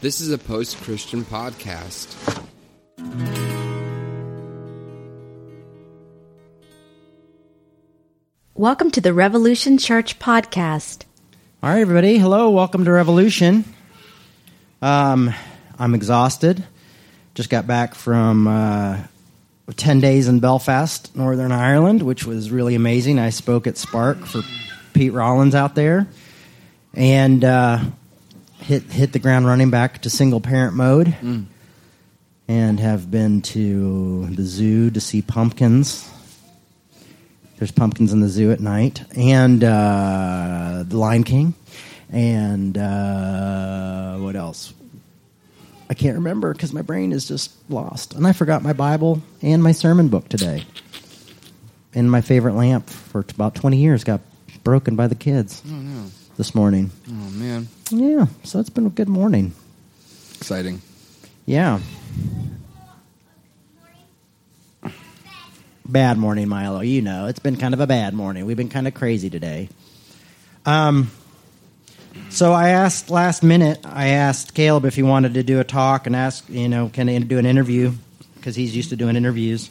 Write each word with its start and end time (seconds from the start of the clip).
This 0.00 0.20
is 0.20 0.30
a 0.30 0.38
post 0.38 0.80
Christian 0.82 1.24
podcast. 1.24 2.14
Welcome 8.54 8.92
to 8.92 9.00
the 9.00 9.12
Revolution 9.12 9.76
Church 9.76 10.20
podcast. 10.20 11.04
All 11.64 11.70
right, 11.70 11.80
everybody. 11.80 12.16
Hello. 12.16 12.50
Welcome 12.50 12.84
to 12.84 12.92
Revolution. 12.92 13.64
Um, 14.80 15.34
I'm 15.80 15.96
exhausted. 15.96 16.64
Just 17.34 17.50
got 17.50 17.66
back 17.66 17.96
from 17.96 18.46
uh, 18.46 18.98
10 19.74 19.98
days 19.98 20.28
in 20.28 20.38
Belfast, 20.38 21.16
Northern 21.16 21.50
Ireland, 21.50 22.02
which 22.04 22.24
was 22.24 22.52
really 22.52 22.76
amazing. 22.76 23.18
I 23.18 23.30
spoke 23.30 23.66
at 23.66 23.76
Spark 23.76 24.18
for 24.18 24.42
Pete 24.92 25.12
Rollins 25.12 25.56
out 25.56 25.74
there 25.74 26.06
and 26.94 27.42
uh, 27.44 27.80
hit, 28.68 28.82
hit 28.84 29.12
the 29.12 29.18
ground 29.18 29.46
running 29.46 29.70
back 29.70 30.02
to 30.02 30.10
single 30.10 30.40
parent 30.42 30.74
mode 30.76 31.14
and 32.46 32.78
have 32.78 33.10
been 33.10 33.40
to 33.40 34.26
the 34.26 34.42
zoo 34.42 34.90
to 34.90 35.00
see 35.00 35.22
pumpkins. 35.22 36.08
There's 37.56 37.72
pumpkins 37.72 38.12
in 38.12 38.20
the 38.20 38.28
zoo 38.28 38.52
at 38.52 38.60
night, 38.60 39.02
and 39.16 39.64
uh, 39.64 40.84
the 40.86 40.96
Lion 40.96 41.24
King, 41.24 41.54
and 42.12 42.76
uh, 42.78 44.16
what 44.18 44.36
else? 44.36 44.74
I 45.90 45.94
can't 45.94 46.16
remember 46.16 46.52
because 46.52 46.72
my 46.72 46.82
brain 46.82 47.10
is 47.10 47.26
just 47.26 47.50
lost, 47.70 48.14
and 48.14 48.26
I 48.26 48.32
forgot 48.32 48.62
my 48.62 48.74
Bible 48.74 49.22
and 49.42 49.62
my 49.62 49.72
sermon 49.72 50.08
book 50.08 50.28
today. 50.28 50.64
And 51.94 52.10
my 52.10 52.20
favorite 52.20 52.54
lamp 52.54 52.88
for 52.88 53.22
t- 53.22 53.34
about 53.34 53.54
20 53.54 53.78
years 53.78 54.04
got 54.04 54.20
broken 54.62 54.94
by 54.94 55.06
the 55.06 55.14
kids 55.14 55.62
this 56.38 56.54
morning. 56.54 56.90
Oh 57.08 57.30
man, 57.32 57.68
Yeah, 57.90 58.26
so 58.44 58.58
it's 58.60 58.70
been 58.70 58.86
a 58.86 58.90
good 58.90 59.08
morning. 59.08 59.52
exciting. 60.38 60.80
Yeah. 61.44 61.80
Bad 65.86 66.18
morning, 66.18 66.48
Milo. 66.48 66.80
You 66.80 67.00
know, 67.00 67.26
it's 67.26 67.38
been 67.38 67.56
kind 67.56 67.72
of 67.72 67.80
a 67.80 67.86
bad 67.86 68.12
morning. 68.14 68.44
We've 68.44 68.56
been 68.58 68.68
kind 68.68 68.86
of 68.86 68.92
crazy 68.94 69.30
today. 69.30 69.70
Um, 70.66 71.10
so 72.28 72.52
I 72.52 72.70
asked 72.70 73.08
last 73.10 73.42
minute. 73.42 73.80
I 73.84 74.08
asked 74.08 74.54
Caleb 74.54 74.84
if 74.84 74.94
he 74.96 75.02
wanted 75.02 75.34
to 75.34 75.42
do 75.42 75.60
a 75.60 75.64
talk 75.64 76.06
and 76.06 76.14
ask, 76.14 76.44
you 76.50 76.68
know, 76.68 76.90
can 76.90 77.08
he 77.08 77.18
do 77.20 77.38
an 77.38 77.46
interview 77.46 77.92
because 78.34 78.54
he's 78.54 78.76
used 78.76 78.90
to 78.90 78.96
doing 78.96 79.16
interviews 79.16 79.70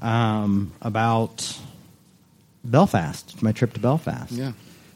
um, 0.00 0.70
about 0.80 1.58
Belfast, 2.62 3.42
my 3.42 3.50
trip 3.50 3.72
to 3.74 3.80
Belfast. 3.80 4.30
Yeah, 4.30 4.52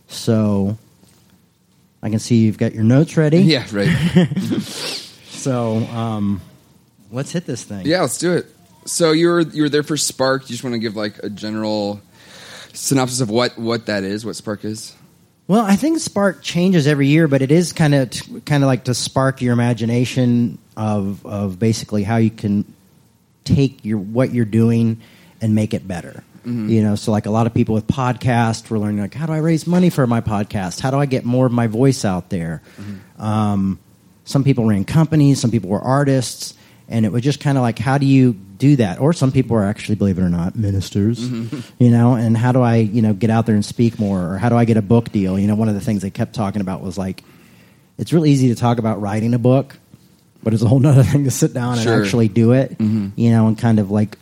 So 0.06 0.78
I 2.07 2.11
can 2.11 2.21
see 2.21 2.37
you've 2.37 2.57
got 2.57 2.73
your 2.73 2.85
notes 2.85 3.17
ready. 3.17 3.39
yeah, 3.39 3.67
right. 3.73 3.89
So 5.47 5.77
um, 5.77 6.41
let's 7.12 7.31
hit 7.31 7.47
this 7.47 7.62
thing. 7.62 7.87
yeah, 7.87 8.01
let's 8.01 8.19
do 8.19 8.33
it. 8.33 8.47
So 8.85 9.12
you 9.12 9.29
were 9.29 9.41
you 9.43 9.62
were 9.62 9.69
there 9.69 9.85
for 9.85 9.97
Spark. 9.97 10.43
You 10.43 10.49
just 10.49 10.65
want 10.65 10.75
to 10.75 10.79
give 10.81 10.97
like 10.97 11.19
a 11.23 11.31
general 11.31 12.01
synopsis 12.73 13.21
of 13.21 13.31
what 13.31 13.57
what 13.59 13.87
that 13.87 14.03
is, 14.03 14.25
what 14.27 14.34
Spark 14.34 14.65
is. 14.65 14.95
Well, 15.47 15.65
I 15.65 15.77
think 15.77 16.01
Spark 16.01 16.43
changes 16.43 16.89
every 16.89 17.07
year, 17.07 17.29
but 17.29 17.43
it 17.43 17.53
is 17.53 17.73
kind 17.73 17.95
of 17.95 18.11
kind 18.45 18.65
of 18.65 18.67
like 18.67 18.84
to 18.84 18.95
spark 18.95 19.41
your 19.41 19.53
imagination 19.53 20.59
of 20.77 21.25
of 21.25 21.59
basically 21.61 22.03
how 22.03 22.17
you 22.17 22.31
can 22.31 22.65
take 23.45 23.84
your 23.84 23.99
what 23.99 24.33
you're 24.33 24.45
doing 24.45 25.01
and 25.41 25.55
make 25.55 25.75
it 25.75 25.87
better. 25.87 26.25
Mm-hmm. 26.47 26.69
You 26.69 26.83
know, 26.83 26.95
so 26.95 27.11
like 27.11 27.27
a 27.27 27.31
lot 27.31 27.47
of 27.49 27.55
people 27.55 27.75
with 27.75 27.89
podcasts, 27.89 28.71
we're 28.71 28.79
learning 28.79 29.01
like 29.01 29.15
how 29.15 29.27
do 29.27 29.33
I 29.33 29.39
raise 29.39 29.67
money 29.67 29.91
for 29.91 30.07
my 30.07 30.21
podcast? 30.21 30.81
How 30.81 30.93
do 30.93 30.99
I 30.99 31.07
get 31.07 31.25
more 31.25 31.45
of 31.47 31.53
my 31.53 31.67
voice 31.67 32.05
out 32.05 32.31
there? 32.31 32.63
Mm-hmm. 32.81 33.21
Um, 33.23 33.79
some 34.25 34.45
people 34.45 34.65
ran 34.65 34.85
companies, 34.85 35.41
some 35.41 35.51
people 35.51 35.71
were 35.71 35.81
artists, 35.81 36.55
and 36.89 37.05
it 37.05 37.11
was 37.11 37.23
just 37.23 37.41
kind 37.41 37.59
of 37.59 37.63
like 37.63 37.79
how 37.81 37.99
do 37.99 38.07
you 38.07 38.33
do 38.33 38.77
that? 38.77 39.01
Or 39.01 39.13
some 39.13 39.33
people 39.33 39.56
are 39.56 39.65
actually, 39.65 39.97
believe 39.97 40.19
it 40.19 40.23
or 40.23 40.31
not, 40.31 40.55
ministers. 40.56 41.19
Mm-hmm. 41.19 41.83
You 41.83 41.91
know, 41.91 42.15
and 42.15 42.37
how 42.37 42.53
do 42.53 42.62
I 42.62 42.77
you 42.77 43.03
know 43.03 43.12
get 43.12 43.29
out 43.31 43.47
there 43.47 43.56
and 43.56 43.65
speak 43.65 43.99
more? 43.99 44.35
Or 44.35 44.39
how 44.39 44.49
do 44.49 44.56
I 44.56 44.65
get 44.65 44.77
a 44.77 44.83
book 44.83 45.11
deal? 45.11 45.39
You 45.39 45.49
know, 45.49 45.56
one 45.56 45.69
of 45.69 45.75
the 45.75 45.81
things 45.81 46.03
they 46.03 46.11
kept 46.11 46.33
talking 46.35 46.61
about 46.61 46.81
was 46.81 46.97
like 46.97 47.25
it's 47.99 48.12
really 48.12 48.31
easy 48.31 48.49
to 48.49 48.55
talk 48.55 48.79
about 48.79 49.01
writing 49.01 49.35
a 49.35 49.39
book, 49.39 49.77
but 50.45 50.55
it's 50.55 50.62
a 50.62 50.69
whole 50.69 50.79
nother 50.79 51.03
thing 51.11 51.25
to 51.25 51.31
sit 51.31 51.53
down 51.53 51.79
Sure. 51.79 51.95
and 51.95 52.05
actually 52.05 52.29
do 52.29 52.53
it. 52.53 52.77
You 52.81 53.31
know, 53.31 53.49
and 53.49 53.59
kind 53.59 53.81
of 53.81 53.91
like 53.91 54.17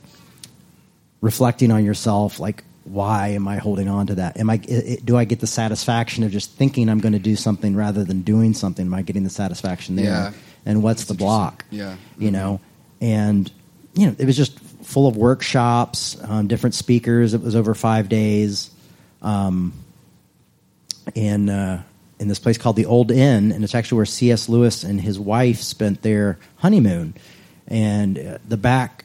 reflecting 1.24 1.70
on 1.72 1.82
yourself, 1.84 2.38
like 2.38 2.62
why 2.84 3.28
am 3.28 3.48
I 3.48 3.56
holding 3.56 3.88
on 3.88 4.06
to 4.08 4.14
that? 4.16 4.36
Am 4.38 4.50
I 4.50 4.54
i 4.70 4.74
i- 4.74 4.98
do 5.02 5.16
I 5.16 5.24
get 5.24 5.40
the 5.40 5.46
satisfaction 5.46 6.22
of 6.22 6.30
just 6.30 6.50
thinking 6.52 6.90
I'm 6.90 7.00
going 7.00 7.14
to 7.14 7.18
do 7.18 7.34
something 7.34 7.74
rather 7.74 8.04
than 8.04 8.20
doing 8.20 8.52
something? 8.52 8.84
Am 8.86 8.92
I 8.92 9.00
getting 9.00 9.24
the 9.24 9.30
satisfaction 9.30 9.96
there? 9.96 10.04
Yeah. 10.04 10.32
And 10.66 10.82
what's 10.82 11.04
the 11.06 11.14
block? 11.14 11.64
Yeah. 11.70 11.96
you 12.18 12.30
know, 12.30 12.60
and 13.00 13.50
you 13.94 14.06
know 14.06 14.14
it 14.18 14.26
was 14.26 14.36
just 14.36 14.58
full 14.82 15.06
of 15.08 15.16
workshops, 15.16 16.16
um, 16.24 16.46
different 16.46 16.74
speakers. 16.74 17.32
It 17.32 17.40
was 17.40 17.56
over 17.56 17.74
five 17.74 18.08
days. 18.10 18.70
Um, 19.22 19.72
in 21.14 21.48
uh, 21.48 21.82
in 22.18 22.28
this 22.28 22.38
place 22.38 22.58
called 22.58 22.76
the 22.76 22.86
Old 22.86 23.10
Inn, 23.10 23.52
and 23.52 23.64
it's 23.64 23.74
actually 23.74 23.96
where 23.96 24.06
C.S. 24.06 24.48
Lewis 24.48 24.84
and 24.84 25.00
his 25.00 25.18
wife 25.18 25.60
spent 25.60 26.02
their 26.02 26.38
honeymoon. 26.56 27.14
And 27.66 28.18
uh, 28.18 28.38
the 28.46 28.56
back 28.58 29.04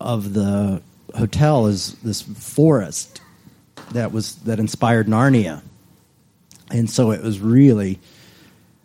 of 0.00 0.32
the 0.34 0.82
hotel 1.14 1.66
is 1.66 1.94
this 2.02 2.22
forest 2.22 3.20
that 3.92 4.12
was 4.12 4.36
that 4.42 4.58
inspired 4.58 5.06
Narnia, 5.06 5.62
and 6.70 6.88
so 6.88 7.10
it 7.10 7.22
was 7.22 7.40
really, 7.40 8.00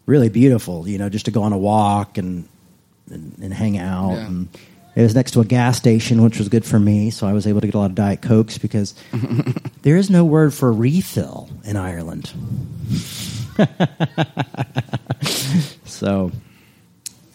really 0.06 0.30
beautiful. 0.30 0.88
You 0.88 0.98
know, 0.98 1.10
just 1.10 1.26
to 1.26 1.32
go 1.32 1.44
on 1.44 1.54
a 1.54 1.58
walk 1.58 2.18
and 2.18 2.48
and, 3.10 3.38
and 3.42 3.54
hang 3.54 3.78
out. 3.78 4.14
Yeah. 4.14 4.26
And 4.28 4.50
it 4.96 5.04
was 5.04 5.16
next 5.16 5.32
to 5.32 5.40
a 5.42 5.46
gas 5.46 5.78
station, 5.78 6.22
which 6.24 6.40
was 6.40 6.50
good 6.50 6.66
for 6.66 6.80
me. 6.80 7.10
So 7.10 7.28
I 7.28 7.34
was 7.34 7.48
able 7.48 7.62
to 7.62 7.68
get 7.68 7.76
a 7.76 7.80
lot 7.80 7.90
of 7.90 7.96
Diet 7.96 8.22
Cokes 8.22 8.58
because 8.58 8.96
there 9.84 9.98
is 9.98 10.10
no 10.10 10.26
word 10.26 10.54
for 10.54 10.72
refill 10.74 11.50
in 11.64 11.78
Ireland. 11.78 12.32
so 15.86 16.32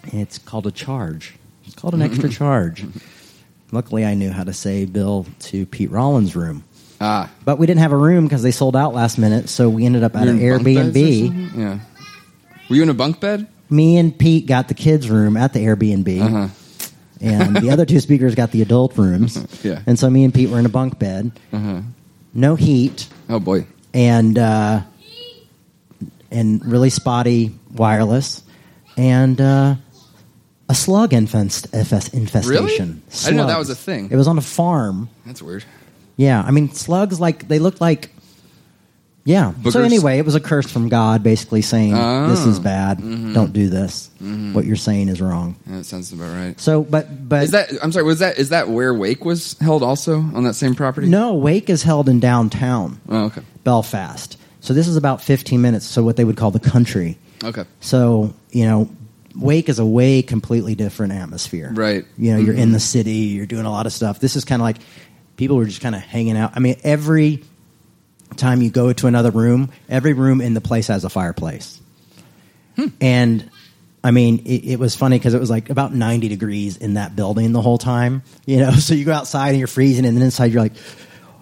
it's 0.04 0.38
called 0.38 0.66
a 0.66 0.72
charge. 0.72 1.34
It's 1.64 1.74
called 1.74 1.94
an 1.94 2.02
extra 2.02 2.28
charge. 2.30 2.84
Luckily, 3.74 4.04
I 4.04 4.14
knew 4.14 4.30
how 4.30 4.44
to 4.44 4.52
say 4.52 4.84
bill 4.84 5.26
to 5.40 5.66
Pete 5.66 5.90
Rollins' 5.90 6.34
room. 6.36 6.62
Ah, 7.00 7.28
But 7.44 7.58
we 7.58 7.66
didn't 7.66 7.80
have 7.80 7.92
a 7.92 7.96
room 7.96 8.24
because 8.24 8.42
they 8.42 8.52
sold 8.52 8.76
out 8.76 8.94
last 8.94 9.18
minute, 9.18 9.48
so 9.48 9.68
we 9.68 9.84
ended 9.84 10.04
up 10.04 10.14
at 10.16 10.28
an 10.28 10.40
You're 10.40 10.56
in 10.56 10.62
bunk 10.62 10.76
beds 10.76 10.96
or 10.96 11.00
Airbnb. 11.00 11.26
something? 11.26 11.60
Yeah. 11.60 11.78
Were 12.70 12.76
you 12.76 12.82
in 12.84 12.88
a 12.88 12.94
bunk 12.94 13.20
bed? 13.20 13.48
Me 13.68 13.96
and 13.98 14.16
Pete 14.16 14.46
got 14.46 14.68
the 14.68 14.74
kids' 14.74 15.10
room 15.10 15.36
at 15.36 15.52
the 15.52 15.58
Airbnb. 15.58 16.20
Uh-huh. 16.22 16.48
and 17.20 17.56
the 17.56 17.70
other 17.70 17.84
two 17.84 17.98
speakers 18.00 18.34
got 18.36 18.52
the 18.52 18.62
adult 18.62 18.96
rooms. 18.96 19.36
Yeah. 19.64 19.80
And 19.86 19.98
so 19.98 20.08
me 20.08 20.24
and 20.24 20.32
Pete 20.32 20.50
were 20.50 20.58
in 20.60 20.66
a 20.66 20.70
bunk 20.70 20.98
bed. 20.98 21.32
Uh-huh. 21.52 21.80
No 22.32 22.54
heat 22.54 23.08
Oh 23.28 23.40
boy. 23.40 23.66
and 23.92 24.38
uh, 24.38 24.82
and 26.30 26.64
really 26.64 26.90
spotty 26.90 27.52
wireless 27.72 28.42
and 28.96 29.40
uh, 29.40 29.74
a 30.68 30.74
slug 30.74 31.12
infest, 31.12 31.66
infest, 31.74 32.14
infestation. 32.14 33.02
I 33.12 33.24
didn't 33.24 33.36
know 33.36 33.46
that 33.46 33.58
was 33.58 33.70
a 33.70 33.74
thing. 33.76 34.08
It 34.10 34.16
was 34.16 34.26
on 34.28 34.38
a 34.38 34.42
farm. 34.42 35.08
That's 35.26 35.42
weird. 35.42 35.64
Yeah, 36.16 36.42
I 36.46 36.50
mean 36.52 36.70
slugs 36.72 37.20
like 37.20 37.48
they 37.48 37.58
looked 37.58 37.80
like. 37.80 38.10
Yeah. 39.26 39.54
So 39.70 39.80
anyway, 39.82 40.18
it 40.18 40.26
was 40.26 40.34
a 40.34 40.40
curse 40.40 40.70
from 40.70 40.90
God, 40.90 41.22
basically 41.22 41.62
saying 41.62 41.92
this 42.28 42.44
is 42.44 42.58
Oh. 42.58 42.62
bad. 42.62 42.98
Mm-hmm. 42.98 43.32
Don't 43.32 43.54
do 43.54 43.70
this. 43.70 44.10
Mm-hmm. 44.22 44.52
What 44.52 44.66
you're 44.66 44.76
saying 44.76 45.08
is 45.08 45.18
wrong. 45.22 45.56
Yeah, 45.66 45.78
that 45.78 45.84
sounds 45.84 46.12
about 46.12 46.34
right. 46.36 46.60
So, 46.60 46.82
but 46.82 47.26
but 47.26 47.44
Is 47.44 47.52
that? 47.52 47.70
I'm 47.82 47.90
sorry. 47.90 48.04
Was 48.04 48.18
that? 48.18 48.38
Is 48.38 48.50
that 48.50 48.68
where 48.68 48.92
Wake 48.92 49.24
was 49.24 49.56
held 49.60 49.82
also 49.82 50.18
on 50.18 50.44
that 50.44 50.54
same 50.54 50.74
property? 50.74 51.08
no 51.08 51.32
wake 51.34 51.70
is 51.70 51.82
held 51.82 52.08
in 52.10 52.20
downtown 52.20 53.00
Oh, 53.08 53.24
okay. 53.24 53.40
Belfast. 53.64 54.36
So 54.60 54.72
this 54.74 54.88
is 54.88 54.96
about 54.96 55.22
15 55.22 55.60
minutes. 55.60 55.86
So 55.86 56.02
what 56.02 56.16
they 56.16 56.24
would 56.24 56.36
call 56.36 56.50
the 56.50 56.60
country. 56.60 57.16
Okay. 57.42 57.64
So 57.80 58.34
you 58.50 58.66
know, 58.66 58.90
wake 59.36 59.68
is 59.68 59.78
a 59.78 59.86
way 59.86 60.22
completely 60.22 60.74
different 60.74 61.12
atmosphere. 61.12 61.70
Right. 61.72 62.04
You 62.16 62.32
know, 62.32 62.38
you're 62.38 62.54
in 62.54 62.64
mm-hmm. 62.64 62.72
the 62.72 62.80
city. 62.80 63.12
You're 63.12 63.46
doing 63.46 63.66
a 63.66 63.70
lot 63.70 63.86
of 63.86 63.92
stuff. 63.92 64.20
This 64.20 64.36
is 64.36 64.44
kind 64.44 64.60
of 64.60 64.64
like 64.64 64.76
people 65.36 65.56
were 65.56 65.64
just 65.64 65.80
kind 65.80 65.94
of 65.94 66.00
hanging 66.02 66.36
out. 66.36 66.52
I 66.54 66.60
mean, 66.60 66.76
every 66.84 67.42
time 68.36 68.62
you 68.62 68.70
go 68.70 68.92
to 68.92 69.06
another 69.06 69.30
room, 69.30 69.70
every 69.88 70.12
room 70.12 70.40
in 70.40 70.54
the 70.54 70.60
place 70.60 70.88
has 70.88 71.04
a 71.04 71.10
fireplace. 71.10 71.80
Hmm. 72.76 72.86
And 73.00 73.50
I 74.02 74.10
mean, 74.10 74.40
it, 74.44 74.64
it 74.64 74.78
was 74.78 74.94
funny 74.94 75.18
because 75.18 75.34
it 75.34 75.40
was 75.40 75.50
like 75.50 75.70
about 75.70 75.94
90 75.94 76.28
degrees 76.28 76.76
in 76.76 76.94
that 76.94 77.16
building 77.16 77.52
the 77.52 77.62
whole 77.62 77.78
time. 77.78 78.22
You 78.46 78.58
know, 78.58 78.70
so 78.72 78.94
you 78.94 79.04
go 79.04 79.12
outside 79.12 79.50
and 79.50 79.58
you're 79.58 79.66
freezing, 79.66 80.04
and 80.04 80.16
then 80.16 80.22
inside 80.22 80.52
you're 80.52 80.62
like, 80.62 80.74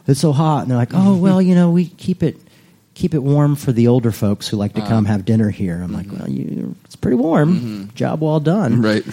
it's 0.06 0.20
so 0.20 0.32
hot. 0.32 0.62
And 0.62 0.70
they're 0.70 0.78
like, 0.78 0.94
oh, 0.94 1.16
well, 1.16 1.40
you 1.40 1.54
know, 1.54 1.70
we 1.70 1.86
keep 1.86 2.22
it. 2.22 2.36
Keep 2.94 3.14
it 3.14 3.20
warm 3.22 3.56
for 3.56 3.72
the 3.72 3.88
older 3.88 4.12
folks 4.12 4.48
who 4.48 4.56
like 4.56 4.74
to 4.74 4.82
come 4.82 5.06
have 5.06 5.24
dinner 5.24 5.48
here. 5.50 5.80
I'm 5.82 5.92
like, 5.92 6.06
well, 6.12 6.28
you, 6.28 6.74
it's 6.84 6.96
pretty 6.96 7.16
warm. 7.16 7.90
Job 7.94 8.20
well 8.20 8.38
done. 8.40 8.82
Right. 8.82 9.04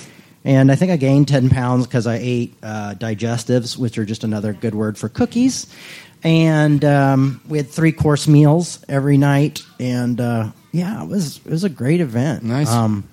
And 0.44 0.72
I 0.72 0.76
think 0.76 0.92
I 0.92 0.98
gained 0.98 1.28
10 1.28 1.50
pounds 1.50 1.86
because 1.88 2.06
I 2.08 2.16
ate 2.22 2.56
uh, 2.64 2.96
digestives, 2.98 3.78
which 3.78 3.98
are 3.98 4.06
just 4.06 4.24
another 4.24 4.54
good 4.54 4.76
word 4.76 4.98
for 4.98 5.08
cookies. 5.10 5.74
And 6.24 6.84
um, 6.84 7.42
we 7.48 7.58
had 7.58 7.70
three 7.70 7.92
course 7.94 8.28
meals 8.28 8.84
every 8.90 9.18
night. 9.18 9.64
And 9.80 10.20
uh, 10.20 10.52
yeah, 10.72 11.02
it 11.04 11.08
was, 11.08 11.38
it 11.38 11.50
was 11.52 11.64
a 11.64 11.70
great 11.70 12.02
event. 12.02 12.44
Nice. 12.44 12.70
Um, 12.70 13.08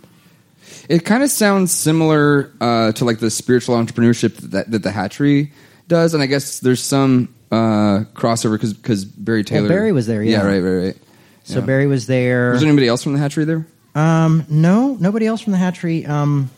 It 0.88 1.04
kind 1.04 1.22
of 1.22 1.30
sounds 1.30 1.72
similar 1.72 2.52
uh, 2.60 2.90
to 2.92 3.04
like 3.04 3.20
the 3.20 3.30
spiritual 3.30 3.76
entrepreneurship 3.76 4.36
that 4.50 4.70
that 4.72 4.82
the 4.82 4.90
Hatchery 4.90 5.52
does, 5.88 6.12
and 6.12 6.22
I 6.22 6.26
guess 6.26 6.58
there's 6.60 6.82
some 6.82 7.32
uh, 7.50 8.04
crossover 8.14 8.52
because 8.54 8.75
because 8.75 9.04
Barry 9.04 9.44
Taylor. 9.44 9.69
Barry 9.69 9.93
was 9.93 10.06
there, 10.06 10.22
yeah. 10.22 10.44
right, 10.44 10.60
right, 10.60 10.84
right. 10.87 10.96
So 11.44 11.60
Yeah. 11.60 11.66
Barry 11.66 11.87
was 11.87 12.06
there. 12.06 12.50
Was 12.52 12.60
there 12.60 12.69
anybody 12.69 12.88
else 12.88 13.02
from 13.02 13.12
the 13.12 13.19
Hatchery 13.19 13.44
there? 13.44 13.66
Um, 13.94 14.44
no, 14.50 14.94
nobody 15.00 15.26
else 15.26 15.40
from 15.40 15.52
the 15.52 15.58
hatchery. 15.58 16.04
Um, 16.04 16.50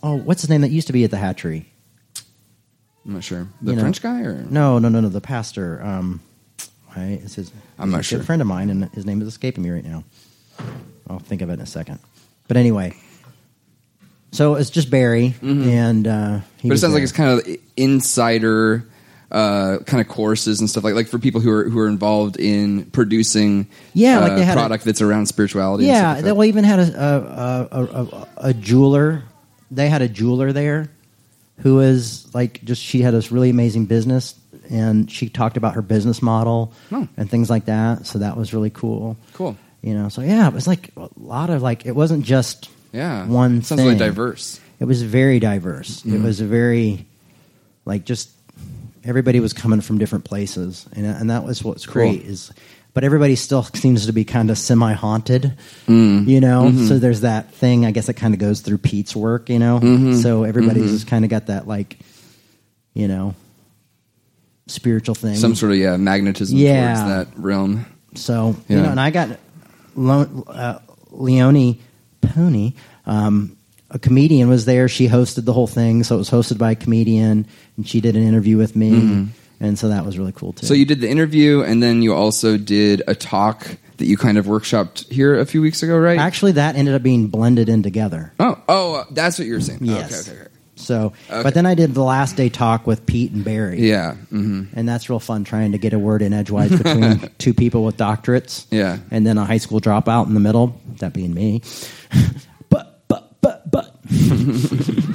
oh, 0.00 0.14
what's 0.16 0.42
his 0.42 0.48
name 0.50 0.60
that 0.60 0.70
used 0.70 0.86
to 0.86 0.92
be 0.92 1.02
at 1.02 1.10
the 1.10 1.16
hatchery? 1.16 1.66
I'm 3.04 3.14
not 3.14 3.24
sure. 3.24 3.48
The 3.62 3.70
You 3.72 3.76
know. 3.76 3.82
French 3.82 4.00
guy, 4.00 4.20
or 4.20 4.34
No, 4.48 4.78
no, 4.78 4.88
no, 4.88 5.00
no. 5.00 5.08
The 5.08 5.20
pastor. 5.20 5.82
Um, 5.82 6.20
I, 6.94 7.20
it's 7.24 7.34
his, 7.34 7.50
I'm 7.80 7.90
not 7.90 8.04
sure. 8.04 8.20
good 8.20 8.26
friend 8.26 8.40
of 8.40 8.46
mine, 8.46 8.70
and 8.70 8.84
his 8.90 9.04
name 9.06 9.20
is 9.20 9.26
escaping 9.26 9.64
me 9.64 9.70
right 9.70 9.84
now. 9.84 10.04
I'll 11.10 11.18
think 11.18 11.42
of 11.42 11.50
it 11.50 11.54
in 11.54 11.60
a 11.60 11.66
second. 11.66 11.98
But 12.46 12.56
anyway, 12.56 12.94
so 14.30 14.54
it's 14.54 14.70
just 14.70 14.90
Barry, 14.90 15.34
and 15.42 16.06
uh, 16.06 16.40
he 16.58 16.68
but 16.68 16.76
it 16.76 16.78
sounds 16.78 16.94
like 16.94 17.02
it's 17.02 17.12
kind 17.12 17.40
of 17.40 17.56
insider 17.76 18.86
uh, 19.30 19.78
kind 19.86 20.00
of 20.00 20.08
courses 20.08 20.60
and 20.60 20.70
stuff 20.70 20.84
like 20.84 20.94
like 20.94 21.06
for 21.08 21.18
people 21.18 21.40
who 21.40 21.50
are 21.50 21.68
who 21.68 21.78
are 21.78 21.88
involved 21.88 22.38
in 22.38 22.84
producing 22.92 23.66
Yeah, 23.94 24.18
uh, 24.18 24.20
like 24.22 24.36
they 24.36 24.44
had 24.44 24.56
a- 24.56 24.60
product 24.60 24.84
that's 24.84 25.02
around 25.02 25.26
spirituality. 25.26 25.84
and 25.84 25.92
Yeah, 25.92 26.00
stuff 26.00 26.16
like 26.16 26.24
they 26.24 26.32
well, 26.32 26.44
even 26.48 26.64
had 26.64 26.78
a 26.80 27.68
a, 27.72 27.78
a, 27.78 27.84
a 27.84 28.04
a 28.04 28.28
a 28.50 28.54
jeweler. 28.54 29.22
They 29.70 29.88
had 29.90 30.00
a 30.02 30.08
jeweler 30.08 30.52
there 30.52 30.88
who 31.58 31.80
is 31.80 32.32
like 32.34 32.64
just 32.64 32.82
she 32.82 33.02
had 33.02 33.12
this 33.12 33.30
really 33.30 33.50
amazing 33.50 33.84
business, 33.86 34.34
and 34.70 35.10
she 35.10 35.28
talked 35.28 35.56
about 35.58 35.74
her 35.74 35.82
business 35.82 36.22
model 36.22 36.72
Oh. 36.90 37.06
and 37.18 37.28
things 37.30 37.50
like 37.50 37.66
that. 37.66 38.06
So 38.06 38.20
that 38.20 38.36
was 38.36 38.54
really 38.54 38.70
cool. 38.70 39.16
cool. 39.34 39.56
You 39.82 39.94
know, 39.94 40.08
so 40.08 40.22
yeah, 40.22 40.48
it 40.48 40.54
was 40.54 40.66
like 40.66 40.90
a 40.96 41.08
lot 41.18 41.50
of 41.50 41.60
like 41.62 41.84
it 41.84 41.92
wasn't 41.94 42.24
just 42.24 42.70
Yeah, 42.92 43.26
one 43.26 43.60
sounds 43.62 43.80
really 43.82 43.92
thing. 43.92 43.98
diverse. 44.08 44.58
It 44.80 44.86
was 44.86 45.02
very 45.02 45.38
diverse. 45.38 46.00
Mm-hmm. 46.00 46.16
It 46.16 46.22
was 46.22 46.40
a 46.40 46.46
very 46.46 47.04
like 47.84 48.04
just 48.06 48.30
everybody 49.04 49.40
was 49.40 49.52
coming 49.52 49.80
from 49.80 49.98
different 49.98 50.24
places, 50.24 50.86
and 50.92 51.06
and 51.06 51.30
that 51.30 51.44
was 51.44 51.62
what's 51.64 51.86
great 51.86 52.22
is. 52.22 52.52
But 52.94 53.04
everybody 53.04 53.36
still 53.36 53.62
seems 53.62 54.06
to 54.06 54.12
be 54.12 54.24
kind 54.24 54.50
of 54.50 54.58
semi 54.58 54.92
haunted, 54.92 55.54
Mm. 55.86 56.26
you 56.26 56.40
know. 56.40 56.64
Mm-hmm. 56.64 56.86
So 56.88 56.98
there's 56.98 57.20
that 57.20 57.52
thing. 57.52 57.84
I 57.86 57.92
guess 57.92 58.06
that 58.06 58.14
kind 58.14 58.34
of 58.34 58.40
goes 58.40 58.60
through 58.60 58.78
Pete's 58.78 59.14
work, 59.14 59.48
you 59.50 59.58
know. 59.60 59.78
Mm-hmm. 59.78 60.14
So 60.16 60.42
everybody's 60.44 60.90
just 60.90 61.06
kind 61.06 61.24
of 61.24 61.30
got 61.30 61.46
that 61.46 61.68
like, 61.68 61.98
you 62.94 63.06
know, 63.06 63.34
spiritual 64.66 65.14
thing. 65.14 65.36
Some 65.36 65.54
sort 65.54 65.72
of 65.72 65.78
yeah 65.78 65.96
magnetism 65.96 66.56
Yeah. 66.56 66.94
towards 66.94 67.08
that 67.08 67.40
realm. 67.40 67.86
So 68.14 68.56
you 68.68 68.76
know, 68.76 68.90
and 68.90 69.00
I 69.00 69.10
got 69.10 69.38
Lo- 69.94 70.44
uh, 70.48 70.78
Leonie 71.10 71.80
Pony, 72.20 72.72
um, 73.06 73.56
a 73.90 73.98
comedian, 73.98 74.48
was 74.48 74.64
there. 74.64 74.88
She 74.88 75.08
hosted 75.08 75.44
the 75.44 75.52
whole 75.52 75.66
thing, 75.66 76.02
so 76.04 76.14
it 76.16 76.18
was 76.18 76.30
hosted 76.30 76.58
by 76.58 76.72
a 76.72 76.76
comedian, 76.76 77.46
and 77.78 77.88
she 77.88 78.02
did 78.02 78.14
an 78.16 78.22
interview 78.22 78.58
with 78.58 78.76
me, 78.76 79.28
and 79.60 79.78
so 79.78 79.88
that 79.88 80.04
was 80.04 80.18
really 80.18 80.32
cool 80.32 80.52
too. 80.52 80.58
Mm-hmm. 80.58 80.66
So 80.66 80.74
you 80.74 80.84
did 80.84 81.00
the 81.00 81.08
interview, 81.08 81.62
and 81.62 81.82
then 81.82 82.02
you 82.02 82.12
also 82.12 82.58
did 82.58 83.02
a 83.08 83.14
talk 83.14 83.78
that 83.96 84.04
you 84.06 84.16
kind 84.18 84.36
of 84.36 84.44
workshopped 84.46 85.10
here 85.10 85.38
a 85.40 85.46
few 85.46 85.62
weeks 85.62 85.82
ago, 85.82 85.96
right? 85.96 86.18
actually 86.18 86.52
that 86.52 86.76
ended 86.76 86.94
up 86.94 87.02
being 87.02 87.28
blended 87.28 87.68
in 87.70 87.82
together. 87.82 88.32
oh, 88.38 88.60
oh, 88.68 88.94
uh, 88.96 89.04
that's 89.12 89.38
what 89.38 89.48
you 89.48 89.54
were 89.54 89.60
saying. 89.60 89.78
Yes. 89.82 90.28
Okay, 90.28 90.32
okay, 90.32 90.40
okay. 90.42 90.50
So, 90.76 91.12
Okay. 91.28 91.42
but 91.42 91.54
then 91.54 91.66
I 91.66 91.74
did 91.74 91.92
the 91.94 92.04
last 92.04 92.36
day 92.36 92.48
talk 92.48 92.86
with 92.86 93.04
Pete 93.04 93.32
and 93.32 93.44
Barry. 93.44 93.80
Yeah. 93.80 94.14
hmm 94.14 94.66
And 94.74 94.88
that's 94.88 95.10
real 95.10 95.18
fun 95.18 95.42
trying 95.42 95.72
to 95.72 95.78
get 95.78 95.92
a 95.92 95.98
word 95.98 96.22
in 96.22 96.32
edgewise 96.32 96.70
between 96.82 97.28
two 97.38 97.52
people 97.52 97.82
with 97.84 97.96
doctorates. 97.96 98.64
Yeah. 98.70 98.98
And 99.10 99.26
then 99.26 99.38
a 99.38 99.44
high 99.44 99.58
school 99.58 99.80
dropout 99.80 100.28
in 100.28 100.34
the 100.34 100.40
middle, 100.40 100.80
that 101.00 101.12
being 101.12 101.34
me. 101.34 101.62
but, 102.70 103.02
but, 103.08 103.40
but, 103.40 103.68
but. 103.72 103.96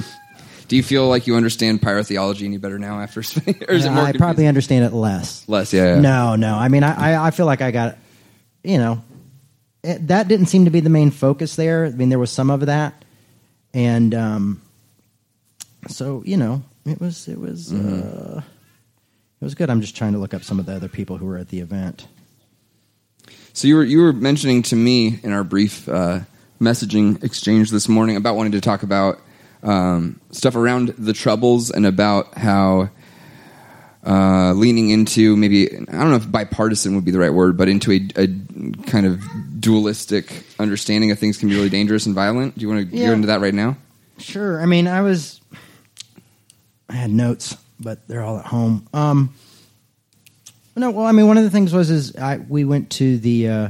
Do 0.68 0.76
you 0.76 0.82
feel 0.82 1.08
like 1.08 1.26
you 1.26 1.36
understand 1.36 1.82
pyrotheology 1.82 2.44
any 2.44 2.58
better 2.58 2.78
now 2.78 3.00
after, 3.00 3.22
spending? 3.22 3.62
or 3.68 3.74
is 3.74 3.84
it 3.84 3.90
more? 3.90 3.98
I 3.98 4.04
confusing? 4.06 4.18
probably 4.18 4.46
understand 4.46 4.84
it 4.84 4.92
less. 4.92 5.46
less. 5.48 5.72
Yeah. 5.72 5.96
yeah. 5.96 6.00
No, 6.00 6.36
no. 6.36 6.54
I 6.56 6.68
mean, 6.68 6.82
I, 6.82 7.12
I, 7.12 7.26
I 7.26 7.30
feel 7.30 7.46
like 7.46 7.60
I 7.60 7.70
got, 7.70 7.98
you 8.62 8.78
know, 8.78 9.02
it, 9.82 10.08
that 10.08 10.28
didn't 10.28 10.46
seem 10.46 10.64
to 10.64 10.70
be 10.70 10.80
the 10.80 10.90
main 10.90 11.10
focus 11.10 11.56
there. 11.56 11.86
I 11.86 11.90
mean, 11.90 12.08
there 12.08 12.18
was 12.18 12.30
some 12.30 12.50
of 12.50 12.60
that, 12.66 13.04
and 13.74 14.14
um, 14.14 14.62
so 15.88 16.22
you 16.24 16.36
know, 16.36 16.62
it 16.86 17.00
was 17.00 17.28
it 17.28 17.38
was 17.38 17.70
Mm-hmm. 17.70 18.38
uh, 18.38 18.42
it 19.40 19.44
was 19.44 19.54
good. 19.54 19.68
I'm 19.68 19.82
just 19.82 19.94
trying 19.94 20.12
to 20.14 20.18
look 20.18 20.32
up 20.32 20.42
some 20.42 20.58
of 20.58 20.64
the 20.64 20.74
other 20.74 20.88
people 20.88 21.18
who 21.18 21.26
were 21.26 21.36
at 21.36 21.48
the 21.48 21.60
event. 21.60 22.06
So 23.52 23.68
you 23.68 23.76
were 23.76 23.84
you 23.84 24.00
were 24.00 24.12
mentioning 24.14 24.62
to 24.62 24.76
me 24.76 25.20
in 25.22 25.32
our 25.32 25.44
brief 25.44 25.86
uh, 25.88 26.20
messaging 26.60 27.22
exchange 27.22 27.70
this 27.70 27.86
morning 27.88 28.16
about 28.16 28.36
wanting 28.36 28.52
to 28.52 28.60
talk 28.62 28.82
about 28.82 29.20
um, 29.64 30.20
stuff 30.30 30.54
around 30.54 30.88
the 30.98 31.12
troubles 31.12 31.70
and 31.70 31.84
about 31.86 32.34
how 32.38 32.90
uh, 34.06 34.52
leaning 34.52 34.90
into 34.90 35.34
maybe 35.36 35.74
I 35.74 35.78
don't 35.80 36.10
know 36.10 36.16
if 36.16 36.30
bipartisan 36.30 36.94
would 36.94 37.04
be 37.04 37.10
the 37.10 37.18
right 37.18 37.32
word, 37.32 37.56
but 37.56 37.68
into 37.68 37.90
a, 37.92 38.00
a 38.16 38.26
kind 38.86 39.06
of 39.06 39.22
dualistic 39.60 40.44
understanding 40.58 41.10
of 41.10 41.18
things 41.18 41.38
can 41.38 41.48
be 41.48 41.54
really 41.54 41.70
dangerous 41.70 42.04
and 42.06 42.14
violent. 42.14 42.54
Do 42.56 42.60
you 42.62 42.68
want 42.68 42.90
to 42.90 42.96
Yeah. 42.96 43.06
get 43.06 43.12
into 43.14 43.26
that 43.28 43.40
right 43.40 43.54
now? 43.54 43.76
Sure. 44.18 44.60
I 44.60 44.66
mean, 44.66 44.86
I 44.86 45.00
was. 45.00 45.40
I 46.88 46.92
had 46.96 47.10
notes, 47.10 47.56
but 47.80 48.06
they're 48.06 48.22
all 48.22 48.38
at 48.38 48.44
home. 48.44 48.86
Um, 48.92 49.34
no, 50.76 50.90
well, 50.90 51.06
I 51.06 51.12
mean, 51.12 51.26
one 51.26 51.38
of 51.38 51.44
the 51.44 51.50
things 51.50 51.72
was 51.72 51.88
is 51.90 52.14
I 52.16 52.36
we 52.36 52.64
went 52.64 52.90
to 52.90 53.16
the 53.18 53.48
uh, 53.48 53.68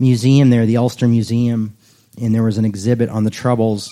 museum 0.00 0.50
there, 0.50 0.66
the 0.66 0.78
Ulster 0.78 1.06
Museum, 1.06 1.76
and 2.20 2.34
there 2.34 2.42
was 2.42 2.58
an 2.58 2.64
exhibit 2.64 3.08
on 3.10 3.22
the 3.24 3.30
Troubles. 3.30 3.90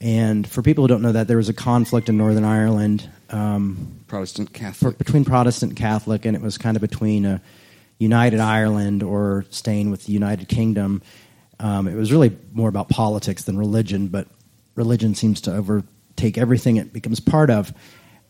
And 0.00 0.46
for 0.46 0.62
people 0.62 0.84
who 0.84 0.88
don't 0.88 1.02
know 1.02 1.12
that, 1.12 1.28
there 1.28 1.36
was 1.36 1.48
a 1.48 1.54
conflict 1.54 2.08
in 2.08 2.16
Northern 2.16 2.44
Ireland 2.44 3.08
um, 3.30 4.00
Protestant 4.06 4.56
for, 4.74 4.92
between 4.92 5.24
Protestant 5.24 5.72
and 5.72 5.78
Catholic, 5.78 6.24
and 6.24 6.36
it 6.36 6.42
was 6.42 6.58
kind 6.58 6.76
of 6.76 6.80
between 6.80 7.24
a 7.24 7.40
United 7.98 8.40
Ireland 8.40 9.02
or 9.02 9.44
staying 9.50 9.90
with 9.90 10.04
the 10.04 10.12
United 10.12 10.48
Kingdom. 10.48 11.02
Um, 11.58 11.88
it 11.88 11.94
was 11.94 12.12
really 12.12 12.36
more 12.52 12.68
about 12.68 12.88
politics 12.88 13.44
than 13.44 13.56
religion, 13.56 14.08
but 14.08 14.28
religion 14.74 15.14
seems 15.14 15.40
to 15.42 15.54
overtake 15.54 16.36
everything 16.36 16.76
it 16.76 16.92
becomes 16.92 17.20
part 17.20 17.50
of. 17.50 17.72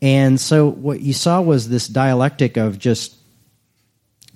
And 0.01 0.41
so 0.41 0.71
what 0.71 1.01
you 1.01 1.13
saw 1.13 1.41
was 1.41 1.69
this 1.69 1.89
dialectic 1.89 2.57
of 2.57 2.79
just 2.79 3.17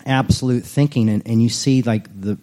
absolute 0.07 0.65
thinking, 0.65 1.09
and, 1.09 1.23
and 1.27 1.43
you 1.43 1.49
see 1.49 1.83
like 1.83 2.09
the 2.21 2.39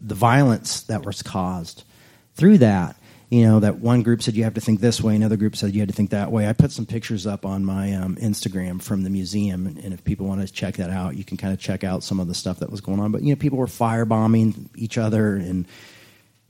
the 0.00 0.14
violence 0.14 0.82
that 0.82 1.06
was 1.06 1.22
caused 1.22 1.84
through 2.34 2.58
that. 2.58 2.96
You 3.30 3.42
know, 3.44 3.60
that 3.60 3.78
one 3.78 4.02
group 4.02 4.22
said 4.22 4.34
you 4.34 4.44
have 4.44 4.54
to 4.54 4.60
think 4.60 4.80
this 4.80 5.00
way, 5.00 5.16
another 5.16 5.36
group 5.36 5.56
said 5.56 5.74
you 5.74 5.80
had 5.80 5.88
to 5.88 5.94
think 5.94 6.10
that 6.10 6.30
way. 6.30 6.46
I 6.46 6.52
put 6.52 6.70
some 6.70 6.86
pictures 6.86 7.26
up 7.26 7.46
on 7.46 7.64
my 7.64 7.94
um, 7.94 8.16
Instagram 8.16 8.82
from 8.82 9.02
the 9.02 9.10
museum, 9.10 9.66
and, 9.66 9.78
and 9.78 9.94
if 9.94 10.04
people 10.04 10.26
want 10.26 10.46
to 10.46 10.52
check 10.52 10.76
that 10.76 10.90
out, 10.90 11.16
you 11.16 11.24
can 11.24 11.36
kind 11.36 11.52
of 11.52 11.58
check 11.58 11.84
out 11.84 12.02
some 12.02 12.20
of 12.20 12.28
the 12.28 12.34
stuff 12.34 12.60
that 12.60 12.70
was 12.70 12.80
going 12.80 13.00
on. 13.00 13.12
But, 13.12 13.22
you 13.22 13.30
know, 13.30 13.36
people 13.36 13.58
were 13.58 13.66
firebombing 13.66 14.68
each 14.76 14.98
other, 14.98 15.36
and 15.36 15.66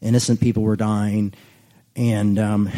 innocent 0.02 0.40
people 0.40 0.62
were 0.62 0.76
dying, 0.76 1.32
and 1.96 2.38
um, 2.38 2.70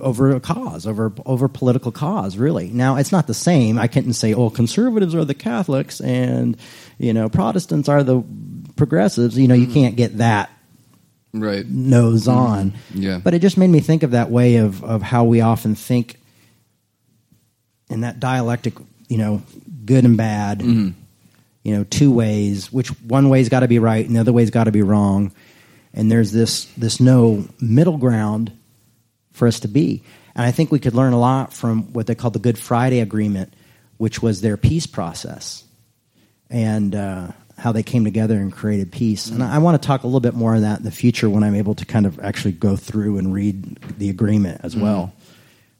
over 0.00 0.34
a 0.34 0.40
cause, 0.40 0.86
over 0.86 1.12
over 1.24 1.48
political 1.48 1.92
cause, 1.92 2.36
really. 2.36 2.68
Now 2.68 2.96
it's 2.96 3.12
not 3.12 3.26
the 3.26 3.34
same. 3.34 3.78
I 3.78 3.86
couldn't 3.86 4.14
say, 4.14 4.34
"Oh, 4.34 4.50
conservatives 4.50 5.14
are 5.14 5.24
the 5.24 5.34
Catholics 5.34 6.00
and 6.00 6.56
you 6.98 7.12
know 7.12 7.28
Protestants 7.28 7.88
are 7.88 8.02
the 8.02 8.22
progressives." 8.76 9.38
You 9.38 9.48
know, 9.48 9.54
you 9.54 9.66
can't 9.66 9.96
get 9.96 10.18
that 10.18 10.50
Right. 11.34 11.66
nose 11.66 12.28
on. 12.28 12.74
Yeah. 12.94 13.18
But 13.22 13.34
it 13.34 13.40
just 13.40 13.56
made 13.56 13.70
me 13.70 13.80
think 13.80 14.02
of 14.02 14.10
that 14.10 14.30
way 14.30 14.56
of 14.56 14.84
of 14.84 15.02
how 15.02 15.24
we 15.24 15.40
often 15.40 15.74
think 15.74 16.18
in 17.88 18.02
that 18.02 18.20
dialectic, 18.20 18.74
you 19.08 19.18
know, 19.18 19.42
good 19.84 20.04
and 20.04 20.16
bad. 20.16 20.62
You 20.62 21.76
know, 21.76 21.84
two 21.84 22.10
ways. 22.12 22.72
Which 22.72 22.88
one 23.02 23.28
way's 23.28 23.48
got 23.48 23.60
to 23.60 23.68
be 23.68 23.78
right, 23.78 24.04
and 24.04 24.16
the 24.16 24.20
other 24.20 24.32
way's 24.32 24.50
got 24.50 24.64
to 24.64 24.72
be 24.72 24.82
wrong. 24.82 25.32
And 25.94 26.10
there's 26.10 26.32
this 26.32 26.64
this 26.76 26.98
no 27.00 27.46
middle 27.60 27.98
ground 27.98 28.52
for 29.32 29.46
us 29.46 29.60
to 29.60 29.68
be. 29.68 30.02
And 30.34 30.44
I 30.44 30.50
think 30.50 30.72
we 30.72 30.78
could 30.80 30.94
learn 30.94 31.12
a 31.12 31.18
lot 31.20 31.52
from 31.52 31.92
what 31.92 32.06
they 32.06 32.14
call 32.14 32.30
the 32.30 32.38
Good 32.38 32.58
Friday 32.58 33.00
Agreement, 33.00 33.54
which 33.98 34.22
was 34.22 34.40
their 34.40 34.56
peace 34.56 34.86
process 34.86 35.64
and 36.52 36.94
uh, 36.94 37.28
how 37.58 37.72
they 37.72 37.82
came 37.82 38.04
together 38.04 38.36
and 38.36 38.52
created 38.52 38.90
peace. 38.92 39.28
And 39.28 39.42
I, 39.42 39.56
I 39.56 39.58
want 39.58 39.80
to 39.80 39.86
talk 39.86 40.02
a 40.02 40.06
little 40.06 40.20
bit 40.20 40.34
more 40.34 40.54
on 40.54 40.62
that 40.62 40.78
in 40.78 40.84
the 40.84 40.90
future 40.90 41.28
when 41.30 41.42
I'm 41.42 41.54
able 41.54 41.74
to 41.76 41.84
kind 41.86 42.06
of 42.06 42.18
actually 42.20 42.52
go 42.52 42.76
through 42.76 43.18
and 43.18 43.32
read 43.32 43.76
the 43.98 44.10
agreement 44.10 44.60
as 44.62 44.76
well. 44.76 45.12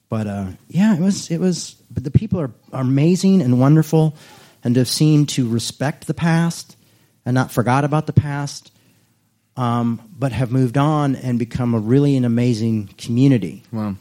But 0.09 0.27
uh, 0.27 0.47
yeah, 0.69 0.95
it 0.95 1.01
was 1.01 1.31
it 1.31 1.39
was. 1.39 1.77
But 1.91 2.05
the 2.05 2.11
people 2.11 2.41
are, 2.41 2.51
are 2.73 2.83
amazing 2.83 3.43
and 3.43 3.61
wonderful, 3.61 4.17
and 4.63 4.77
have 4.77 4.89
seemed 4.89 5.31
to 5.31 5.49
respect 5.49 6.07
the 6.07 6.15
past 6.15 6.77
and 7.25 7.35
not 7.35 7.51
forgot 7.51 7.85
about 7.85 8.07
the 8.07 8.13
past 8.13 8.73
um, 9.57 10.01
but 10.19 10.33
have 10.33 10.51
moved 10.51 10.79
on 10.79 11.17
and 11.17 11.39
become 11.39 11.75
a 11.75 11.79
really 11.79 12.17
an 12.17 12.25
amazing 12.25 12.89
community. 12.99 13.63
Wow. 13.73 13.97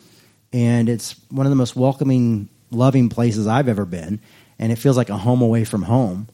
And 0.53 0.89
it's 0.89 1.15
one 1.29 1.45
of 1.45 1.49
the 1.49 1.55
most 1.55 1.75
welcoming, 1.75 2.49
loving 2.71 3.09
places 3.09 3.47
I've 3.47 3.67
ever 3.67 3.85
been. 3.85 4.19
And 4.59 4.71
it 4.71 4.77
feels 4.77 4.97
like 4.97 5.09
a 5.09 5.17
home 5.17 5.41
away 5.41 5.63
from 5.63 5.81
home, 5.81 6.27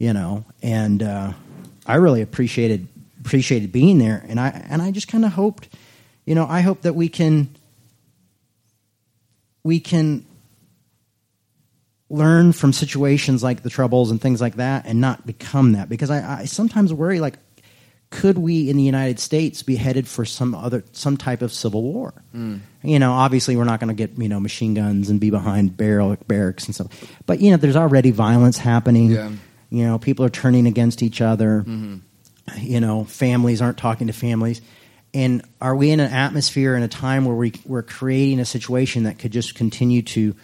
you 0.00 0.12
know. 0.12 0.44
And 0.62 1.00
uh, 1.04 1.32
I 1.86 1.94
really 1.96 2.22
appreciated 2.22 2.88
appreciated 3.20 3.70
being 3.70 3.98
there, 3.98 4.24
and 4.28 4.40
I 4.40 4.48
and 4.68 4.82
I 4.82 4.90
just 4.90 5.06
kind 5.06 5.24
of 5.24 5.32
hoped, 5.32 5.68
you 6.24 6.34
know, 6.34 6.46
I 6.48 6.62
hope 6.62 6.82
that 6.82 6.96
we 6.96 7.08
can 7.08 7.54
we 9.62 9.78
can 9.78 10.26
learn 12.08 12.52
from 12.52 12.72
situations 12.72 13.40
like 13.40 13.62
the 13.62 13.70
troubles 13.70 14.10
and 14.10 14.20
things 14.20 14.40
like 14.40 14.56
that 14.56 14.84
and 14.84 15.00
not 15.00 15.24
become 15.24 15.72
that 15.72 15.88
because 15.88 16.10
I, 16.10 16.40
I 16.40 16.44
sometimes 16.46 16.92
worry 16.92 17.20
like 17.20 17.38
could 18.10 18.36
we 18.36 18.68
in 18.68 18.76
the 18.76 18.82
United 18.82 19.20
States 19.20 19.62
be 19.62 19.76
headed 19.76 20.08
for 20.08 20.24
some 20.24 20.52
other 20.52 20.82
some 20.90 21.16
type 21.16 21.42
of 21.42 21.52
civil 21.52 21.82
war? 21.82 22.12
Mm. 22.34 22.60
You 22.82 22.98
know, 22.98 23.12
obviously 23.12 23.54
we're 23.54 23.64
not 23.64 23.78
going 23.78 23.88
to 23.88 23.94
get 23.94 24.18
you 24.18 24.28
know 24.28 24.40
machine 24.40 24.74
guns 24.74 25.10
and 25.10 25.20
be 25.20 25.30
behind 25.30 25.76
barrel, 25.76 26.16
barracks 26.26 26.66
and 26.66 26.74
stuff, 26.74 26.88
but 27.26 27.40
you 27.40 27.52
know 27.52 27.56
there's 27.56 27.76
already 27.76 28.10
violence 28.10 28.58
happening. 28.58 29.10
Yeah. 29.10 29.30
You 29.70 29.84
know, 29.84 29.98
people 29.98 30.24
are 30.24 30.30
turning 30.30 30.66
against 30.66 31.02
each 31.02 31.20
other. 31.20 31.64
Mm-hmm. 31.66 31.96
You 32.58 32.80
know, 32.80 33.04
families 33.04 33.62
aren't 33.62 33.78
talking 33.78 34.08
to 34.08 34.12
families. 34.12 34.60
And 35.14 35.42
are 35.60 35.74
we 35.74 35.90
in 35.90 36.00
an 36.00 36.12
atmosphere 36.12 36.74
in 36.74 36.82
a 36.82 36.88
time 36.88 37.24
where 37.24 37.34
we, 37.34 37.52
we're 37.64 37.82
creating 37.82 38.40
a 38.40 38.44
situation 38.44 39.04
that 39.04 39.18
could 39.18 39.32
just 39.32 39.54
continue 39.54 40.02
to 40.02 40.34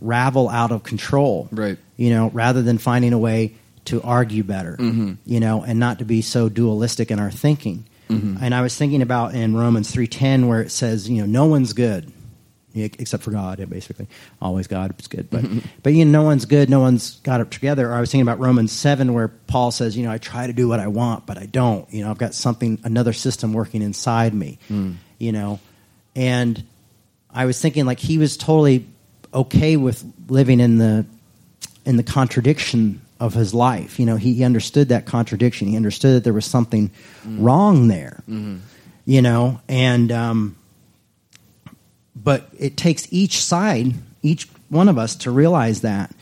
ravel 0.00 0.48
out 0.48 0.72
of 0.72 0.82
control? 0.82 1.48
Right. 1.50 1.78
You 1.96 2.10
know, 2.10 2.30
rather 2.30 2.62
than 2.62 2.78
finding 2.78 3.12
a 3.12 3.18
way 3.18 3.54
to 3.86 4.02
argue 4.02 4.44
better, 4.44 4.76
mm-hmm. 4.78 5.14
you 5.24 5.40
know, 5.40 5.64
and 5.64 5.78
not 5.78 5.98
to 6.00 6.04
be 6.04 6.20
so 6.20 6.48
dualistic 6.48 7.10
in 7.10 7.18
our 7.18 7.30
thinking. 7.30 7.86
Mm-hmm. 8.10 8.42
And 8.42 8.54
I 8.54 8.62
was 8.62 8.76
thinking 8.76 9.02
about 9.02 9.34
in 9.34 9.56
Romans 9.56 9.92
3:10 9.92 10.48
where 10.48 10.60
it 10.60 10.70
says, 10.70 11.08
you 11.08 11.20
know, 11.20 11.26
no 11.26 11.46
one's 11.46 11.72
good 11.72 12.10
except 12.74 13.22
for 13.22 13.30
God, 13.30 13.64
basically. 13.68 14.06
Always 14.40 14.66
God 14.66 14.94
is 14.98 15.06
good. 15.06 15.30
But, 15.30 15.44
but 15.82 15.92
you 15.92 16.04
know, 16.04 16.20
no 16.20 16.24
one's 16.24 16.44
good, 16.44 16.68
no 16.68 16.80
one's 16.80 17.16
got 17.20 17.40
it 17.40 17.50
together. 17.50 17.90
Or 17.90 17.94
I 17.94 18.00
was 18.00 18.10
thinking 18.10 18.22
about 18.22 18.38
Romans 18.38 18.72
7 18.72 19.12
where 19.14 19.28
Paul 19.28 19.70
says, 19.70 19.96
you 19.96 20.04
know, 20.04 20.12
I 20.12 20.18
try 20.18 20.46
to 20.46 20.52
do 20.52 20.68
what 20.68 20.80
I 20.80 20.88
want, 20.88 21.26
but 21.26 21.38
I 21.38 21.46
don't. 21.46 21.90
You 21.92 22.04
know, 22.04 22.10
I've 22.10 22.18
got 22.18 22.34
something, 22.34 22.78
another 22.84 23.12
system 23.12 23.52
working 23.52 23.82
inside 23.82 24.34
me, 24.34 24.58
mm. 24.70 24.96
you 25.18 25.32
know. 25.32 25.60
And 26.14 26.62
I 27.30 27.46
was 27.46 27.60
thinking 27.60 27.86
like 27.86 27.98
he 27.98 28.18
was 28.18 28.36
totally 28.36 28.86
okay 29.32 29.76
with 29.76 30.04
living 30.28 30.60
in 30.60 30.78
the 30.78 31.06
in 31.84 31.96
the 31.96 32.02
contradiction 32.02 33.00
of 33.20 33.34
his 33.34 33.54
life. 33.54 33.98
You 33.98 34.06
know, 34.06 34.16
he, 34.16 34.34
he 34.34 34.44
understood 34.44 34.90
that 34.90 35.06
contradiction. 35.06 35.68
He 35.68 35.76
understood 35.76 36.16
that 36.16 36.24
there 36.24 36.32
was 36.32 36.44
something 36.44 36.90
mm. 37.24 37.36
wrong 37.40 37.88
there. 37.88 38.22
Mm-hmm. 38.28 38.58
You 39.04 39.22
know, 39.22 39.60
and 39.68 40.12
um, 40.12 40.56
but 42.22 42.48
it 42.58 42.76
takes 42.76 43.06
each 43.10 43.42
side, 43.42 43.94
each 44.22 44.48
one 44.68 44.88
of 44.88 44.98
us, 44.98 45.16
to 45.16 45.30
realize 45.30 45.82
that 45.82 46.14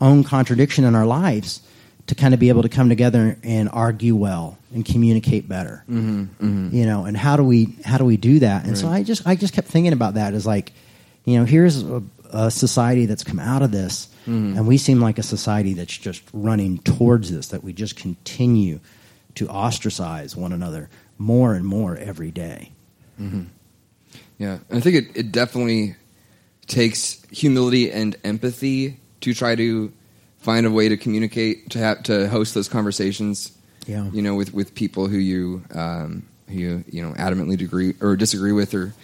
own 0.00 0.24
contradiction 0.24 0.84
in 0.84 0.94
our 0.94 1.06
lives 1.06 1.62
to 2.06 2.14
kind 2.14 2.34
of 2.34 2.40
be 2.40 2.48
able 2.50 2.62
to 2.62 2.68
come 2.68 2.88
together 2.88 3.38
and 3.42 3.68
argue 3.70 4.14
well 4.14 4.58
and 4.74 4.84
communicate 4.84 5.48
better. 5.48 5.84
Mm-hmm, 5.88 6.22
mm-hmm. 6.22 6.76
You 6.76 6.84
know, 6.84 7.04
and 7.06 7.16
how 7.16 7.36
do 7.36 7.44
we 7.44 7.76
how 7.84 7.98
do 7.98 8.04
we 8.04 8.16
do 8.16 8.40
that? 8.40 8.62
And 8.62 8.72
right. 8.72 8.78
so 8.78 8.88
I 8.88 9.02
just 9.02 9.26
I 9.26 9.36
just 9.36 9.54
kept 9.54 9.68
thinking 9.68 9.92
about 9.92 10.14
that 10.14 10.34
as 10.34 10.46
like, 10.46 10.72
you 11.24 11.38
know, 11.38 11.44
here's 11.44 11.82
a, 11.82 12.02
a 12.30 12.50
society 12.50 13.06
that's 13.06 13.24
come 13.24 13.38
out 13.38 13.62
of 13.62 13.70
this, 13.70 14.08
mm-hmm. 14.26 14.58
and 14.58 14.66
we 14.66 14.76
seem 14.76 15.00
like 15.00 15.18
a 15.18 15.22
society 15.22 15.74
that's 15.74 15.96
just 15.96 16.22
running 16.32 16.78
towards 16.78 17.30
this. 17.30 17.48
That 17.48 17.64
we 17.64 17.72
just 17.72 17.96
continue 17.96 18.80
to 19.36 19.48
ostracize 19.48 20.36
one 20.36 20.52
another 20.52 20.90
more 21.16 21.54
and 21.54 21.64
more 21.64 21.96
every 21.96 22.30
day. 22.30 22.72
Yeah, 24.38 24.58
I 24.70 24.80
think 24.80 24.96
it, 24.96 25.16
it 25.16 25.32
definitely 25.32 25.96
takes 26.66 27.22
humility 27.30 27.92
and 27.92 28.16
empathy 28.24 28.98
to 29.20 29.34
try 29.34 29.54
to 29.54 29.92
find 30.38 30.66
a 30.66 30.70
way 30.70 30.88
to 30.88 30.96
communicate 30.96 31.70
to 31.70 31.78
have 31.78 32.02
to 32.04 32.28
host 32.28 32.54
those 32.54 32.68
conversations. 32.68 33.52
Yeah, 33.86 34.10
you 34.10 34.22
know, 34.22 34.34
with 34.34 34.52
with 34.52 34.74
people 34.74 35.08
who 35.08 35.18
you 35.18 35.62
um, 35.74 36.26
who 36.48 36.54
you 36.54 36.84
you 36.90 37.02
know 37.02 37.12
adamantly 37.14 37.60
agree 37.60 37.94
or 38.00 38.16
disagree 38.16 38.52
with 38.52 38.74
or 38.74 38.94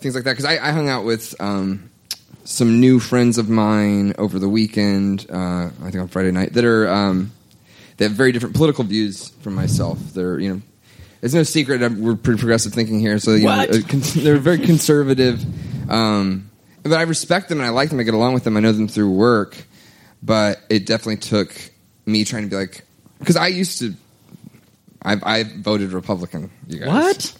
things 0.00 0.14
like 0.14 0.24
that. 0.24 0.32
Because 0.32 0.44
I, 0.44 0.54
I, 0.54 0.72
hung 0.72 0.88
out 0.88 1.04
with 1.04 1.34
um, 1.40 1.90
some 2.44 2.80
new 2.80 2.98
friends 2.98 3.38
of 3.38 3.48
mine 3.48 4.14
over 4.18 4.38
the 4.38 4.48
weekend. 4.48 5.26
Uh, 5.30 5.66
I 5.66 5.90
think 5.90 5.96
on 5.96 6.08
Friday 6.08 6.32
night 6.32 6.54
that 6.54 6.64
are 6.64 6.88
um, 6.88 7.32
they 7.96 8.06
have 8.06 8.12
very 8.12 8.32
different 8.32 8.54
political 8.54 8.84
views 8.84 9.28
from 9.42 9.54
myself. 9.54 9.98
They're 10.12 10.38
you 10.38 10.54
know 10.54 10.62
it's 11.22 11.34
no 11.34 11.44
secret 11.44 11.80
we're 11.92 12.16
pretty 12.16 12.40
progressive 12.40 12.72
thinking 12.72 12.98
here. 12.98 13.18
So 13.18 13.34
you 13.34 13.46
know, 13.46 13.66
they're 13.66 14.38
very 14.38 14.58
conservative. 14.58 15.42
Um, 15.90 16.50
but 16.82 16.92
I 16.94 17.02
respect 17.02 17.48
them 17.48 17.58
and 17.58 17.66
I 17.66 17.70
like 17.70 17.90
them. 17.90 18.00
I 18.00 18.02
get 18.02 18.14
along 18.14 18.34
with 18.34 18.44
them. 18.44 18.56
I 18.56 18.60
know 18.60 18.72
them 18.72 18.88
through 18.88 19.10
work. 19.12 19.56
But 20.22 20.60
it 20.68 20.86
definitely 20.86 21.16
took 21.16 21.54
me 22.06 22.24
trying 22.24 22.44
to 22.44 22.48
be 22.48 22.56
like, 22.56 22.82
because 23.18 23.36
I 23.36 23.48
used 23.48 23.78
to, 23.80 23.94
I, 25.02 25.16
I 25.22 25.42
voted 25.44 25.92
Republican. 25.92 26.50
You 26.68 26.80
guys, 26.80 26.88
what? 26.88 27.36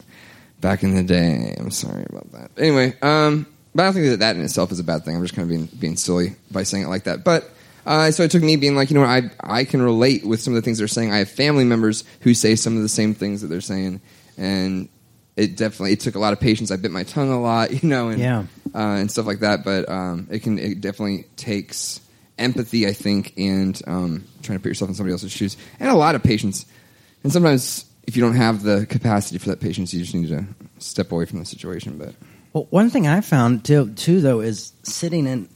Back 0.60 0.82
in 0.82 0.94
the 0.94 1.02
day. 1.02 1.54
I'm 1.58 1.70
sorry 1.70 2.04
about 2.08 2.30
that. 2.32 2.50
Anyway, 2.56 2.94
um, 3.02 3.46
but 3.74 3.82
I 3.82 3.86
don't 3.86 3.94
think 3.94 4.06
that 4.06 4.20
that 4.20 4.36
in 4.36 4.42
itself 4.42 4.70
is 4.72 4.80
a 4.80 4.84
bad 4.84 5.04
thing. 5.04 5.16
I'm 5.16 5.22
just 5.22 5.34
kind 5.34 5.44
of 5.44 5.48
being 5.48 5.66
being 5.78 5.96
silly 5.96 6.34
by 6.50 6.62
saying 6.64 6.84
it 6.84 6.88
like 6.88 7.04
that. 7.04 7.24
But 7.24 7.50
uh, 7.86 8.10
so 8.10 8.22
it 8.22 8.30
took 8.30 8.42
me 8.42 8.56
being 8.56 8.76
like, 8.76 8.90
you 8.90 8.98
know, 8.98 9.04
I 9.04 9.30
I 9.40 9.64
can 9.64 9.82
relate 9.82 10.24
with 10.24 10.40
some 10.40 10.54
of 10.54 10.56
the 10.56 10.62
things 10.62 10.78
they're 10.78 10.88
saying. 10.88 11.12
I 11.12 11.18
have 11.18 11.30
family 11.30 11.64
members 11.64 12.04
who 12.20 12.34
say 12.34 12.54
some 12.54 12.76
of 12.76 12.82
the 12.82 12.88
same 12.88 13.14
things 13.14 13.42
that 13.42 13.48
they're 13.48 13.60
saying, 13.60 14.00
and 14.36 14.88
it 15.36 15.56
definitely 15.56 15.92
it 15.92 16.00
took 16.00 16.14
a 16.14 16.18
lot 16.18 16.32
of 16.32 16.40
patience. 16.40 16.70
I 16.70 16.76
bit 16.76 16.90
my 16.90 17.04
tongue 17.04 17.30
a 17.30 17.40
lot, 17.40 17.70
you 17.82 17.88
know, 17.88 18.08
and 18.08 18.20
yeah. 18.20 18.44
uh, 18.74 18.96
and 18.96 19.10
stuff 19.10 19.26
like 19.26 19.40
that. 19.40 19.64
But 19.64 19.88
um, 19.88 20.28
it 20.30 20.40
can 20.40 20.58
it 20.58 20.80
definitely 20.80 21.24
takes 21.36 22.00
empathy, 22.38 22.86
I 22.86 22.92
think, 22.92 23.34
and 23.36 23.80
um, 23.86 24.24
trying 24.42 24.58
to 24.58 24.62
put 24.62 24.68
yourself 24.68 24.88
in 24.88 24.94
somebody 24.94 25.12
else's 25.12 25.32
shoes, 25.32 25.56
and 25.80 25.90
a 25.90 25.94
lot 25.94 26.14
of 26.14 26.22
patience. 26.22 26.66
And 27.22 27.32
sometimes, 27.32 27.84
if 28.06 28.16
you 28.16 28.22
don't 28.22 28.34
have 28.34 28.62
the 28.62 28.86
capacity 28.86 29.38
for 29.38 29.48
that 29.48 29.60
patience, 29.60 29.94
you 29.94 30.00
just 30.00 30.14
need 30.14 30.28
to 30.28 30.44
step 30.78 31.12
away 31.12 31.24
from 31.24 31.38
the 31.38 31.44
situation. 31.44 31.98
But 31.98 32.14
well, 32.52 32.66
one 32.70 32.90
thing 32.90 33.06
I 33.06 33.20
found 33.20 33.64
too, 33.64 33.92
too 33.94 34.20
though, 34.20 34.40
is 34.40 34.72
sitting 34.82 35.26
and 35.26 35.48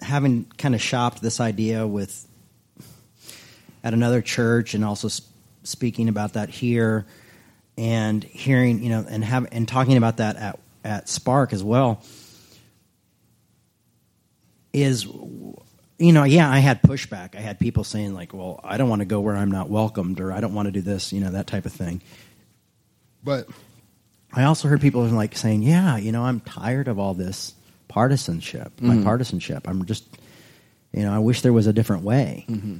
having 0.00 0.44
kind 0.58 0.74
of 0.74 0.82
shopped 0.82 1.22
this 1.22 1.40
idea 1.40 1.86
with 1.86 2.26
at 3.82 3.94
another 3.94 4.20
church 4.20 4.74
and 4.74 4.84
also 4.84 5.08
sp- 5.08 5.30
speaking 5.62 6.08
about 6.08 6.34
that 6.34 6.48
here 6.48 7.06
and 7.78 8.22
hearing 8.24 8.82
you 8.82 8.88
know 8.88 9.04
and 9.08 9.24
have 9.24 9.46
and 9.52 9.68
talking 9.68 9.96
about 9.96 10.18
that 10.18 10.36
at 10.36 10.58
at 10.84 11.08
Spark 11.08 11.52
as 11.52 11.62
well 11.62 12.02
is 14.72 15.04
you 15.04 16.12
know 16.12 16.24
yeah 16.24 16.50
I 16.50 16.58
had 16.58 16.82
pushback. 16.82 17.34
I 17.34 17.40
had 17.40 17.58
people 17.58 17.84
saying 17.84 18.14
like 18.14 18.32
well 18.32 18.60
I 18.62 18.76
don't 18.76 18.88
want 18.88 19.00
to 19.00 19.06
go 19.06 19.20
where 19.20 19.36
I'm 19.36 19.50
not 19.50 19.68
welcomed 19.68 20.20
or 20.20 20.32
I 20.32 20.40
don't 20.40 20.54
want 20.54 20.66
to 20.66 20.72
do 20.72 20.82
this 20.82 21.12
you 21.12 21.20
know 21.20 21.30
that 21.30 21.46
type 21.46 21.66
of 21.66 21.72
thing. 21.72 22.02
But 23.24 23.48
I 24.32 24.44
also 24.44 24.68
heard 24.68 24.80
people 24.80 25.02
like 25.04 25.36
saying 25.36 25.62
yeah 25.62 25.96
you 25.96 26.12
know 26.12 26.22
I'm 26.22 26.40
tired 26.40 26.88
of 26.88 26.98
all 26.98 27.14
this 27.14 27.54
partisanship, 27.96 28.76
mm-hmm. 28.76 28.88
my 28.88 29.02
partisanship. 29.02 29.66
I'm 29.66 29.86
just, 29.86 30.04
you 30.92 31.02
know, 31.02 31.14
I 31.14 31.18
wish 31.18 31.40
there 31.40 31.54
was 31.54 31.66
a 31.66 31.72
different 31.72 32.02
way, 32.02 32.44
mm-hmm. 32.46 32.76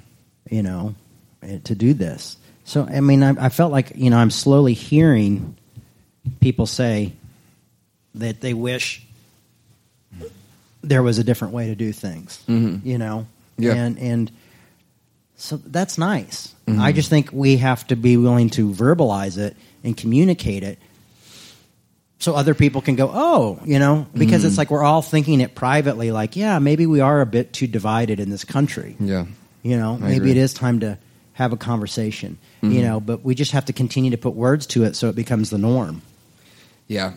you 0.51 0.63
know, 0.63 0.95
eh, 1.43 1.59
to 1.65 1.75
do 1.75 1.95
this. 1.95 2.37
So, 2.65 2.85
I 2.85 3.01
mean, 3.01 3.23
I, 3.23 3.47
I, 3.47 3.49
felt 3.49 3.73
like, 3.73 3.93
you 3.95 4.11
know, 4.11 4.19
I'm 4.19 4.31
slowly 4.31 4.75
hearing 4.75 5.57
people 6.41 6.67
say 6.67 7.15
that 8.17 8.43
they 8.43 8.53
wish 8.53 9.07
there 10.83 11.03
was 11.03 11.17
a 11.17 11.25
different 11.25 11.55
way 11.55 11.69
to 11.69 11.75
do 11.75 11.95
things, 11.95 12.45
mm-hmm. 12.47 12.87
you 12.87 12.99
know? 12.99 13.27
Yeah. 13.57 13.73
And, 13.73 13.99
and, 13.99 14.31
so 15.39 15.57
that's 15.57 15.97
nice. 15.97 16.55
Mm-hmm. 16.67 16.81
I 16.81 16.93
just 16.93 17.09
think 17.09 17.31
we 17.33 17.57
have 17.57 17.87
to 17.87 17.97
be 17.97 18.19
willing 18.19 18.51
to 18.51 18.71
verbalize 18.71 19.39
it 19.39 19.57
and 19.83 19.97
communicate 19.97 20.63
it 20.63 20.79
so 22.19 22.35
other 22.35 22.55
people 22.55 22.81
can 22.81 22.97
go, 22.97 23.11
oh, 23.13 23.61
you 23.65 23.79
know, 23.79 24.07
because 24.15 24.43
mm. 24.43 24.47
it's 24.47 24.59
like 24.59 24.71
we're 24.71 24.83
all 24.83 25.03
thinking 25.03 25.41
it 25.41 25.55
privately, 25.55 26.11
like, 26.11 26.37
yeah, 26.37 26.59
maybe 26.59 26.87
we 26.87 27.01
are 27.01 27.21
a 27.21 27.27
bit 27.27 27.53
too 27.53 27.67
divided 27.67 28.21
in 28.21 28.31
this 28.31 28.45
country. 28.45 28.97
Yeah. 28.99 29.27
You 29.63 29.77
know, 29.77 29.95
I 29.95 29.99
maybe 29.99 30.17
agree. 30.17 30.31
it 30.33 30.37
is 30.39 30.55
time 30.55 30.81
to 30.81 30.99
have 31.35 31.53
a 31.53 31.57
conversation, 31.57 32.39
mm-hmm. 32.63 32.73
you 32.73 32.83
know, 32.83 33.01
but 33.01 33.23
we 33.23 33.35
just 33.35 33.53
have 33.53 33.67
to 33.67 33.73
continue 33.73 34.13
to 34.13 34.19
put 34.19 34.35
words 34.35 34.67
to 34.69 34.85
it 34.85 34.97
so 34.97 35.09
it 35.09 35.17
becomes 35.17 35.51
the 35.51 35.59
norm. 35.59 36.01
Yeah. 36.89 37.13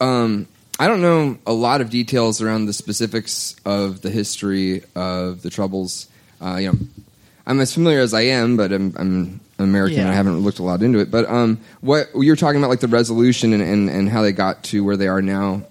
Um, 0.00 0.46
I 0.78 0.86
don't 0.86 1.02
know 1.02 1.38
a 1.46 1.52
lot 1.52 1.80
of 1.80 1.90
details 1.90 2.42
around 2.42 2.66
the 2.66 2.72
specifics 2.72 3.56
of 3.64 4.02
the 4.02 4.10
history 4.10 4.82
of 4.94 5.42
the 5.42 5.50
Troubles. 5.50 6.08
Uh, 6.40 6.56
you 6.56 6.72
know, 6.72 6.78
I'm 7.46 7.60
as 7.60 7.74
familiar 7.74 8.00
as 8.00 8.14
I 8.14 8.22
am, 8.22 8.56
but 8.56 8.72
I'm, 8.72 8.94
I'm 8.96 9.40
American. 9.58 9.98
Yeah. 9.98 10.10
I 10.10 10.14
haven't 10.14 10.38
looked 10.38 10.58
a 10.58 10.62
lot 10.62 10.82
into 10.82 10.98
it. 10.98 11.10
But 11.10 11.28
um, 11.28 11.60
what 11.80 12.08
you're 12.14 12.36
talking 12.36 12.58
about, 12.58 12.70
like 12.70 12.80
the 12.80 12.88
resolution 12.88 13.52
and, 13.52 13.62
and, 13.62 13.90
and 13.90 14.08
how 14.08 14.22
they 14.22 14.32
got 14.32 14.62
to 14.64 14.82
where 14.82 14.96
they 14.96 15.08
are 15.08 15.20
now, 15.20 15.62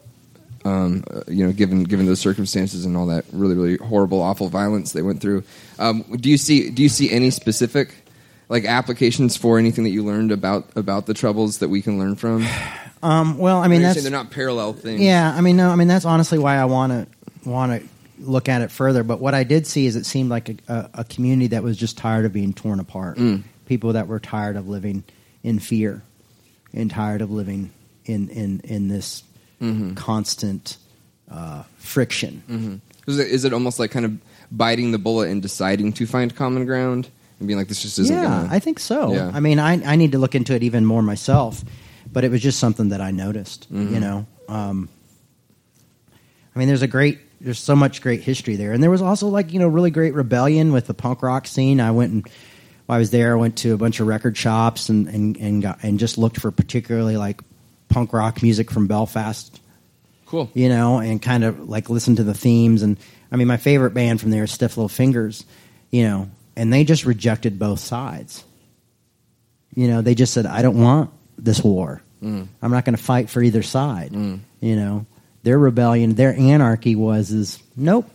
um, 0.66 1.04
you 1.28 1.46
know, 1.46 1.52
given 1.52 1.84
given 1.84 2.06
those 2.06 2.20
circumstances 2.20 2.86
and 2.86 2.96
all 2.96 3.08
that 3.08 3.26
really 3.34 3.56
really 3.56 3.78
horrible, 3.78 4.22
awful 4.22 4.50
violence 4.50 4.94
they 4.94 5.02
went 5.02 5.20
through. 5.20 5.44
Um, 5.80 6.04
do 6.18 6.30
you 6.30 6.38
see 6.38 6.70
do 6.70 6.82
you 6.82 6.90
see 6.90 7.12
any 7.12 7.32
specific 7.32 7.94
like 8.50 8.66
applications 8.66 9.36
for 9.36 9.58
anything 9.58 9.84
that 9.84 9.90
you 9.90 10.06
learned 10.06 10.32
about 10.32 10.70
about 10.76 11.06
the 11.06 11.14
troubles 11.14 11.58
that 11.60 11.70
we 11.70 11.82
can 11.82 12.00
learn 12.00 12.16
from? 12.16 12.46
Um, 13.04 13.38
well, 13.38 13.58
I 13.58 13.68
mean, 13.68 13.82
that's 13.82 14.02
they're 14.02 14.10
not 14.10 14.32
parallel 14.32 14.72
things. 14.72 15.02
Yeah, 15.02 15.36
I 15.36 15.42
mean, 15.42 15.58
no, 15.58 15.70
I 15.70 15.76
mean 15.76 15.90
that's 15.90 16.06
honestly 16.06 16.40
why 16.40 16.56
I 16.56 16.64
want 16.64 16.94
to 16.94 17.50
want 17.50 17.82
to 17.82 17.90
look 18.24 18.50
at 18.50 18.62
it 18.62 18.72
further. 18.72 19.04
But 19.04 19.20
what 19.20 19.34
I 19.34 19.44
did 19.44 19.68
see 19.68 19.86
is 19.86 19.96
it 19.96 20.06
seemed 20.06 20.30
like 20.30 20.50
a, 20.50 20.56
a, 20.68 20.90
a, 20.96 21.04
community 21.04 21.48
that 21.48 21.64
was 21.64 21.78
just 21.78 21.98
tired 21.98 22.26
of 22.26 22.34
being 22.34 22.54
torn 22.54 22.80
apart. 22.80 23.18
Mm 23.18 23.44
people 23.66 23.94
that 23.94 24.08
were 24.08 24.20
tired 24.20 24.56
of 24.56 24.68
living 24.68 25.04
in 25.44 25.60
fear 25.60 26.02
and 26.74 26.90
tired 26.90 27.22
of 27.22 27.32
living 27.32 27.72
in 28.06 28.30
in 28.30 28.60
in 28.62 28.88
this 28.88 29.24
Mm-hmm. 29.62 29.94
constant 29.94 30.76
uh, 31.32 31.64
friction. 31.78 32.82
Is 33.08 33.18
it, 33.18 33.28
is 33.28 33.46
it 33.46 33.54
almost 33.54 33.80
like 33.80 33.92
kind 33.92 34.06
of 34.06 34.18
biting 34.52 34.92
the 34.92 34.98
bullet 34.98 35.30
and 35.30 35.42
deciding 35.42 35.94
to 35.94 36.06
find 36.06 36.36
common 36.36 36.66
ground 36.66 37.08
and 37.40 37.48
being 37.48 37.58
like, 37.58 37.70
this 37.70 37.82
just 37.82 37.98
isn't 37.98 38.14
yeah, 38.14 38.24
gonna. 38.24 38.50
I 38.52 38.60
think 38.60 38.78
so. 38.78 39.14
Yeah. 39.14 39.32
I 39.34 39.40
mean, 39.40 39.60
I 39.60 39.82
I 39.90 39.96
need 39.96 40.12
to 40.12 40.18
look 40.18 40.36
into 40.36 40.54
it 40.54 40.64
even 40.64 40.86
more 40.86 41.02
myself, 41.02 41.64
but 42.12 42.26
it 42.26 42.32
was 42.32 42.42
just 42.42 42.60
something 42.60 42.90
that 42.90 43.00
I 43.00 43.12
noticed. 43.12 43.74
Mm-hmm. 43.74 43.94
You 43.94 44.00
know, 44.02 44.28
um, 44.50 44.90
I 46.54 46.60
mean, 46.60 46.68
there's 46.68 46.82
a 46.82 46.88
great, 46.88 47.20
there's 47.44 47.60
so 47.60 47.76
much 47.76 48.02
great 48.02 48.22
history 48.22 48.56
there, 48.56 48.72
and 48.72 48.82
there 48.82 48.92
was 48.92 49.02
also 49.02 49.28
like 49.28 49.54
you 49.54 49.60
know 49.60 49.68
really 49.68 49.92
great 49.92 50.14
rebellion 50.14 50.74
with 50.74 50.88
the 50.88 50.94
punk 50.94 51.22
rock 51.22 51.48
scene. 51.48 51.80
I 51.80 51.92
went 51.92 52.12
and 52.12 52.30
while 52.86 52.98
I 52.98 53.00
was 53.00 53.12
there, 53.12 53.34
I 53.34 53.40
went 53.40 53.58
to 53.60 53.74
a 53.74 53.78
bunch 53.78 54.00
of 54.00 54.08
record 54.08 54.38
shops 54.38 54.90
and 54.90 55.08
and 55.08 55.38
and 55.38 55.62
got 55.62 55.84
and 55.84 56.00
just 56.00 56.18
looked 56.18 56.40
for 56.40 56.52
particularly 56.52 57.18
like 57.18 57.42
punk 57.90 58.14
rock 58.14 58.42
music 58.42 58.72
from 58.72 58.88
Belfast 58.88 59.60
cool. 60.34 60.52
you 60.54 60.68
know, 60.68 61.00
and 61.00 61.22
kind 61.22 61.44
of 61.44 61.70
like 61.70 61.90
listen 61.90 62.16
to 62.16 62.24
the 62.24 62.34
themes. 62.34 62.82
And 62.82 62.98
I 63.32 63.36
mean, 63.36 63.48
my 63.48 63.58
favorite 63.58 63.94
band 63.94 64.20
from 64.20 64.32
there 64.32 64.44
is 64.44 64.52
Stiff 64.52 64.76
Little 64.76 64.90
Fingers, 64.90 65.46
you 65.92 66.04
know, 66.04 66.30
and 66.56 66.74
they 66.74 66.84
just 66.84 67.06
rejected 67.06 67.60
both 67.60 67.80
sides. 67.80 68.44
You 69.76 69.88
know, 69.88 70.02
they 70.02 70.16
just 70.16 70.34
said, 70.34 70.46
I 70.46 70.62
don't 70.62 70.82
want 70.82 71.12
this 71.38 71.64
war. 71.64 72.02
Mm. 72.22 72.48
I'm 72.62 72.72
not 72.72 72.86
going 72.86 72.96
to 72.96 73.02
fight 73.04 73.30
for 73.30 73.42
either 73.42 73.64
side. 73.64 74.12
Mm. 74.12 74.40
You 74.60 74.76
know, 74.76 75.06
their 75.44 75.60
rebellion, 75.60 76.16
their 76.16 76.34
anarchy 76.34 76.96
was, 76.96 77.32
is 77.32 77.62
nope, 77.76 78.10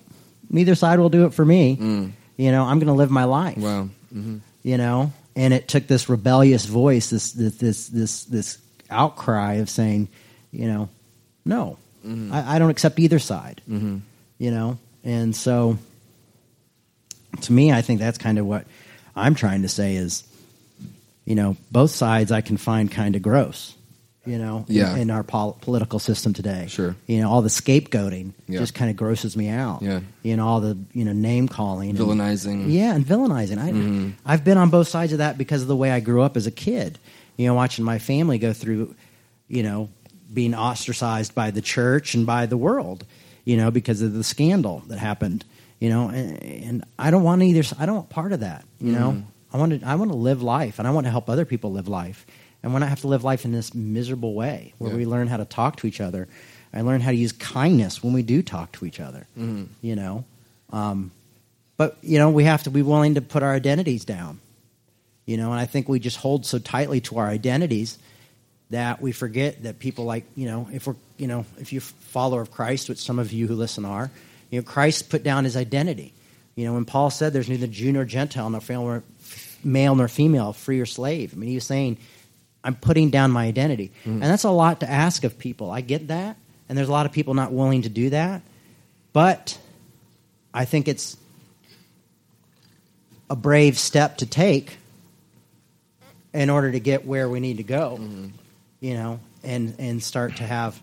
neither 0.50 0.74
side 0.74 0.98
will 0.98 1.10
do 1.10 1.26
it 1.26 1.34
for 1.34 1.44
me. 1.44 1.76
Mm. 1.76 2.12
You 2.36 2.52
know, 2.52 2.64
I'm 2.64 2.78
going 2.78 2.88
to 2.88 2.94
live 2.94 3.10
my 3.10 3.24
life. 3.24 3.58
Wow. 3.58 3.88
hmm 4.12 4.38
you 4.62 4.76
know? 4.76 5.12
And 5.36 5.54
it 5.54 5.68
took 5.68 5.86
this 5.86 6.08
rebellious 6.08 6.66
voice 6.66 7.10
this 7.10 7.32
this 7.32 7.56
this 7.56 7.88
this, 7.88 8.24
this 8.24 8.58
outcry 8.90 9.54
of 9.54 9.70
saying 9.70 10.08
you 10.50 10.66
know 10.66 10.88
no. 11.44 11.78
I, 12.04 12.56
I 12.56 12.58
don't 12.58 12.70
accept 12.70 12.98
either 12.98 13.18
side. 13.18 13.62
Hmm 13.66 13.98
you 14.38 14.50
know? 14.50 14.78
And 15.04 15.34
so 15.34 15.78
to 17.42 17.52
me 17.52 17.72
i 17.72 17.82
think 17.82 18.00
that's 18.00 18.18
kind 18.18 18.38
of 18.38 18.46
what 18.46 18.64
i'm 19.14 19.34
trying 19.34 19.62
to 19.62 19.68
say 19.68 19.96
is 19.96 20.24
you 21.24 21.34
know 21.34 21.56
both 21.70 21.90
sides 21.90 22.32
i 22.32 22.40
can 22.40 22.56
find 22.56 22.90
kind 22.90 23.16
of 23.16 23.22
gross 23.22 23.74
you 24.28 24.38
know 24.38 24.64
in- 24.68 24.74
Yeah. 24.76 24.96
in, 24.96 25.10
our 25.10 25.22
pol- 25.24 25.56
political 25.60 25.98
system 25.98 26.32
today 26.32 26.66
Sure. 26.68 26.94
you 27.06 27.20
know 27.20 27.30
all 27.30 27.42
the 27.42 27.48
scapegoating 27.48 28.32
Yeah. 28.48 28.58
just 28.60 28.74
kind 28.74 28.90
of 28.90 28.96
grosses 28.96 29.36
me 29.36 29.48
out 29.48 29.82
Yeah. 29.82 30.00
you 30.22 30.36
know 30.36 30.46
all 30.46 30.60
the 30.60 30.76
you 30.92 31.04
know 31.04 31.12
name 31.12 31.48
calling 31.48 31.90
and- 31.90 31.98
Villainizing. 31.98 32.66
yeah, 32.72 32.94
and 32.94 33.04
villainizing. 33.06 33.58
I, 33.58 33.70
Mhm. 33.72 34.12
I've 34.26 34.44
been 34.44 34.58
on 34.58 34.70
both 34.70 34.88
sides 34.88 35.12
of 35.12 35.18
that 35.18 35.38
because 35.38 35.62
of 35.62 35.68
the 35.68 35.76
way 35.76 35.90
I 35.90 36.00
grew 36.00 36.22
up 36.22 36.36
as 36.36 36.46
a 36.46 36.50
kid. 36.66 36.98
You 37.36 37.46
know, 37.46 37.54
watching 37.54 37.84
my 37.84 37.98
family 37.98 38.38
go 38.38 38.52
through, 38.52 38.94
you 39.48 39.62
know, 39.62 39.88
being 40.32 40.54
ostracized 40.54 41.34
by 41.34 41.50
the 41.50 41.60
church 41.62 42.14
and 42.14 42.26
by 42.26 42.46
the 42.46 42.56
world, 42.56 43.04
you 43.44 43.56
know, 43.56 43.70
because 43.70 44.02
of 44.02 44.12
the 44.12 44.24
scandal 44.24 44.82
that 44.88 44.98
happened. 44.98 45.44
You 45.80 45.88
know, 45.90 46.08
and, 46.08 46.42
and 46.42 46.84
I 46.98 47.10
don't 47.12 47.22
want 47.22 47.40
either. 47.42 47.62
I 47.78 47.86
don't 47.86 47.94
want 47.94 48.08
part 48.10 48.32
of 48.32 48.40
that. 48.40 48.64
You 48.80 48.92
know, 48.92 49.10
Mhm. 49.12 49.22
I 49.52 49.56
want 49.58 49.80
to. 49.80 49.86
I 49.88 49.94
want 49.94 50.10
to 50.10 50.16
live 50.16 50.42
life, 50.42 50.78
and 50.80 50.88
I 50.88 50.90
want 50.90 51.06
to 51.06 51.10
help 51.12 51.30
other 51.30 51.44
people 51.44 51.70
live 51.72 51.86
life. 51.86 52.26
And 52.62 52.72
when 52.74 52.82
I 52.82 52.86
have 52.86 53.00
to 53.02 53.08
live 53.08 53.22
life 53.24 53.44
in 53.44 53.52
this 53.52 53.74
miserable 53.74 54.34
way, 54.34 54.74
where 54.78 54.90
Yeah. 54.90 54.96
we 54.96 55.06
learn 55.06 55.28
how 55.28 55.36
to 55.36 55.44
talk 55.44 55.76
to 55.76 55.86
each 55.86 56.00
other, 56.00 56.26
I 56.74 56.80
learn 56.82 57.00
how 57.00 57.10
to 57.12 57.16
use 57.16 57.32
kindness 57.32 58.02
when 58.02 58.12
we 58.12 58.22
do 58.22 58.42
talk 58.42 58.72
to 58.72 58.84
each 58.84 59.00
other. 59.00 59.26
hmm 59.36 59.64
You 59.80 59.96
know, 59.96 60.24
um, 60.72 61.10
but 61.76 61.96
you 62.02 62.18
know 62.18 62.30
we 62.30 62.44
have 62.44 62.64
to 62.64 62.70
be 62.70 62.82
willing 62.82 63.14
to 63.14 63.20
put 63.22 63.42
our 63.42 63.54
identities 63.54 64.04
down 64.04 64.40
you 65.26 65.36
know 65.36 65.52
and 65.52 65.60
i 65.60 65.64
think 65.66 65.88
we 65.88 65.98
just 66.00 66.16
hold 66.16 66.44
so 66.44 66.58
tightly 66.58 67.00
to 67.00 67.18
our 67.18 67.28
identities 67.28 67.98
that 68.70 69.00
we 69.00 69.12
forget 69.12 69.62
that 69.62 69.78
people 69.78 70.04
like 70.04 70.24
you 70.34 70.46
know 70.46 70.68
if 70.72 70.86
we're 70.86 70.96
you 71.16 71.26
know 71.28 71.44
if 71.58 71.72
you're 71.72 71.78
a 71.80 71.94
follower 72.10 72.40
of 72.42 72.50
christ 72.50 72.88
which 72.88 72.98
some 72.98 73.18
of 73.20 73.32
you 73.32 73.46
who 73.46 73.54
listen 73.54 73.84
are 73.84 74.10
you 74.50 74.58
know 74.58 74.64
christ 74.64 75.08
put 75.08 75.22
down 75.22 75.44
his 75.44 75.56
identity 75.56 76.12
you 76.56 76.64
know 76.66 76.74
when 76.74 76.84
paul 76.84 77.10
said 77.10 77.32
there's 77.32 77.48
neither 77.48 77.66
jew 77.68 77.92
nor 77.92 78.04
gentile 78.04 78.50
nor 78.50 79.02
male 79.64 79.94
nor 79.94 80.08
female 80.08 80.52
free 80.52 80.80
or 80.80 80.86
slave 80.86 81.32
i 81.32 81.36
mean 81.36 81.48
he 81.48 81.54
was 81.54 81.64
saying 81.64 81.96
i'm 82.64 82.74
putting 82.74 83.10
down 83.10 83.30
my 83.30 83.46
identity 83.46 83.90
mm. 84.04 84.12
and 84.12 84.22
that's 84.22 84.44
a 84.44 84.50
lot 84.50 84.80
to 84.80 84.90
ask 84.90 85.24
of 85.24 85.38
people 85.38 85.70
i 85.70 85.80
get 85.80 86.08
that 86.08 86.36
and 86.68 86.76
there's 86.76 86.88
a 86.88 86.92
lot 86.92 87.06
of 87.06 87.12
people 87.12 87.34
not 87.34 87.52
willing 87.52 87.82
to 87.82 87.88
do 87.88 88.10
that 88.10 88.42
but 89.12 89.58
i 90.52 90.64
think 90.64 90.88
it's 90.88 91.16
a 93.30 93.36
brave 93.36 93.78
step 93.78 94.18
to 94.18 94.26
take 94.26 94.78
in 96.32 96.50
order 96.50 96.70
to 96.70 96.80
get 96.80 97.06
where 97.06 97.28
we 97.28 97.40
need 97.40 97.56
to 97.58 97.62
go, 97.62 97.98
mm-hmm. 98.00 98.28
you 98.80 98.94
know, 98.94 99.20
and 99.42 99.74
and 99.78 100.02
start 100.02 100.36
to 100.36 100.44
have 100.44 100.80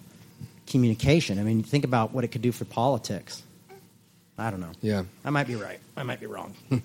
communication. 0.68 1.40
I 1.40 1.44
mean, 1.44 1.64
think 1.64 1.86
about 1.86 2.12
what 2.12 2.24
it 2.24 2.30
could 2.30 2.42
do 2.42 2.52
for 2.52 2.66
politics. 2.66 3.44
I 4.38 4.52
don't 4.52 4.60
know. 4.60 4.72
Yeah. 4.82 5.04
I 5.24 5.30
might 5.30 5.48
be 5.48 5.56
right. 5.56 5.80
I 5.96 6.04
might 6.04 6.20
be 6.20 6.26
wrong. 6.26 6.54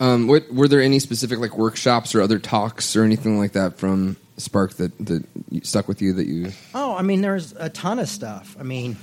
Um, 0.00 0.28
what, 0.28 0.52
were 0.52 0.68
there 0.68 0.80
any 0.80 1.00
specific 1.00 1.38
like 1.38 1.58
workshops 1.58 2.14
or 2.14 2.20
other 2.22 2.38
talks 2.38 2.94
or 2.94 3.02
anything 3.02 3.38
like 3.38 3.52
that 3.52 3.78
from 3.78 4.16
Spark 4.36 4.74
that 4.74 4.96
that 4.98 5.24
stuck 5.62 5.88
with 5.88 6.00
you 6.00 6.12
that 6.14 6.26
you? 6.26 6.52
Oh, 6.74 6.94
I 6.94 7.02
mean, 7.02 7.20
there's 7.20 7.52
a 7.52 7.68
ton 7.68 7.98
of 7.98 8.08
stuff. 8.08 8.56
I 8.60 8.62
mean, 8.62 8.96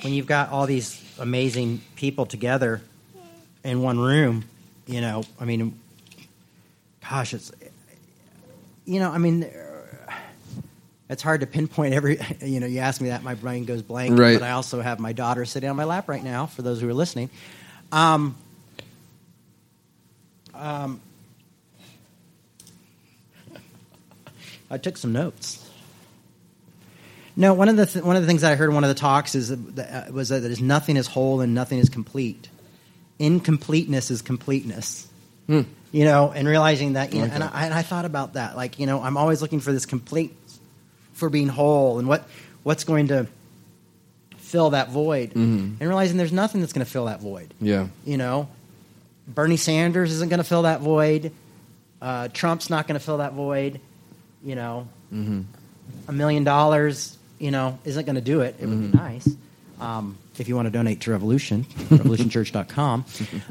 when 0.00 0.12
you've 0.12 0.26
got 0.26 0.50
all 0.50 0.66
these 0.66 1.02
amazing 1.18 1.82
people 1.96 2.26
together 2.26 2.80
in 3.62 3.82
one 3.82 3.98
room, 3.98 4.44
you 4.86 5.00
know, 5.00 5.24
I 5.38 5.44
mean, 5.44 5.78
gosh, 7.08 7.34
it's, 7.34 7.52
you 8.84 8.98
know, 8.98 9.10
I 9.10 9.18
mean, 9.18 9.48
it's 11.08 11.22
hard 11.22 11.42
to 11.42 11.46
pinpoint 11.46 11.94
every, 11.94 12.18
you 12.40 12.58
know, 12.58 12.66
you 12.66 12.80
ask 12.80 13.00
me 13.00 13.10
that, 13.10 13.22
my 13.22 13.34
brain 13.34 13.64
goes 13.64 13.82
blank. 13.82 14.18
Right. 14.18 14.38
But 14.38 14.44
I 14.44 14.52
also 14.52 14.80
have 14.80 14.98
my 14.98 15.12
daughter 15.12 15.44
sitting 15.44 15.68
on 15.68 15.76
my 15.76 15.84
lap 15.84 16.08
right 16.08 16.24
now, 16.24 16.46
for 16.46 16.62
those 16.62 16.80
who 16.80 16.88
are 16.88 16.94
listening. 16.94 17.30
Um, 17.92 18.36
um, 20.62 21.00
I 24.70 24.78
took 24.78 24.96
some 24.96 25.12
notes. 25.12 25.58
No, 27.36 27.54
one 27.54 27.68
of 27.68 27.76
the 27.76 27.86
th- 27.86 28.04
one 28.04 28.16
of 28.16 28.22
the 28.22 28.28
things 28.28 28.42
that 28.42 28.52
I 28.52 28.56
heard 28.56 28.68
in 28.68 28.74
one 28.74 28.84
of 28.84 28.88
the 28.88 28.94
talks 28.94 29.34
is 29.34 29.48
that, 29.48 30.08
uh, 30.08 30.12
was 30.12 30.28
that 30.28 30.40
there's 30.40 30.60
nothing 30.60 30.96
is 30.96 31.06
whole 31.06 31.40
and 31.40 31.54
nothing 31.54 31.78
is 31.78 31.88
complete. 31.88 32.48
Incompleteness 33.18 34.10
is 34.10 34.20
completeness. 34.22 35.06
Hmm. 35.46 35.62
You 35.92 36.04
know, 36.04 36.30
and 36.34 36.46
realizing 36.48 36.94
that, 36.94 37.12
you 37.12 37.18
know, 37.20 37.26
Okay. 37.26 37.34
and, 37.34 37.44
I, 37.44 37.64
and 37.66 37.74
I 37.74 37.82
thought 37.82 38.04
about 38.06 38.34
that. 38.34 38.56
Like, 38.56 38.78
you 38.78 38.86
know, 38.86 39.02
I'm 39.02 39.16
always 39.18 39.42
looking 39.42 39.60
for 39.60 39.72
this 39.72 39.84
complete, 39.84 40.34
for 41.12 41.28
being 41.28 41.48
whole, 41.48 41.98
and 41.98 42.06
what 42.08 42.26
what's 42.62 42.84
going 42.84 43.08
to 43.08 43.26
fill 44.38 44.70
that 44.70 44.90
void, 44.90 45.30
Mhm. 45.30 45.76
and 45.80 45.80
realizing 45.80 46.16
there's 46.18 46.32
nothing 46.32 46.60
that's 46.60 46.72
going 46.72 46.84
to 46.84 46.90
fill 46.90 47.06
that 47.06 47.20
void. 47.20 47.52
Yeah. 47.60 47.88
You 48.04 48.16
know, 48.18 48.48
Bernie 49.26 49.56
Sanders 49.56 50.12
isn't 50.12 50.28
going 50.28 50.38
to 50.38 50.44
fill 50.44 50.62
that 50.62 50.80
void. 50.80 51.32
Uh, 52.00 52.28
Trump's 52.28 52.68
not 52.70 52.86
going 52.86 52.98
to 52.98 53.04
fill 53.04 53.18
that 53.18 53.32
void. 53.32 53.80
You 54.44 54.54
know, 54.56 54.88
hmm 55.10 55.42
a 56.08 56.12
million 56.12 56.42
dollars, 56.44 57.16
you 57.38 57.50
know, 57.50 57.78
isn't 57.84 58.04
going 58.06 58.14
to 58.16 58.20
do 58.20 58.40
it. 58.40 58.56
It 58.60 58.66
would 58.66 58.92
be 58.92 58.96
nice. 58.96 59.28
Um, 59.80 60.16
if 60.38 60.48
you 60.48 60.56
want 60.56 60.66
to 60.66 60.70
donate 60.70 61.00
to 61.02 61.10
Revolution, 61.10 61.64
revolutionchurch.com, 61.90 63.04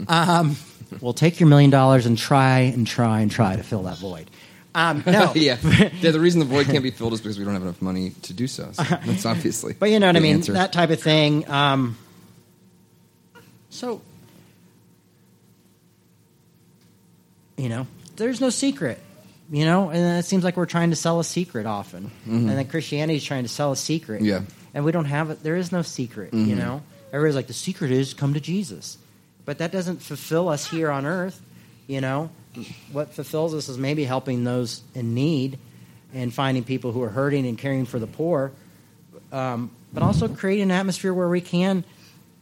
um, 0.08 0.56
we'll 1.02 1.14
take 1.14 1.40
your 1.40 1.48
million 1.50 1.70
dollars 1.70 2.06
and 2.06 2.18
try 2.18 2.60
and 2.60 2.88
try 2.88 3.22
and 3.22 3.30
try 3.32 3.56
to 3.56 3.64
fill 3.64 3.84
that 3.84 3.98
void. 3.98 4.30
Um, 4.74 5.04
no, 5.06 5.32
yeah. 5.36 5.58
yeah. 5.64 6.12
The 6.12 6.20
reason 6.20 6.40
the 6.40 6.46
void 6.46 6.66
can't 6.68 6.84
be 6.84 6.92
filled 6.92 7.14
is 7.14 7.22
because 7.22 7.38
we 7.38 7.46
don't 7.46 7.54
have 7.54 7.64
enough 7.64 7.82
money 7.82 8.12
to 8.24 8.34
do 8.34 8.48
so. 8.48 8.72
so 8.72 8.84
that's 8.84 9.26
obviously. 9.26 9.74
But 9.74 9.92
you 9.92 10.00
know 10.00 10.08
what 10.08 10.16
I 10.16 10.20
the 10.20 10.24
mean? 10.24 10.36
answer. 10.36 10.54
That 10.54 10.74
type 10.74 10.90
of 10.90 11.02
thing. 11.02 11.50
Um, 11.50 11.98
so, 13.70 14.02
you 17.62 17.70
know, 17.70 17.88
there's 18.16 18.42
no 18.42 18.50
secret. 18.50 19.00
You 19.52 19.66
know, 19.66 19.90
and 19.90 20.18
it 20.20 20.24
seems 20.26 20.46
like 20.46 20.56
we're 20.56 20.66
trying 20.66 20.92
to 20.92 20.96
sell 20.96 21.20
a 21.20 21.26
secret 21.26 21.66
often, 21.66 22.10
and 22.26 22.48
then 22.50 22.66
Christianity 22.68 23.18
is 23.18 23.24
trying 23.24 23.44
to 23.44 23.50
sell 23.50 23.72
a 23.74 23.76
secret. 23.76 24.18
Mm-hmm. 24.22 24.26
Yeah. 24.30 24.42
and 24.74 24.86
we 24.86 24.94
don't 24.94 25.06
have 25.12 25.30
it. 25.30 25.44
There 25.44 25.58
is 25.58 25.74
no 25.74 25.82
secret. 25.82 26.34
You 26.34 26.56
Mhm. 26.56 26.58
know, 26.58 26.82
everybody's 27.12 27.36
like 27.36 27.48
the 27.48 27.54
secret 27.68 27.92
is 27.92 28.14
come 28.14 28.34
to 28.34 28.40
Jesus, 28.40 28.98
but 29.44 29.58
that 29.58 29.72
doesn't 29.74 30.02
fulfill 30.02 30.48
us 30.48 30.66
here 30.72 30.90
on 30.90 31.06
earth. 31.06 31.42
You 31.88 32.00
know, 32.00 32.30
what 32.94 33.14
fulfills 33.14 33.54
us 33.54 33.68
is 33.68 33.78
maybe 33.78 34.06
helping 34.06 34.46
those 34.46 34.82
in 34.96 35.14
need 35.14 35.60
and 36.14 36.34
finding 36.34 36.64
people 36.64 36.94
who 36.94 37.04
are 37.04 37.10
hurting 37.10 37.46
and 37.46 37.58
caring 37.58 37.86
for 37.86 38.00
the 38.00 38.08
poor 38.08 38.54
um, 39.34 39.72
but 39.94 40.04
also 40.04 40.28
create 40.30 40.62
an 40.62 40.72
atmosphere 40.72 41.14
where 41.14 41.28
we 41.30 41.42
can 41.42 41.84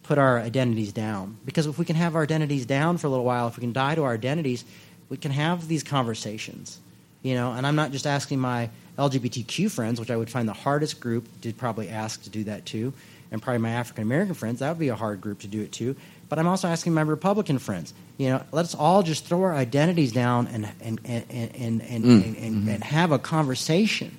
put 0.03 0.17
our 0.17 0.39
identities 0.39 0.91
down. 0.93 1.37
Because 1.45 1.65
if 1.67 1.77
we 1.77 1.85
can 1.85 1.95
have 1.95 2.15
our 2.15 2.23
identities 2.23 2.65
down 2.65 2.97
for 2.97 3.07
a 3.07 3.09
little 3.09 3.25
while, 3.25 3.47
if 3.47 3.57
we 3.57 3.61
can 3.61 3.73
die 3.73 3.95
to 3.95 4.03
our 4.03 4.13
identities, 4.13 4.65
we 5.09 5.17
can 5.17 5.31
have 5.31 5.67
these 5.67 5.83
conversations. 5.83 6.79
You 7.21 7.35
know, 7.35 7.51
and 7.51 7.67
I'm 7.67 7.75
not 7.75 7.91
just 7.91 8.07
asking 8.07 8.39
my 8.39 8.69
LGBTQ 8.97 9.69
friends, 9.69 9.99
which 9.99 10.09
I 10.09 10.15
would 10.15 10.29
find 10.29 10.47
the 10.47 10.53
hardest 10.53 10.99
group 11.01 11.27
to 11.41 11.51
probably 11.51 11.89
ask 11.89 12.23
to 12.23 12.29
do 12.29 12.45
that 12.45 12.65
too, 12.65 12.93
and 13.31 13.41
probably 13.41 13.59
my 13.59 13.71
African 13.71 14.03
American 14.03 14.35
friends, 14.35 14.59
that 14.59 14.69
would 14.69 14.79
be 14.79 14.89
a 14.89 14.95
hard 14.95 15.19
group 15.19 15.39
to 15.39 15.47
do 15.47 15.61
it 15.61 15.71
to. 15.73 15.95
but 16.29 16.39
I'm 16.39 16.47
also 16.47 16.67
asking 16.67 16.93
my 16.93 17.01
Republican 17.01 17.59
friends. 17.59 17.93
You 18.17 18.29
know, 18.29 18.43
let's 18.51 18.75
all 18.75 19.03
just 19.03 19.25
throw 19.25 19.43
our 19.43 19.53
identities 19.53 20.11
down 20.11 20.47
and 20.47 20.69
and 20.81 20.99
and 21.03 21.25
and 21.29 21.55
and, 21.55 21.81
and, 21.81 21.81
mm. 21.81 22.25
and, 22.25 22.37
and, 22.37 22.55
mm-hmm. 22.55 22.69
and 22.69 22.83
have 22.83 23.11
a 23.11 23.19
conversation. 23.19 24.15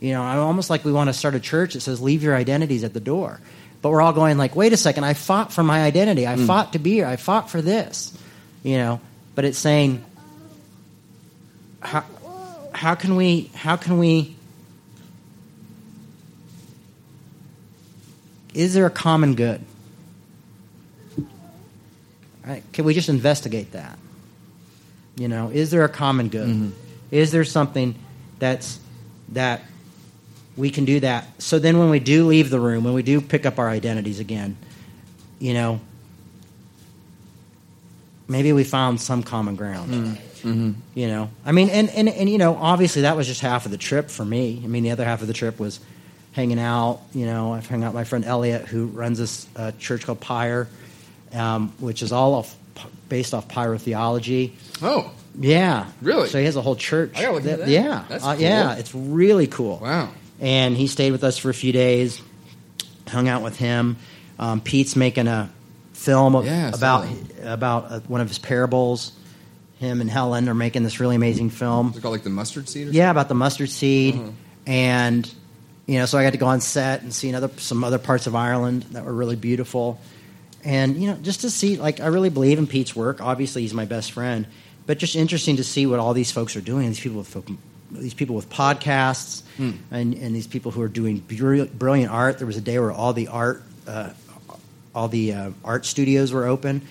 You 0.00 0.12
know, 0.12 0.22
I'm 0.22 0.38
almost 0.38 0.70
like 0.70 0.84
we 0.84 0.92
want 0.92 1.08
to 1.08 1.12
start 1.14 1.34
a 1.34 1.40
church 1.40 1.74
that 1.74 1.80
says 1.80 2.00
leave 2.00 2.22
your 2.22 2.34
identities 2.34 2.84
at 2.84 2.94
the 2.94 3.00
door. 3.00 3.40
But 3.82 3.90
we're 3.90 4.02
all 4.02 4.12
going 4.12 4.36
like, 4.36 4.54
wait 4.56 4.72
a 4.72 4.76
second, 4.76 5.04
I 5.04 5.14
fought 5.14 5.52
for 5.52 5.62
my 5.62 5.82
identity. 5.82 6.26
I 6.26 6.36
mm. 6.36 6.46
fought 6.46 6.74
to 6.74 6.78
be 6.78 6.92
here. 6.92 7.06
I 7.06 7.16
fought 7.16 7.50
for 7.50 7.62
this. 7.62 8.16
You 8.62 8.76
know, 8.76 9.00
but 9.34 9.44
it's 9.44 9.58
saying 9.58 10.04
how 11.80 12.04
how 12.72 12.94
can 12.94 13.16
we 13.16 13.50
how 13.54 13.76
can 13.76 13.98
we 13.98 14.36
is 18.54 18.74
there 18.74 18.86
a 18.86 18.90
common 18.90 19.34
good? 19.34 19.64
Right? 22.46 22.62
Can 22.72 22.84
we 22.84 22.94
just 22.94 23.08
investigate 23.08 23.72
that? 23.72 23.98
You 25.16 25.28
know, 25.28 25.50
is 25.50 25.70
there 25.70 25.84
a 25.84 25.88
common 25.88 26.28
good? 26.28 26.48
Mm-hmm. 26.48 26.70
Is 27.10 27.32
there 27.32 27.44
something 27.44 27.94
that's 28.38 28.80
that 29.30 29.62
we 30.56 30.70
can 30.70 30.84
do 30.84 31.00
that? 31.00 31.26
So 31.40 31.58
then, 31.58 31.78
when 31.78 31.90
we 31.90 32.00
do 32.00 32.26
leave 32.26 32.50
the 32.50 32.60
room, 32.60 32.84
when 32.84 32.94
we 32.94 33.02
do 33.02 33.20
pick 33.20 33.46
up 33.46 33.58
our 33.58 33.68
identities 33.68 34.18
again, 34.18 34.56
you 35.38 35.54
know, 35.54 35.80
maybe 38.26 38.52
we 38.52 38.64
found 38.64 39.00
some 39.00 39.22
common 39.22 39.56
ground. 39.56 39.94
Hmm. 39.94 40.29
You 40.42 40.74
know, 41.08 41.30
I 41.44 41.52
mean, 41.52 41.68
and, 41.70 41.88
and 41.90 42.08
and 42.08 42.28
you 42.28 42.38
know, 42.38 42.56
obviously 42.56 43.02
that 43.02 43.16
was 43.16 43.26
just 43.26 43.40
half 43.40 43.64
of 43.66 43.70
the 43.72 43.78
trip 43.78 44.10
for 44.10 44.24
me. 44.24 44.60
I 44.64 44.66
mean, 44.66 44.82
the 44.82 44.90
other 44.92 45.04
half 45.04 45.20
of 45.22 45.26
the 45.28 45.34
trip 45.34 45.58
was 45.58 45.80
hanging 46.32 46.58
out. 46.58 47.00
You 47.14 47.26
know, 47.26 47.52
I've 47.52 47.68
hung 47.68 47.82
out 47.84 47.88
with 47.88 47.94
my 47.96 48.04
friend 48.04 48.24
Elliot, 48.24 48.66
who 48.66 48.86
runs 48.86 49.18
this 49.18 49.46
uh, 49.56 49.72
church 49.78 50.06
called 50.06 50.20
Pyre, 50.20 50.68
um, 51.32 51.72
which 51.78 52.02
is 52.02 52.12
all 52.12 52.34
off, 52.34 52.56
based 53.08 53.34
off 53.34 53.48
pyrotheology. 53.48 54.52
Oh, 54.82 55.10
Yeah, 55.38 55.86
Really? 56.02 56.28
So 56.28 56.38
he 56.38 56.44
has 56.44 56.56
a 56.56 56.62
whole 56.62 56.76
church. 56.76 57.12
I 57.16 57.22
gotta 57.22 57.34
look 57.34 57.44
into 57.44 57.56
that. 57.58 57.68
Yeah, 57.68 58.04
Uh, 58.10 58.18
cool. 58.34 58.40
yeah, 58.40 58.76
it's 58.76 58.94
really 58.94 59.46
cool. 59.46 59.78
wow. 59.78 60.08
And 60.40 60.76
he 60.76 60.86
stayed 60.86 61.12
with 61.12 61.22
us 61.24 61.36
for 61.36 61.50
a 61.50 61.54
few 61.54 61.72
days. 61.72 62.22
Hung 63.08 63.28
out 63.28 63.42
with 63.42 63.56
him. 63.58 63.96
Um, 64.38 64.60
Pete's 64.60 64.96
making 64.96 65.26
a 65.28 65.50
film 65.92 66.34
Yeah, 66.46 66.70
about 66.72 67.06
about 67.42 67.92
uh, 67.92 68.00
one 68.08 68.20
of 68.22 68.28
his 68.28 68.38
parables. 68.38 69.12
Him 69.80 70.00
and 70.00 70.08
Helen 70.10 70.48
are 70.48 70.54
making 70.54 70.82
this 70.84 71.00
really 71.00 71.16
amazing 71.16 71.50
film. 71.50 71.90
Is 71.90 71.96
it 71.96 72.00
called 72.02 72.12
like 72.12 72.22
the 72.22 72.30
mustard 72.30 72.68
seed? 72.68 72.88
Or 72.88 72.90
Yeah, 72.92 73.10
about 73.10 73.28
the 73.28 73.34
mustard 73.34 73.70
seed, 73.70 74.14
Uh-huh. 74.14 74.30
and 74.66 75.28
you 75.86 75.98
know, 75.98 76.06
so 76.06 76.18
I 76.18 76.22
got 76.22 76.32
to 76.32 76.38
go 76.38 76.46
on 76.46 76.60
set 76.60 77.02
and 77.02 77.12
see 77.12 77.28
another 77.30 77.50
some 77.56 77.82
other 77.82 77.98
parts 77.98 78.26
of 78.28 78.34
Ireland 78.36 78.84
that 78.92 79.04
were 79.04 79.12
really 79.12 79.36
beautiful, 79.36 79.98
and 80.64 80.96
you 81.00 81.08
know, 81.08 81.16
just 81.22 81.40
to 81.40 81.50
see 81.50 81.76
like 81.76 81.98
I 82.00 82.06
really 82.06 82.28
believe 82.30 82.58
in 82.58 82.66
Pete's 82.66 82.94
work. 82.94 83.20
Obviously, 83.20 83.62
he's 83.62 83.74
my 83.74 83.86
best 83.86 84.12
friend, 84.12 84.46
but 84.86 84.98
just 84.98 85.16
interesting 85.16 85.56
to 85.56 85.64
see 85.64 85.86
what 85.86 85.98
all 85.98 86.12
these 86.14 86.30
folks 86.30 86.54
are 86.56 86.60
doing. 86.60 86.86
These 86.88 87.00
people 87.00 87.18
with 87.18 87.28
folk- 87.28 87.50
these 87.90 88.14
people 88.14 88.36
with 88.36 88.48
podcasts, 88.50 89.42
Hmm. 89.56 89.70
and 89.90 90.14
and 90.14 90.34
these 90.36 90.46
people 90.46 90.70
who 90.72 90.82
are 90.82 90.88
doing 90.88 91.18
brilliant, 91.26 91.76
brilliant 91.78 92.12
art. 92.12 92.38
There 92.38 92.46
was 92.46 92.56
a 92.58 92.60
day 92.60 92.78
where 92.78 92.92
all 92.92 93.12
the 93.12 93.28
art. 93.28 93.62
Uh, 93.88 94.10
all 94.92 95.06
the 95.06 95.32
uh, 95.32 95.50
art 95.64 95.86
studios 95.86 96.32
were 96.32 96.46
open, 96.46 96.82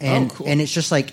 and 0.00 0.28
Oh, 0.30 0.34
cool. 0.34 0.46
and 0.48 0.60
it's 0.60 0.72
just 0.74 0.90
like 0.90 1.12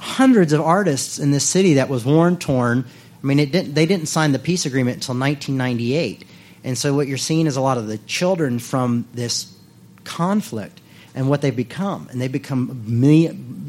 hundreds 0.00 0.52
of 0.52 0.60
artists 0.60 1.18
in 1.18 1.30
this 1.30 1.44
city 1.44 1.74
that 1.74 1.88
was 1.88 2.04
worn 2.04 2.38
torn. 2.38 2.84
I 3.22 3.26
mean, 3.26 3.38
it 3.38 3.52
didn't, 3.52 3.74
they 3.74 3.86
didn't 3.86 4.06
sign 4.06 4.32
the 4.32 4.38
peace 4.38 4.64
agreement 4.64 4.96
until 4.96 5.14
1998, 5.14 6.24
and 6.64 6.76
so 6.76 6.94
what 6.94 7.06
you're 7.06 7.18
seeing 7.18 7.46
is 7.46 7.56
a 7.56 7.60
lot 7.60 7.78
of 7.78 7.86
the 7.86 7.98
children 7.98 8.58
from 8.58 9.06
this 9.12 9.54
conflict 10.04 10.80
and 11.14 11.28
what 11.28 11.42
they 11.42 11.50
become, 11.50 12.08
and 12.10 12.20
they 12.20 12.28
become 12.28 12.86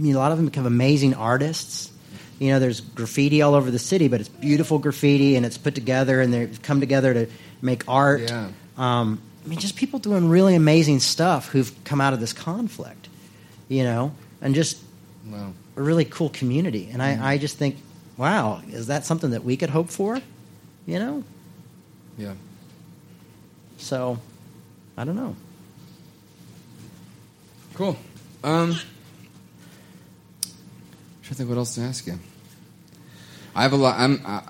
a 0.04 0.14
lot 0.14 0.32
of 0.32 0.38
them 0.38 0.46
become 0.46 0.66
amazing 0.66 1.14
artists. 1.14 1.92
You 2.40 2.50
know, 2.50 2.60
there's 2.60 2.82
graffiti 2.82 3.42
all 3.42 3.54
over 3.54 3.70
the 3.70 3.80
city, 3.80 4.08
but 4.08 4.20
it's 4.20 4.30
beautiful 4.30 4.80
graffiti, 4.80 5.36
and 5.36 5.46
it's 5.46 5.58
put 5.58 5.76
together, 5.76 6.22
and 6.22 6.34
they've 6.34 6.62
come 6.62 6.80
together 6.80 7.14
to 7.14 7.28
make 7.62 7.88
art. 7.88 8.22
Yeah. 8.22 8.50
Um, 8.78 9.22
I 9.44 9.48
mean, 9.48 9.60
just 9.60 9.76
people 9.76 10.00
doing 10.00 10.30
really 10.30 10.56
amazing 10.56 11.02
stuff 11.02 11.50
who've 11.50 11.72
come 11.84 12.00
out 12.00 12.14
of 12.14 12.20
this 12.20 12.34
conflict. 12.34 13.10
You 13.68 13.84
know, 13.84 14.14
and 14.42 14.54
just 14.54 14.84
Wow. 15.26 15.54
a 15.76 15.82
really 15.82 16.06
cool 16.06 16.30
community. 16.30 16.90
And 16.92 17.02
I, 17.02 17.34
I 17.34 17.38
just 17.38 17.58
think, 17.58 17.78
wow, 18.18 18.62
is 18.70 18.88
that 18.88 19.06
something 19.06 19.32
that 19.32 19.44
we 19.44 19.58
could 19.58 19.70
hope 19.70 19.90
for? 19.90 20.20
You 20.86 21.00
know? 21.00 21.24
Yeah. 22.18 22.34
So, 23.78 24.20
I 24.98 25.04
don't 25.04 25.16
know. 25.16 25.36
Cool. 27.76 27.98
Um, 28.44 28.74
trying 31.22 31.30
to 31.30 31.34
think 31.36 31.50
what 31.50 31.58
else 31.58 31.76
to 31.76 31.82
ask 31.82 32.06
you. 32.06 32.20
I 33.56 33.64
have 33.64 33.74
a 33.74 33.78
lot. 33.78 34.00
I'm 34.00 34.22
I, 34.26 34.42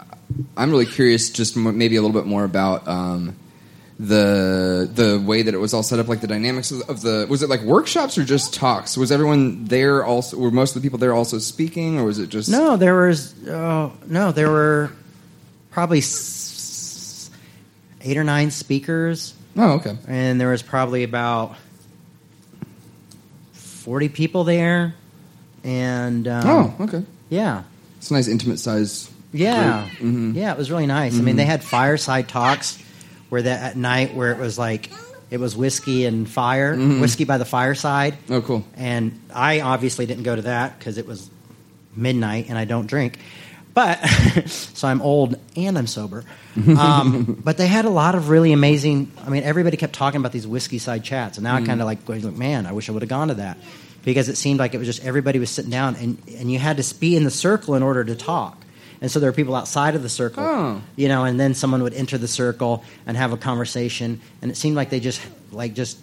I'm 0.55 0.71
really 0.71 0.85
curious, 0.85 1.29
just 1.29 1.55
m- 1.57 1.77
maybe 1.77 1.95
a 1.95 2.01
little 2.01 2.19
bit 2.19 2.27
more 2.27 2.43
about 2.43 2.87
um, 2.87 3.35
the 4.03 4.89
the 4.91 5.19
way 5.23 5.43
that 5.43 5.53
it 5.53 5.57
was 5.59 5.73
all 5.75 5.83
set 5.83 5.99
up, 5.99 6.07
like 6.07 6.21
the 6.21 6.27
dynamics 6.27 6.71
of, 6.71 6.81
of 6.89 7.01
the. 7.01 7.27
Was 7.29 7.43
it 7.43 7.49
like 7.49 7.61
workshops 7.61 8.17
or 8.17 8.23
just 8.23 8.53
talks? 8.53 8.97
Was 8.97 9.11
everyone 9.11 9.65
there 9.65 10.03
also? 10.03 10.37
Were 10.37 10.49
most 10.49 10.75
of 10.75 10.81
the 10.81 10.85
people 10.85 10.97
there 10.97 11.13
also 11.13 11.37
speaking, 11.37 11.99
or 11.99 12.05
was 12.05 12.17
it 12.17 12.29
just 12.29 12.49
No, 12.49 12.77
there 12.77 12.95
was, 13.07 13.35
oh, 13.47 13.93
no, 14.07 14.31
there 14.31 14.49
were 14.49 14.91
probably 15.69 15.99
s- 15.99 17.29
eight 18.01 18.17
or 18.17 18.23
nine 18.23 18.49
speakers, 18.49 19.35
Oh, 19.55 19.73
okay. 19.73 19.95
and 20.07 20.41
there 20.41 20.49
was 20.49 20.63
probably 20.63 21.03
about 21.03 21.55
40 23.53 24.09
people 24.09 24.43
there. 24.43 24.95
And, 25.63 26.27
um, 26.27 26.47
Oh, 26.47 26.83
okay. 26.85 27.03
yeah. 27.29 27.63
It's 27.97 28.09
a 28.09 28.13
nice 28.13 28.27
intimate 28.27 28.57
size. 28.59 29.11
Yeah. 29.31 29.87
Mhm. 29.99 30.33
yeah, 30.35 30.51
it 30.51 30.57
was 30.57 30.71
really 30.71 30.87
nice. 30.87 31.17
I 31.17 31.21
mean, 31.21 31.35
they 31.35 31.45
had 31.45 31.63
fireside 31.63 32.27
talks 32.27 32.79
where 33.31 33.41
that 33.41 33.63
at 33.63 33.77
night 33.77 34.13
where 34.13 34.33
it 34.33 34.37
was 34.37 34.59
like 34.59 34.91
it 35.29 35.39
was 35.39 35.55
whiskey 35.55 36.05
and 36.05 36.29
fire, 36.29 36.75
whiskey 36.75 37.23
by 37.23 37.37
the 37.37 37.45
fireside. 37.45 38.17
Oh, 38.29 38.41
cool. 38.41 38.65
And 38.75 39.17
I 39.33 39.61
obviously 39.61 40.05
didn't 40.05 40.23
go 40.23 40.35
to 40.35 40.41
that 40.41 40.77
because 40.77 40.97
it 40.97 41.07
was 41.07 41.29
midnight 41.95 42.47
and 42.49 42.57
I 42.57 42.65
don't 42.65 42.87
drink. 42.87 43.17
But 43.73 43.95
so 44.47 44.89
I'm 44.89 45.01
old 45.01 45.39
and 45.55 45.77
I'm 45.77 45.87
sober. 45.87 46.25
Um, 46.77 47.39
but 47.41 47.55
they 47.55 47.67
had 47.67 47.85
a 47.85 47.89
lot 47.89 48.13
of 48.13 48.27
really 48.27 48.51
amazing. 48.51 49.09
I 49.25 49.29
mean, 49.29 49.43
everybody 49.43 49.77
kept 49.77 49.93
talking 49.93 50.19
about 50.19 50.33
these 50.33 50.45
whiskey 50.45 50.79
side 50.79 51.01
chats, 51.01 51.37
and 51.37 51.45
now 51.45 51.55
I 51.55 51.61
kind 51.61 51.79
of 51.79 51.85
like 51.85 52.03
going, 52.03 52.37
man, 52.37 52.65
I 52.65 52.73
wish 52.73 52.89
I 52.89 52.91
would 52.91 53.03
have 53.03 53.09
gone 53.09 53.29
to 53.29 53.35
that 53.35 53.57
because 54.03 54.27
it 54.27 54.35
seemed 54.35 54.59
like 54.59 54.73
it 54.73 54.77
was 54.77 54.85
just 54.85 55.01
everybody 55.05 55.39
was 55.39 55.49
sitting 55.49 55.71
down, 55.71 55.95
and 55.95 56.21
and 56.37 56.51
you 56.51 56.59
had 56.59 56.75
to 56.75 56.95
be 56.99 57.15
in 57.15 57.23
the 57.23 57.31
circle 57.31 57.75
in 57.75 57.83
order 57.83 58.03
to 58.03 58.15
talk. 58.15 58.60
And 59.01 59.09
so 59.09 59.19
there 59.19 59.29
were 59.29 59.35
people 59.35 59.55
outside 59.55 59.95
of 59.95 60.03
the 60.03 60.09
circle, 60.09 60.43
Oh. 60.43 60.81
you 60.95 61.07
know, 61.07 61.23
and 61.25 61.39
then 61.39 61.55
someone 61.55 61.81
would 61.83 61.95
enter 61.95 62.19
the 62.19 62.27
circle 62.27 62.83
and 63.07 63.17
have 63.17 63.33
a 63.33 63.37
conversation, 63.37 64.21
and 64.43 64.51
it 64.51 64.55
seemed 64.57 64.75
like 64.75 64.91
they 64.91 64.99
just 64.99 65.19
like 65.51 65.73
just 65.73 65.97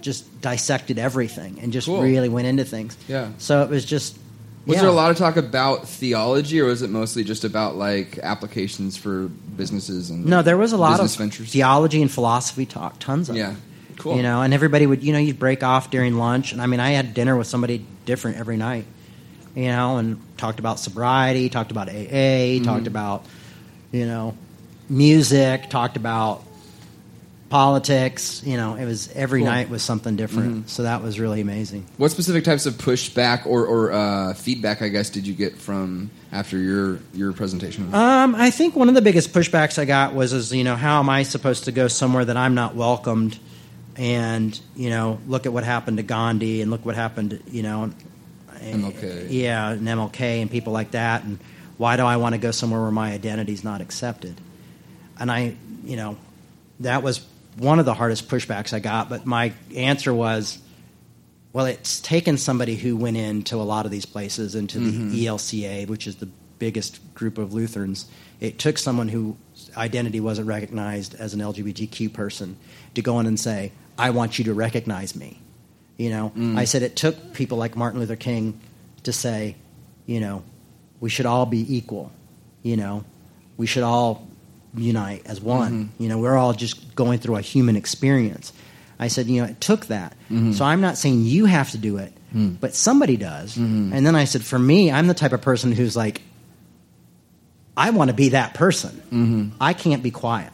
just 0.00 0.40
dissected 0.40 0.98
everything 0.98 1.58
and 1.62 1.72
just 1.72 1.86
Cool. 1.86 2.02
really 2.02 2.28
went 2.28 2.46
into 2.46 2.64
things. 2.64 2.96
Yeah. 3.08 3.28
So 3.38 3.62
it 3.62 3.70
was 3.70 3.84
just. 3.84 4.18
Was 4.66 4.76
yeah. 4.76 4.82
there 4.82 4.90
a 4.90 4.94
lot 4.94 5.10
of 5.10 5.18
talk 5.18 5.36
about 5.36 5.88
theology, 5.88 6.58
or 6.60 6.66
was 6.66 6.80
it 6.82 6.88
mostly 6.88 7.22
just 7.24 7.44
about 7.44 7.76
like 7.76 8.18
applications 8.22 8.96
for 8.96 9.28
businesses 9.56 10.08
and 10.10 10.24
No, 10.24 10.40
there 10.42 10.56
was 10.56 10.72
a 10.72 10.78
lot 10.78 11.00
of 11.00 11.14
ventures? 11.16 11.50
theology 11.50 12.00
and 12.00 12.10
philosophy 12.10 12.64
talk, 12.64 12.98
tons 12.98 13.28
of. 13.28 13.36
it. 13.36 13.40
Yeah, 13.40 13.54
cool. 13.98 14.16
You 14.16 14.22
know, 14.22 14.40
and 14.40 14.54
everybody 14.54 14.86
would, 14.86 15.02
you 15.02 15.12
know, 15.12 15.18
you'd 15.18 15.38
break 15.38 15.62
off 15.62 15.90
during 15.90 16.16
lunch, 16.16 16.52
and 16.52 16.62
I 16.62 16.66
mean, 16.66 16.80
I 16.80 16.90
had 16.92 17.12
dinner 17.12 17.36
with 17.36 17.46
somebody 17.46 17.84
different 18.06 18.38
every 18.38 18.56
night. 18.56 18.86
You 19.54 19.68
know, 19.68 19.98
and 19.98 20.20
talked 20.36 20.58
about 20.58 20.80
sobriety, 20.80 21.48
talked 21.48 21.70
about 21.70 21.88
AA, 21.88 21.92
Mm-hmm. 22.58 22.64
talked 22.64 22.86
about, 22.88 23.24
you 23.92 24.04
know, 24.06 24.36
music, 24.88 25.70
talked 25.70 25.96
about 25.96 26.42
politics. 27.50 28.42
You 28.44 28.56
know, 28.56 28.74
it 28.74 28.84
was 28.84 29.10
every 29.12 29.40
Cool. 29.40 29.46
Mm-hmm. 29.48 29.54
night 29.56 29.70
was 29.70 29.82
something 29.82 30.16
different. 30.16 30.68
So 30.70 30.82
that 30.82 31.02
was 31.02 31.20
really 31.20 31.40
amazing. 31.40 31.86
What 31.98 32.10
specific 32.10 32.44
types 32.44 32.66
of 32.66 32.74
pushback 32.74 33.46
or, 33.46 33.66
or 33.66 33.92
uh, 33.92 34.34
feedback, 34.34 34.82
I 34.82 34.88
guess, 34.88 35.10
did 35.10 35.26
you 35.26 35.34
get 35.34 35.56
from 35.56 36.10
after 36.32 36.58
your 36.58 36.98
your 37.12 37.32
presentation? 37.32 37.94
Um, 37.94 38.34
I 38.34 38.50
think 38.50 38.74
one 38.74 38.88
of 38.88 38.94
the 38.94 39.02
biggest 39.02 39.32
pushbacks 39.32 39.78
I 39.78 39.84
got 39.84 40.14
was, 40.14 40.32
is 40.32 40.52
you 40.52 40.64
know, 40.64 40.74
how 40.76 40.98
am 41.00 41.08
I 41.08 41.22
supposed 41.22 41.64
to 41.64 41.72
go 41.72 41.86
somewhere 41.88 42.24
that 42.24 42.36
I'm 42.36 42.54
not 42.54 42.74
welcomed? 42.74 43.38
And 43.96 44.58
you 44.74 44.90
know, 44.90 45.20
look 45.28 45.46
at 45.46 45.52
what 45.52 45.62
happened 45.62 45.98
to 45.98 46.02
Gandhi, 46.02 46.60
and 46.62 46.70
look 46.72 46.84
what 46.84 46.96
happened, 46.96 47.40
you 47.48 47.62
know, 47.62 47.92
MLK. 48.60 49.26
yeah, 49.30 49.70
and 49.70 49.86
MLK, 49.86 50.42
and 50.42 50.50
people 50.50 50.72
like 50.72 50.92
that. 50.92 51.24
And 51.24 51.38
why 51.76 51.96
do 51.96 52.04
I 52.04 52.16
want 52.16 52.34
to 52.34 52.38
go 52.38 52.50
somewhere 52.50 52.80
where 52.80 52.90
my 52.90 53.12
identity's 53.12 53.64
not 53.64 53.80
accepted? 53.80 54.40
And 55.18 55.30
I, 55.30 55.56
you 55.84 55.96
know, 55.96 56.16
that 56.80 57.02
was 57.02 57.24
one 57.56 57.78
of 57.78 57.84
the 57.84 57.94
hardest 57.94 58.28
pushbacks 58.28 58.72
I 58.72 58.80
got. 58.80 59.08
But 59.08 59.26
my 59.26 59.52
answer 59.74 60.12
was, 60.12 60.58
well, 61.52 61.66
it's 61.66 62.00
taken 62.00 62.36
somebody 62.36 62.74
who 62.74 62.96
went 62.96 63.16
into 63.16 63.56
a 63.56 63.62
lot 63.62 63.84
of 63.84 63.92
these 63.92 64.06
places, 64.06 64.54
into 64.54 64.78
the 64.78 64.90
mm-hmm. 64.90 65.14
ELCA, 65.14 65.88
which 65.88 66.06
is 66.06 66.16
the 66.16 66.28
biggest 66.58 67.14
group 67.14 67.38
of 67.38 67.54
Lutherans. 67.54 68.06
It 68.40 68.58
took 68.58 68.78
someone 68.78 69.08
whose 69.08 69.36
identity 69.76 70.20
wasn't 70.20 70.48
recognized 70.48 71.14
as 71.14 71.34
an 71.34 71.40
LGBTQ 71.40 72.12
person 72.12 72.56
to 72.94 73.02
go 73.02 73.20
in 73.20 73.26
and 73.26 73.38
say, 73.38 73.72
I 73.96 74.10
want 74.10 74.38
you 74.38 74.44
to 74.46 74.54
recognize 74.54 75.14
me. 75.14 75.40
You 75.96 76.10
know, 76.10 76.32
mm. 76.36 76.58
I 76.58 76.64
said 76.64 76.82
it 76.82 76.96
took 76.96 77.34
people 77.34 77.58
like 77.58 77.76
Martin 77.76 78.00
Luther 78.00 78.16
King 78.16 78.60
to 79.04 79.12
say, 79.12 79.56
you 80.06 80.20
know, 80.20 80.42
we 81.00 81.08
should 81.08 81.26
all 81.26 81.46
be 81.46 81.76
equal. 81.76 82.10
You 82.62 82.76
know, 82.76 83.04
we 83.56 83.66
should 83.66 83.82
all 83.82 84.26
unite 84.74 85.22
as 85.26 85.40
one. 85.40 85.72
Mm-hmm. 85.72 86.02
You 86.02 86.08
know, 86.08 86.18
we're 86.18 86.36
all 86.36 86.52
just 86.52 86.94
going 86.96 87.20
through 87.20 87.36
a 87.36 87.40
human 87.40 87.76
experience. 87.76 88.52
I 88.98 89.08
said, 89.08 89.26
you 89.26 89.42
know, 89.42 89.48
it 89.48 89.60
took 89.60 89.86
that. 89.86 90.12
Mm-hmm. 90.30 90.52
So 90.52 90.64
I'm 90.64 90.80
not 90.80 90.96
saying 90.96 91.22
you 91.22 91.44
have 91.44 91.70
to 91.72 91.78
do 91.78 91.98
it, 91.98 92.12
mm. 92.34 92.58
but 92.58 92.74
somebody 92.74 93.16
does. 93.16 93.56
Mm-hmm. 93.56 93.92
And 93.92 94.06
then 94.06 94.16
I 94.16 94.24
said, 94.24 94.44
for 94.44 94.58
me, 94.58 94.90
I'm 94.90 95.06
the 95.06 95.14
type 95.14 95.32
of 95.32 95.42
person 95.42 95.72
who's 95.72 95.96
like, 95.96 96.22
I 97.76 97.90
want 97.90 98.08
to 98.08 98.14
be 98.14 98.30
that 98.30 98.54
person. 98.54 99.52
I 99.60 99.72
can't 99.74 100.02
be 100.02 100.10
quiet. 100.10 100.52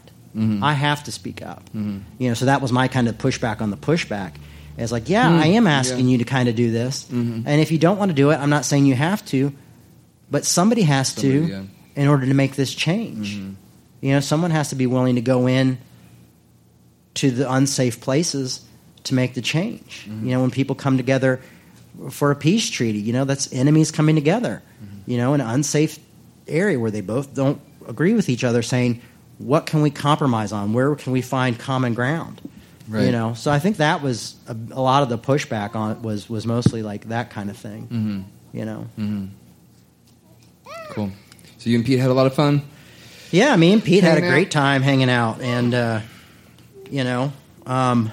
I 0.62 0.72
have 0.72 1.05
to 1.05 1.12
speak 1.12 1.42
up. 1.42 1.68
You 1.74 2.29
know, 2.29 2.35
so 2.35 2.46
that 2.46 2.62
was 2.62 2.72
my 2.72 2.88
kind 2.88 3.09
of 3.09 3.18
pushback 3.18 3.61
on 3.61 3.70
the 3.70 3.76
pushback. 3.76 4.35
It's 4.76 4.92
like, 4.92 5.09
yeah, 5.09 5.28
mm. 5.28 5.38
I 5.38 5.46
am 5.48 5.66
asking 5.66 6.06
yeah. 6.06 6.12
you 6.12 6.18
to 6.18 6.24
kind 6.24 6.48
of 6.48 6.54
do 6.54 6.70
this, 6.70 7.04
mm-hmm. 7.04 7.46
and 7.46 7.61
if 7.61 7.70
you 7.70 7.78
don't 7.78 7.98
want 7.98 8.11
to 8.11 8.14
do 8.14 8.30
it, 8.30 8.37
I'm 8.37 8.50
not 8.50 8.64
saying 8.64 8.87
you 8.87 8.94
have 8.94 9.24
to, 9.26 9.52
but 10.30 10.46
somebody 10.46 10.83
has 10.83 11.14
to 11.16 11.46
yeah. 11.46 11.62
in 11.96 12.09
order 12.09 12.26
to 12.26 12.35
make 12.35 12.56
this 12.56 12.72
change. 12.72 13.37
Mm-hmm. 13.37 13.54
You 14.00 14.14
know, 14.14 14.20
someone 14.20 14.50
has 14.50 14.70
to 14.70 14.76
be 14.76 14.87
willing 14.87 15.16
to 15.16 15.20
go 15.20 15.46
in 15.46 15.78
to 17.14 17.30
the 17.30 17.52
unsafe 17.52 18.00
places 18.00 18.64
to 19.04 19.14
make 19.14 19.35
the 19.35 19.42
change. 19.42 20.06
Mm-hmm. 20.09 20.26
You 20.26 20.35
know, 20.35 20.40
when 20.40 20.50
people 20.50 20.74
come 20.74 20.96
together 20.96 21.40
for 22.11 22.30
a 22.30 22.37
peace 22.37 22.70
treaty, 22.70 23.00
you 23.00 23.12
know, 23.12 23.24
that's 23.24 23.52
enemies 23.52 23.90
coming 23.90 24.14
together. 24.14 24.62
You 25.06 25.16
know, 25.16 25.35
in 25.35 25.40
an 25.40 25.48
unsafe 25.48 25.98
area 26.46 26.78
where 26.78 26.90
they 26.90 27.00
both 27.00 27.35
don't 27.35 27.61
agree 27.88 28.14
with 28.14 28.28
each 28.28 28.44
other, 28.44 28.62
saying, 28.62 29.00
"What 29.38 29.66
can 29.66 29.83
we 29.83 29.90
compromise 29.90 30.52
on? 30.52 30.72
Where 30.72 30.94
can 30.94 31.12
we 31.12 31.20
find 31.20 31.59
common 31.59 31.94
ground?" 31.94 32.40
Right. 32.90 33.05
You 33.07 33.12
know, 33.12 33.35
so 33.35 33.50
I 33.53 33.61
think 33.61 33.76
that 33.76 34.03
was 34.03 34.35
a, 34.48 34.57
a 34.72 34.81
lot 34.83 35.03
of 35.05 35.09
the 35.09 35.16
pushback 35.18 35.76
on 35.76 35.92
it 35.92 36.03
was 36.03 36.29
was 36.29 36.44
mostly 36.46 36.83
like 36.83 37.09
that 37.09 37.31
kind 37.31 37.48
of 37.48 37.57
thing. 37.57 37.87
Mm-hmm. 37.87 38.59
You 38.59 38.64
know, 38.64 38.87
Cool. 40.90 41.11
So 41.59 41.70
you 41.70 41.76
and 41.76 41.87
Pete 41.87 41.98
had 42.00 42.11
a 42.11 42.14
lot 42.14 42.26
of 42.26 42.35
fun. 42.35 42.62
yeah. 43.31 43.55
Me 43.57 43.72
and 43.72 43.83
Pete 43.85 44.03
had 44.03 44.12
a 44.12 44.14
Hanging 44.20 44.29
out. 44.29 44.33
great 44.33 44.50
time 44.50 44.83
hanging 44.83 45.11
out, 45.11 45.40
and 45.40 45.72
uh, 45.74 46.00
you 46.90 47.05
know, 47.05 47.33
um, 47.66 48.11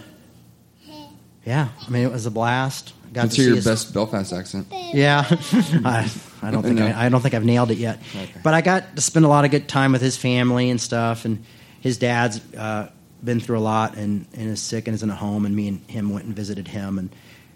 yeah. 1.45 1.69
I 1.85 1.89
mean, 1.89 2.03
it 2.03 2.11
was 2.11 2.25
a 2.25 2.31
blast. 2.31 2.93
Got 3.13 3.23
Let's 3.23 3.35
to 3.35 3.41
hear 3.41 3.45
see 3.45 3.47
your 3.49 3.55
his- 3.55 3.65
best 3.65 3.93
Belfast 3.93 4.31
accent. 4.33 4.67
Yeah, 4.71 5.25
I, 5.85 6.11
I 6.41 6.51
don't 6.51 6.61
think 6.61 6.75
No. 6.77 6.85
I, 6.85 7.05
I 7.05 7.09
don't 7.09 7.21
think 7.21 7.33
I've 7.33 7.45
nailed 7.45 7.71
it 7.71 7.77
yet. 7.77 7.99
Okay. 8.15 8.29
But 8.43 8.53
I 8.53 8.61
got 8.61 8.95
to 8.95 9.01
spend 9.01 9.25
a 9.25 9.29
lot 9.29 9.43
of 9.45 9.49
good 9.51 9.67
time 9.67 9.91
with 9.93 10.01
his 10.01 10.17
family 10.17 10.69
and 10.69 10.79
stuff, 10.79 11.25
and 11.25 11.43
his 11.81 11.97
dad's 11.97 12.41
uh, 12.53 12.89
been 13.27 13.39
through 13.39 13.59
a 13.59 13.61
lot 13.61 13.95
and, 13.95 14.25
and 14.33 14.49
is 14.49 14.59
sick 14.59 14.87
and 14.87 14.95
is 14.95 15.03
in 15.03 15.11
a 15.11 15.15
home, 15.15 15.45
and 15.45 15.55
me 15.55 15.67
and 15.67 15.81
him 15.87 16.09
went 16.09 16.25
and 16.25 16.35
visited 16.35 16.67
him, 16.67 16.97
and 16.97 17.09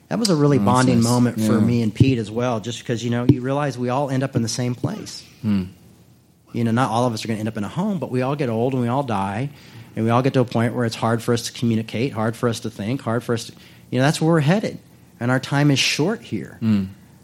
that 0.09 0.19
was 0.19 0.29
a 0.29 0.35
really 0.35 0.59
Oh, 0.59 0.63
bonding 0.65 0.97
nice. 0.97 1.03
moment 1.03 1.37
for 1.41 1.53
Yeah. 1.53 1.59
me 1.65 1.81
and 1.81 1.91
Pete 1.95 2.19
as 2.19 2.29
well, 2.29 2.59
just 2.59 2.77
because 2.79 3.03
you 3.03 3.09
know 3.09 3.25
you 3.27 3.41
realize 3.41 3.77
we 3.79 3.89
all 3.89 4.09
end 4.11 4.21
up 4.21 4.35
in 4.35 4.43
the 4.43 4.47
same 4.49 4.75
place. 4.75 5.23
Hmm. 5.41 5.63
You 6.53 6.63
know, 6.65 6.71
not 6.71 6.91
all 6.91 7.07
of 7.07 7.13
us 7.13 7.23
are 7.23 7.27
going 7.29 7.37
to 7.37 7.39
end 7.39 7.47
up 7.47 7.57
in 7.57 7.63
a 7.63 7.69
home, 7.69 7.97
but 7.97 8.11
we 8.11 8.21
all 8.21 8.35
get 8.35 8.49
old 8.49 8.73
and 8.73 8.81
we 8.81 8.89
all 8.89 9.03
die, 9.03 9.49
and 9.95 10.05
we 10.05 10.11
all 10.11 10.21
get 10.21 10.33
to 10.33 10.41
a 10.41 10.45
point 10.45 10.75
where 10.75 10.85
it's 10.85 10.95
hard 10.97 11.23
for 11.23 11.33
us 11.33 11.43
to 11.43 11.53
communicate, 11.53 12.11
hard 12.13 12.35
for 12.35 12.49
us 12.49 12.59
to 12.61 12.69
think, 12.69 13.01
hard 13.01 13.23
for 13.23 13.33
us 13.33 13.45
to, 13.45 13.53
you 13.89 13.99
know, 13.99 14.05
that's 14.05 14.19
where 14.21 14.33
we're 14.33 14.39
headed, 14.41 14.77
and 15.19 15.31
our 15.31 15.39
time 15.39 15.71
is 15.71 15.79
short 15.79 16.21
here 16.21 16.57
Hmm. 16.59 16.83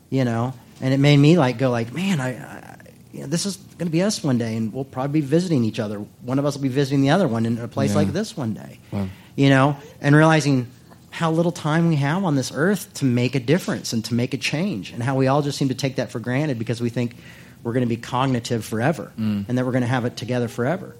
you 0.09 0.23
know 0.23 0.53
and 0.79 0.93
it 0.93 0.99
made 0.99 1.17
me 1.17 1.37
like 1.37 1.57
go 1.57 1.69
like 1.71 1.91
man 1.93 2.21
i, 2.21 2.29
I 2.37 2.77
you 3.17 3.23
know, 3.23 3.27
this 3.27 3.45
is 3.45 3.57
going 3.77 3.87
to 3.87 3.91
be 3.91 4.01
us 4.03 4.23
one 4.23 4.37
day 4.37 4.55
and 4.55 4.71
we'll 4.73 4.85
probably 4.85 5.19
be 5.21 5.25
visiting 5.27 5.63
each 5.65 5.79
other 5.79 5.97
one 6.21 6.37
of 6.39 6.45
us 6.45 6.55
will 6.55 6.61
be 6.63 6.69
visiting 6.69 7.01
the 7.01 7.09
other 7.09 7.27
one 7.27 7.45
in 7.45 7.57
a 7.57 7.67
place 7.67 7.91
Yeah. 7.91 7.97
like 7.97 8.13
this 8.13 8.37
one 8.37 8.53
day 8.53 8.79
Wow. 8.91 9.07
you 9.35 9.49
know 9.49 9.75
and 10.01 10.15
realizing 10.15 10.67
how 11.09 11.31
little 11.31 11.51
time 11.51 11.87
we 11.87 11.95
have 11.95 12.23
on 12.23 12.35
this 12.35 12.51
earth 12.53 12.93
to 12.95 13.05
make 13.05 13.33
a 13.35 13.39
difference 13.39 13.91
and 13.93 14.05
to 14.05 14.13
make 14.13 14.33
a 14.35 14.37
change 14.37 14.91
and 14.91 15.01
how 15.01 15.15
we 15.15 15.25
all 15.27 15.41
just 15.41 15.57
seem 15.57 15.69
to 15.69 15.75
take 15.75 15.95
that 15.95 16.11
for 16.11 16.19
granted 16.19 16.59
because 16.59 16.79
we 16.79 16.89
think 16.89 17.15
we're 17.63 17.73
going 17.73 17.85
to 17.89 17.89
be 17.89 17.97
cognitive 17.97 18.63
forever 18.63 19.11
mm. 19.17 19.43
and 19.49 19.57
that 19.57 19.65
we're 19.65 19.71
going 19.71 19.81
to 19.89 19.93
have 19.97 20.05
it 20.05 20.15
together 20.15 20.47
forever 20.47 20.95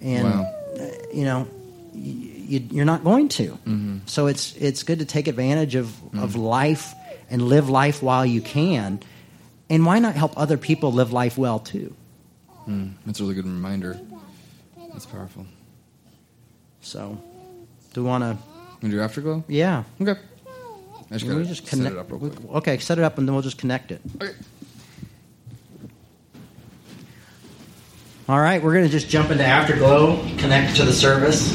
and 0.00 0.28
Wow. 0.28 0.52
uh, 0.78 0.86
you 1.14 1.24
know 1.24 1.48
y- 1.94 2.28
you, 2.52 2.60
you're 2.70 2.84
not 2.84 3.02
going 3.02 3.28
to 3.30 3.48
mm-hmm. 3.52 3.98
so 4.06 4.26
it's 4.26 4.54
it's 4.56 4.82
good 4.82 4.98
to 4.98 5.06
take 5.06 5.26
advantage 5.26 5.74
of, 5.74 5.86
of 6.14 6.34
mm. 6.34 6.42
life 6.42 6.92
and 7.30 7.40
live 7.40 7.70
life 7.70 8.02
while 8.02 8.26
you 8.26 8.42
can 8.42 9.00
and 9.72 9.84
why 9.86 9.98
not 9.98 10.14
help 10.14 10.32
other 10.36 10.56
people 10.58 10.92
live 10.92 11.12
life 11.12 11.36
well 11.38 11.58
too 11.58 11.94
hmm, 12.66 12.88
That's 13.06 13.18
a 13.20 13.22
really 13.24 13.34
good 13.34 13.46
reminder. 13.46 13.98
That's 14.92 15.06
powerful. 15.06 15.46
so 16.82 17.18
do 17.94 18.02
we 18.04 18.08
want 18.08 18.22
to 18.22 18.36
Want 18.82 18.90
do 18.92 19.00
afterglow? 19.00 19.42
yeah 19.48 19.84
Okay. 20.00 20.12
I 20.12 21.16
just 21.16 21.24
Can 21.26 21.34
we 21.36 21.42
gotta 21.42 21.54
just 21.54 21.66
set 21.66 21.76
connect 21.78 21.94
it 21.96 21.98
up 21.98 22.10
real 22.10 22.20
quick. 22.20 22.50
okay 22.54 22.78
set 22.78 22.98
it 22.98 23.04
up 23.04 23.18
and 23.18 23.26
then 23.26 23.34
we'll 23.34 23.42
just 23.42 23.58
connect 23.58 23.90
it 23.92 24.00
Okay. 24.20 24.32
all 28.28 28.40
right 28.40 28.62
we're 28.62 28.72
going 28.72 28.84
to 28.84 28.90
just 28.90 29.08
jump 29.08 29.30
into 29.30 29.44
afterglow 29.44 30.16
connect 30.38 30.76
to 30.76 30.84
the 30.84 30.92
service 30.92 31.52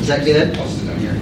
is 0.00 0.06
that 0.08 0.24
good 0.24 0.56
I'll 0.56 0.66
sit 0.68 0.86
down 0.86 0.98
here. 0.98 1.14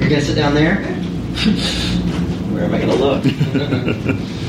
You're 0.00 0.08
gonna 0.10 0.20
sit 0.20 0.34
down 0.34 0.54
there? 0.54 0.74
Where 2.52 2.64
am 2.64 2.74
I 2.74 2.78
gonna 2.80 2.94
look? 2.96 3.24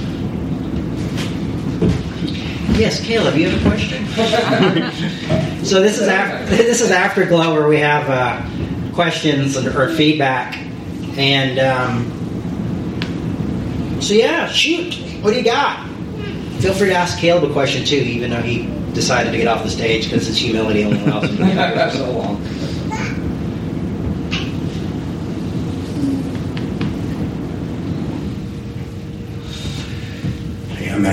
yes, 2.78 3.04
Caleb, 3.04 3.36
you 3.36 3.50
have 3.50 3.60
a 3.60 3.70
question. 3.70 4.06
so 5.66 5.82
this 5.82 6.00
is 6.00 6.08
after 6.08 6.46
this 6.56 6.82
is 6.82 6.92
afterglow 6.92 7.54
where 7.54 7.68
we 7.68 7.80
have 7.80 8.10
uh, 8.10 8.42
questions 8.94 9.56
and, 9.56 9.68
or 9.68 9.94
feedback, 9.94 10.58
and 11.18 11.60
um, 11.60 12.12
so 14.02 14.14
yeah, 14.14 14.48
shoot. 14.48 14.96
What 15.22 15.32
do 15.32 15.38
you 15.38 15.46
got? 15.46 15.90
Feel 16.60 16.74
free 16.74 16.90
to 16.90 16.96
ask 16.96 17.18
Caleb 17.20 17.50
a 17.50 17.54
question 17.54 17.86
too, 17.86 17.96
even 17.96 18.30
though 18.30 18.42
he 18.42 18.68
decided 18.94 19.32
to 19.32 19.38
get 19.38 19.48
off 19.48 19.64
the 19.64 19.70
stage 19.70 20.06
because 20.06 20.26
his 20.26 20.38
humility 20.38 20.84
only 20.86 21.00
allows 21.04 21.30
him 21.30 21.38
to 21.38 21.44
be 21.92 21.98
so 21.98 22.12
long. 22.12 22.42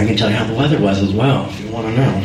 I, 0.03 0.05
can 0.05 0.17
tell 0.17 0.29
you 0.29 0.35
how 0.35 0.45
the 0.45 0.55
weather 0.55 0.81
was 0.81 1.01
as 1.01 1.13
well, 1.13 1.49
if 1.49 1.61
you 1.61 1.71
want 1.71 1.87
to 1.87 1.93
know. 1.97 2.21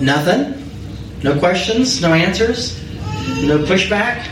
Nothing? 0.00 0.54
No 1.24 1.36
questions? 1.40 2.00
No 2.00 2.12
answers? 2.14 2.80
No 3.42 3.58
pushback? 3.58 4.24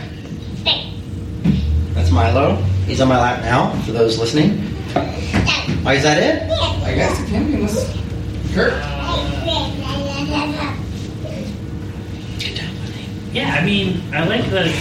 That's 1.93 2.09
Milo. 2.09 2.55
He's 2.85 3.01
on 3.01 3.09
my 3.09 3.19
lap 3.19 3.41
now, 3.41 3.77
for 3.81 3.91
those 3.91 4.17
listening. 4.17 4.73
Oh, 4.95 5.91
is 5.91 6.03
that 6.03 6.23
it? 6.23 6.49
I 6.83 6.95
guess 6.95 7.19
it 7.19 7.27
can 7.27 7.47
be 7.47 7.55
unless 7.55 7.97
Kurt. 8.53 8.96
Yeah, 13.37 13.53
I 13.53 13.63
mean, 13.63 14.01
I 14.15 14.25
like 14.25 14.49
the 14.49 14.73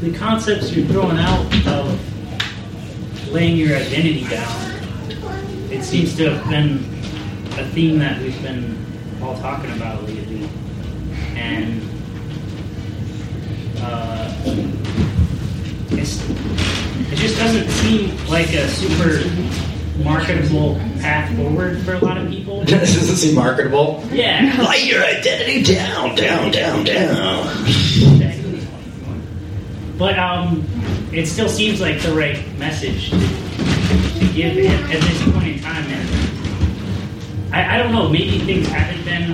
the 0.00 0.12
concepts 0.18 0.72
you're 0.72 0.84
throwing 0.88 1.18
out 1.18 1.46
of 1.68 3.32
laying 3.32 3.56
your 3.56 3.76
identity 3.76 4.24
down. 4.24 4.72
It 5.70 5.84
seems 5.84 6.16
to 6.16 6.34
have 6.34 6.50
been 6.50 6.78
a 7.56 7.64
theme 7.70 8.00
that 8.00 8.20
we've 8.20 8.42
been 8.42 8.84
all 9.22 9.38
talking 9.38 9.70
about 9.70 10.02
lately, 10.02 10.48
and 11.36 11.80
uh, 13.82 14.34
it 15.92 17.16
just 17.18 17.38
doesn't 17.38 17.70
seem 17.70 18.16
like 18.26 18.52
a 18.52 18.66
super 18.66 19.22
marketable 20.02 20.74
path 21.00 21.34
forward 21.36 21.80
for 21.82 21.94
a 21.94 21.98
lot 21.98 22.16
of 22.18 22.28
people. 22.30 22.64
Doesn't 22.64 23.16
seem 23.16 23.34
marketable. 23.34 24.02
Yeah. 24.12 24.66
Lay 24.68 24.84
your 24.84 25.02
identity 25.04 25.62
down, 25.62 26.14
down, 26.14 26.50
down, 26.52 26.84
down. 26.84 27.64
But 29.98 30.18
um, 30.18 30.64
it 31.12 31.26
still 31.26 31.48
seems 31.48 31.80
like 31.80 32.00
the 32.02 32.12
right 32.14 32.38
message 32.56 33.10
to, 33.10 33.18
to 33.18 34.32
give 34.32 34.56
at, 34.58 34.90
at 34.94 35.00
this 35.02 35.22
point 35.32 35.48
in 35.56 35.60
time. 35.60 35.84
And 35.86 37.54
I, 37.54 37.74
I 37.74 37.78
don't 37.82 37.92
know, 37.92 38.08
maybe 38.08 38.38
things 38.38 38.68
haven't 38.68 39.04
been 39.04 39.32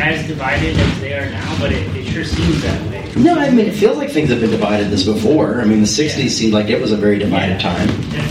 as 0.00 0.26
divided 0.26 0.76
as 0.76 1.00
they 1.00 1.14
are 1.14 1.30
now, 1.30 1.58
but 1.60 1.70
it, 1.72 1.96
it 1.96 2.06
sure 2.06 2.24
seems 2.24 2.60
that 2.62 2.90
way. 2.90 3.12
No, 3.22 3.38
I 3.38 3.50
mean, 3.50 3.66
it 3.66 3.74
feels 3.74 3.96
like 3.96 4.10
things 4.10 4.30
have 4.30 4.40
been 4.40 4.50
divided 4.50 4.88
this 4.90 5.04
before. 5.04 5.60
I 5.60 5.64
mean, 5.64 5.78
the 5.80 5.86
60s 5.86 6.18
Yeah. 6.24 6.28
seemed 6.28 6.52
like 6.52 6.68
it 6.68 6.80
was 6.80 6.90
a 6.90 6.96
very 6.96 7.18
divided 7.20 7.60
Yeah. 7.62 7.86
time. 7.86 7.88
Yeah. 8.10 8.26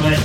But 0.00 0.18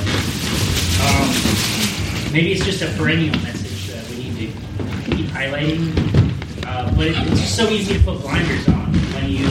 maybe 2.31 2.51
it's 2.51 2.63
just 2.63 2.81
a 2.81 2.87
perennial 2.97 3.35
message 3.41 3.87
that 3.87 4.07
we 4.09 4.29
need 4.29 4.53
to 4.53 5.15
keep 5.15 5.25
highlighting. 5.27 5.93
Uh, 6.65 6.91
but 6.95 7.07
it, 7.07 7.15
it's 7.27 7.41
just 7.41 7.55
so 7.55 7.67
easy 7.69 7.97
to 7.97 8.03
put 8.03 8.21
blinders 8.21 8.67
on 8.69 8.93
when 9.13 9.29
you 9.29 9.47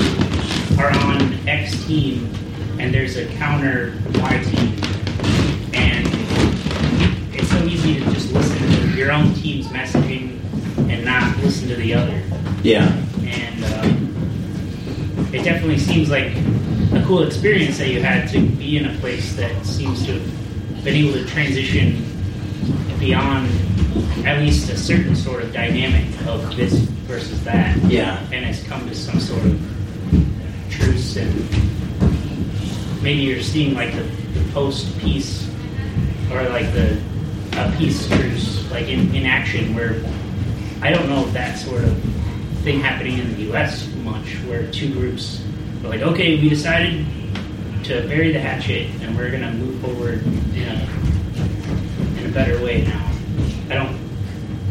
are 0.79 0.91
on 1.07 1.49
X 1.49 1.85
team 1.87 2.33
and 2.79 2.95
there's 2.95 3.17
a 3.17 3.27
counter 3.37 4.01
Y 4.15 4.43
team, 4.45 4.73
and 5.75 6.07
it's 7.35 7.51
so 7.51 7.65
easy 7.65 7.99
to 7.99 8.05
just 8.13 8.33
listen 8.33 8.57
to 8.57 8.97
your 8.97 9.11
own 9.11 9.35
team's 9.35 9.67
messaging 9.69 10.39
and 10.89 11.05
not 11.05 11.37
listen 11.39 11.67
to 11.69 11.75
the 11.75 11.95
other. 11.95 12.23
Yeah. 12.63 12.93
And 13.25 13.65
um, 13.65 15.35
it 15.35 15.43
definitely 15.43 15.79
seems 15.79 16.09
like 16.09 16.33
a 16.93 17.05
cool 17.05 17.25
experience 17.25 17.79
that 17.79 17.89
you 17.89 18.01
had 18.01 18.29
to 18.29 18.41
be 18.41 18.77
in 18.77 18.87
a 18.87 18.97
place 19.01 19.35
that 19.35 19.67
seems 19.67 20.07
to 20.07 20.13
have 20.13 20.85
been 20.85 20.95
able 20.95 21.15
to 21.15 21.27
transition 21.27 22.08
beyond 22.99 23.49
at 24.27 24.39
least 24.39 24.71
a 24.71 24.77
certain 24.77 25.15
sort 25.15 25.43
of 25.43 25.53
dynamic 25.53 26.05
of 26.27 26.57
this 26.57 26.75
versus 27.09 27.43
that. 27.45 27.77
Yeah. 27.85 28.21
And 28.33 28.45
has 28.45 28.63
come 28.65 28.87
to 28.89 28.95
some 28.95 29.21
sort 29.21 29.45
of 29.45 29.61
truce 30.71 31.17
and 31.17 31.33
maybe 33.03 33.21
you're 33.21 33.43
seeing 33.43 33.75
like 33.75 33.95
the, 33.95 34.03
the 34.03 34.53
post 34.53 34.99
peace 34.99 35.49
or 36.31 36.43
like 36.51 36.73
the 36.73 37.01
uh, 37.55 37.75
peace 37.79 38.07
truce 38.09 38.71
like 38.71 38.87
in, 38.89 39.15
in 39.15 39.25
action 39.25 39.75
where 39.75 40.03
I 40.83 40.91
don't 40.91 41.09
know 41.09 41.27
if 41.27 41.33
that 41.33 41.59
sort 41.59 41.85
of 41.85 41.97
thing 42.63 42.81
happening 42.81 43.19
in 43.19 43.35
the 43.35 43.53
US 43.53 43.89
much 44.05 44.35
where 44.47 44.71
two 44.71 44.93
groups 44.93 45.43
are 45.83 45.89
like, 45.89 46.03
okay, 46.03 46.41
we 46.41 46.49
decided 46.49 47.07
to 47.85 48.07
bury 48.09 48.33
the 48.33 48.41
hatchet 48.41 48.91
and 49.01 49.17
we're 49.17 49.31
gonna 49.31 49.53
move 49.53 49.81
forward 49.81 50.23
in 50.55 50.69
a 50.69 51.08
a 52.29 52.33
better 52.33 52.63
way 52.63 52.83
now. 52.85 53.13
I 53.71 53.75
don't 53.75 53.97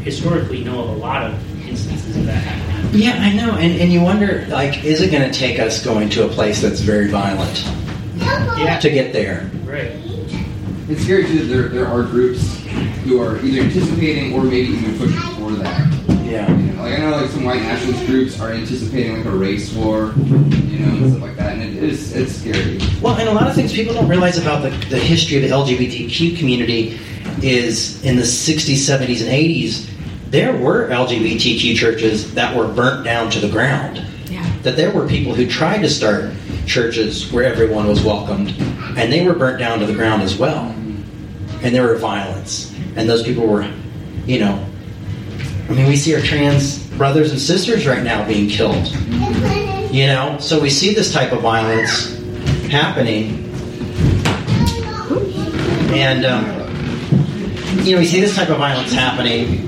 historically 0.03 0.63
know 0.63 0.83
of 0.83 0.89
a 0.89 0.93
lot 0.93 1.23
of 1.23 1.67
instances 1.67 2.15
of 2.15 2.25
that 2.25 2.35
happening. 2.43 3.01
Yeah, 3.01 3.17
I 3.19 3.33
know. 3.33 3.55
And, 3.55 3.79
and 3.81 3.91
you 3.91 4.01
wonder, 4.01 4.45
like, 4.49 4.83
is 4.85 5.01
it 5.01 5.11
going 5.11 5.29
to 5.29 5.37
take 5.37 5.59
us 5.59 5.83
going 5.83 6.09
to 6.11 6.25
a 6.25 6.29
place 6.29 6.61
that's 6.61 6.79
very 6.79 7.07
violent 7.09 7.65
Yeah, 8.15 8.79
to 8.79 8.89
get 8.89 9.13
there? 9.13 9.49
right. 9.65 9.91
It's 10.89 11.03
scary 11.03 11.25
too. 11.25 11.39
that 11.39 11.53
There, 11.53 11.67
there 11.67 11.85
are 11.87 12.03
groups 12.03 12.61
who 13.03 13.21
are 13.21 13.37
either 13.45 13.61
anticipating 13.63 14.33
or 14.33 14.43
maybe 14.43 14.69
even 14.69 14.97
pushing 14.97 15.19
for 15.35 15.51
that. 15.51 15.91
Yeah. 16.23 16.49
You 16.49 16.71
know, 16.73 16.83
like 16.83 16.93
I 16.93 16.97
know, 17.01 17.09
like 17.17 17.29
some 17.29 17.43
white 17.43 17.61
nationalist 17.61 18.05
groups 18.05 18.39
are 18.39 18.51
anticipating 18.53 19.17
like 19.17 19.25
a 19.25 19.31
race 19.31 19.73
war, 19.73 20.13
you 20.15 20.79
know, 20.79 20.95
and 20.95 21.09
stuff 21.11 21.21
like 21.23 21.35
that, 21.35 21.53
and 21.57 21.61
it 21.63 21.83
is 21.83 22.15
it's 22.15 22.31
scary. 22.37 22.79
Well, 23.01 23.17
and 23.17 23.27
a 23.27 23.33
lot 23.33 23.47
of 23.49 23.55
things 23.55 23.73
people 23.73 23.93
don't 23.95 24.07
realize 24.07 24.37
about 24.37 24.61
the, 24.63 24.69
the 24.87 24.97
history 24.97 25.35
of 25.35 25.41
the 25.43 25.49
LGBTQ 25.49 26.37
community 26.37 26.97
is 27.43 28.03
in 28.03 28.15
the 28.15 28.23
60s, 28.23 28.75
70s, 28.75 29.21
and 29.21 29.29
80s, 29.29 29.89
there 30.29 30.55
were 30.57 30.89
LGBTQ 30.89 31.75
churches 31.75 32.33
that 32.33 32.55
were 32.55 32.67
burnt 32.67 33.05
down 33.05 33.29
to 33.31 33.39
the 33.39 33.49
ground. 33.49 34.03
Yeah. 34.29 34.45
That 34.63 34.75
there 34.75 34.91
were 34.91 35.07
people 35.07 35.33
who 35.33 35.47
tried 35.47 35.79
to 35.79 35.89
start 35.89 36.33
churches 36.65 37.31
where 37.31 37.45
everyone 37.45 37.87
was 37.87 38.03
welcomed, 38.03 38.49
and 38.97 39.11
they 39.11 39.25
were 39.25 39.33
burnt 39.33 39.59
down 39.59 39.79
to 39.79 39.85
the 39.85 39.93
ground 39.93 40.21
as 40.21 40.37
well. 40.37 40.65
And 41.63 41.73
there 41.73 41.83
were 41.83 41.95
violence. 41.95 42.73
And 42.95 43.07
those 43.07 43.23
people 43.23 43.47
were, 43.47 43.71
you 44.25 44.39
know, 44.39 44.65
I 45.69 45.73
mean, 45.73 45.87
we 45.87 45.95
see 45.95 46.15
our 46.15 46.21
trans 46.21 46.85
brothers 46.97 47.31
and 47.31 47.39
sisters 47.39 47.85
right 47.85 48.03
now 48.03 48.27
being 48.27 48.49
killed. 48.49 48.87
You 49.91 50.07
know, 50.07 50.37
so 50.39 50.59
we 50.59 50.69
see 50.69 50.93
this 50.93 51.13
type 51.13 51.31
of 51.31 51.41
violence 51.41 52.15
happening, 52.69 53.45
and 55.93 56.25
um, 56.25 56.56
you 57.87 57.93
know, 57.95 57.99
we 57.99 58.05
see 58.05 58.19
this 58.19 58.35
type 58.35 58.49
of 58.49 58.57
violence 58.57 58.91
happening. 58.91 59.63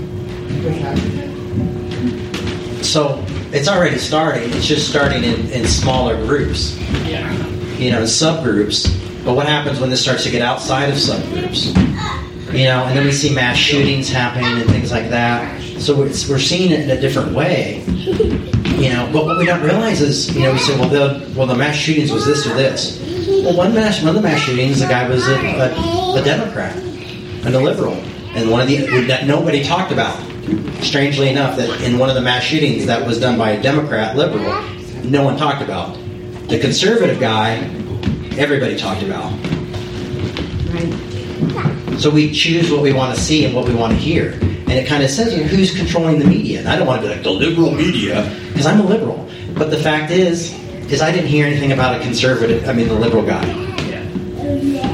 So 2.83 3.23
it's 3.53 3.67
already 3.69 3.97
starting. 3.97 4.49
It's 4.51 4.67
just 4.67 4.89
starting 4.89 5.23
in, 5.23 5.49
in 5.51 5.65
smaller 5.65 6.15
groups, 6.25 6.77
Yeah. 7.05 7.31
you 7.77 7.91
know, 7.91 7.99
in 7.99 8.03
subgroups. 8.05 8.93
But 9.23 9.35
what 9.35 9.47
happens 9.47 9.79
when 9.79 9.89
this 9.89 10.01
starts 10.01 10.23
to 10.25 10.31
get 10.31 10.41
outside 10.41 10.89
of 10.89 10.95
subgroups? 10.95 11.67
You 12.53 12.65
know, 12.65 12.83
and 12.85 12.97
then 12.97 13.05
we 13.05 13.11
see 13.11 13.33
mass 13.33 13.57
shootings 13.57 14.09
happening 14.09 14.61
and 14.61 14.69
things 14.69 14.91
like 14.91 15.09
that. 15.11 15.61
So 15.79 15.95
we're 15.95 16.11
seeing 16.11 16.71
it 16.71 16.81
in 16.81 16.89
a 16.89 16.99
different 16.99 17.31
way. 17.33 17.83
You 17.87 18.89
know, 18.89 19.09
but 19.13 19.25
what 19.25 19.37
we 19.37 19.45
don't 19.45 19.61
realize 19.61 20.01
is, 20.01 20.35
you 20.35 20.41
know, 20.43 20.51
we 20.53 20.59
say, 20.59 20.77
well, 20.79 20.89
the 20.89 21.31
well, 21.35 21.47
the 21.47 21.55
mass 21.55 21.75
shootings 21.75 22.11
was 22.11 22.25
this 22.25 22.45
or 22.47 22.53
this. 22.53 22.99
Well, 23.43 23.55
one 23.55 23.73
mass, 23.73 23.99
one 23.99 24.09
of 24.09 24.15
the 24.15 24.21
mass 24.21 24.39
shootings, 24.41 24.79
the 24.79 24.87
guy 24.87 25.07
was 25.07 25.25
a, 25.27 25.35
a, 25.35 26.19
a 26.19 26.23
Democrat 26.23 26.75
and 26.75 27.55
a 27.55 27.59
liberal, 27.59 27.95
and 28.35 28.49
one 28.49 28.61
of 28.61 28.67
the 28.67 29.05
that 29.07 29.25
nobody 29.25 29.63
talked 29.63 29.91
about. 29.91 30.17
Strangely 30.81 31.29
enough, 31.29 31.57
that 31.57 31.81
in 31.81 31.99
one 31.99 32.09
of 32.09 32.15
the 32.15 32.21
mass 32.21 32.43
shootings 32.43 32.85
that 32.85 33.05
was 33.05 33.19
done 33.19 33.37
by 33.37 33.51
a 33.51 33.61
Democrat 33.61 34.15
liberal, 34.15 34.63
no 35.03 35.23
one 35.23 35.37
talked 35.37 35.61
about. 35.61 35.95
The 36.47 36.57
conservative 36.59 37.19
guy, 37.19 37.57
everybody 38.37 38.77
talked 38.77 39.03
about. 39.03 39.31
So 41.99 42.09
we 42.09 42.31
choose 42.31 42.71
what 42.71 42.81
we 42.81 42.93
want 42.93 43.13
to 43.13 43.21
see 43.21 43.45
and 43.45 43.53
what 43.53 43.67
we 43.67 43.75
want 43.75 43.93
to 43.93 43.99
hear. 43.99 44.31
And 44.31 44.71
it 44.71 44.87
kind 44.87 45.03
of 45.03 45.09
says, 45.09 45.33
you 45.33 45.41
know, 45.41 45.47
who's 45.47 45.75
controlling 45.75 46.19
the 46.19 46.25
media? 46.25 46.59
And 46.59 46.67
I 46.69 46.77
don't 46.77 46.87
want 46.87 47.01
to 47.01 47.07
be 47.07 47.13
like 47.13 47.23
the 47.23 47.31
liberal 47.31 47.71
media 47.71 48.23
because 48.47 48.65
I'm 48.65 48.79
a 48.79 48.83
liberal. 48.83 49.29
But 49.53 49.69
the 49.69 49.77
fact 49.77 50.11
is, 50.11 50.53
is 50.91 51.01
I 51.01 51.11
didn't 51.11 51.27
hear 51.27 51.45
anything 51.45 51.71
about 51.71 51.99
a 51.99 52.03
conservative. 52.03 52.67
I 52.69 52.73
mean, 52.73 52.87
the 52.87 52.93
liberal 52.93 53.25
guy. 53.25 53.68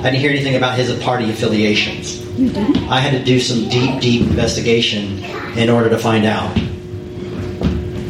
I 0.05 0.11
didn't 0.11 0.21
hear 0.21 0.29
anything 0.29 0.55
about 0.55 0.77
his 0.77 0.93
party 1.03 1.31
affiliations. 1.31 2.21
I 2.91 2.99
had 2.99 3.17
to 3.17 3.23
do 3.23 3.39
some 3.39 3.67
deep, 3.69 3.99
deep 3.99 4.21
investigation 4.21 5.23
in 5.57 5.67
order 5.67 5.89
to 5.89 5.97
find 5.97 6.25
out. 6.25 6.55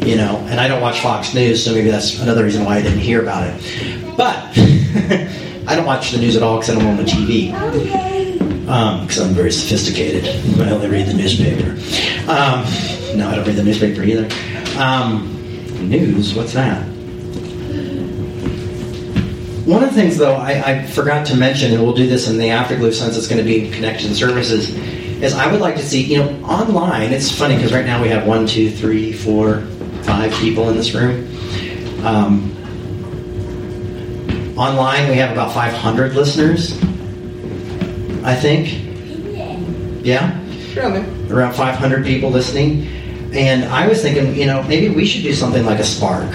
You 0.05 0.17
know, 0.17 0.35
and 0.49 0.59
I 0.59 0.67
don't 0.67 0.81
watch 0.81 0.99
Fox 0.99 1.33
News, 1.33 1.63
so 1.63 1.73
maybe 1.73 1.89
that's 1.89 2.19
another 2.19 2.43
reason 2.43 2.65
why 2.65 2.75
I 2.75 2.81
didn't 2.81 2.99
hear 2.99 3.21
about 3.21 3.47
it. 3.47 4.17
But 4.17 4.35
I 5.69 5.73
don't 5.73 5.85
watch 5.85 6.11
the 6.11 6.17
news 6.17 6.35
at 6.35 6.43
all 6.43 6.57
because 6.57 6.75
I 6.75 6.79
don't 6.79 6.85
own 6.85 6.99
a 6.99 7.07
TV. 7.07 7.53
Because 8.65 9.19
I'm 9.19 9.33
very 9.33 9.53
sophisticated. 9.53 10.25
I 10.59 10.71
only 10.71 10.89
read 10.89 11.07
the 11.07 11.13
newspaper. 11.13 11.69
Um, 12.29 12.65
no, 13.17 13.29
I 13.29 13.35
don't 13.35 13.47
read 13.47 13.55
the 13.55 13.63
newspaper 13.63 14.03
either. 14.03 14.27
Um, 14.77 15.31
news? 15.89 16.35
What's 16.35 16.51
that? 16.51 16.85
One 19.65 19.83
of 19.83 19.89
the 19.89 19.95
things, 19.95 20.17
though, 20.17 20.35
I, 20.35 20.61
I 20.63 20.85
forgot 20.85 21.25
to 21.27 21.35
mention, 21.35 21.73
and 21.73 21.81
we'll 21.83 21.95
do 21.95 22.05
this 22.07 22.29
in 22.29 22.37
the 22.37 22.51
afterglow 22.51 22.91
since 22.91 23.17
it's 23.17 23.27
going 23.27 23.39
to 23.39 23.43
be 23.43 23.65
in 23.65 23.73
connection 23.73 24.13
services, 24.13 24.69
is 25.23 25.33
I 25.33 25.51
would 25.51 25.59
like 25.59 25.75
to 25.77 25.81
see, 25.83 26.03
you 26.03 26.19
know, 26.19 26.29
online. 26.45 27.11
It's 27.11 27.31
funny 27.31 27.55
because 27.55 27.73
right 27.73 27.85
now 27.85 27.99
we 27.99 28.09
have 28.09 28.27
one, 28.27 28.45
two, 28.45 28.69
three, 28.69 29.11
four, 29.11 29.61
five 30.03 30.31
people 30.33 30.69
in 30.69 30.77
this 30.77 30.93
room. 30.93 31.25
Um, 32.05 32.51
online, 34.55 35.09
we 35.09 35.15
have 35.15 35.31
about 35.31 35.51
500 35.51 36.13
listeners, 36.13 36.73
I 38.23 38.35
think. 38.35 38.83
Yeah? 40.05 40.39
Around 41.31 41.53
500 41.53 42.05
people 42.05 42.29
listening. 42.29 42.85
And 43.33 43.65
I 43.65 43.87
was 43.87 44.03
thinking, 44.03 44.35
you 44.35 44.45
know, 44.45 44.61
maybe 44.63 44.93
we 44.93 45.07
should 45.07 45.23
do 45.23 45.33
something 45.33 45.65
like 45.65 45.79
a 45.79 45.83
Spark 45.83 46.31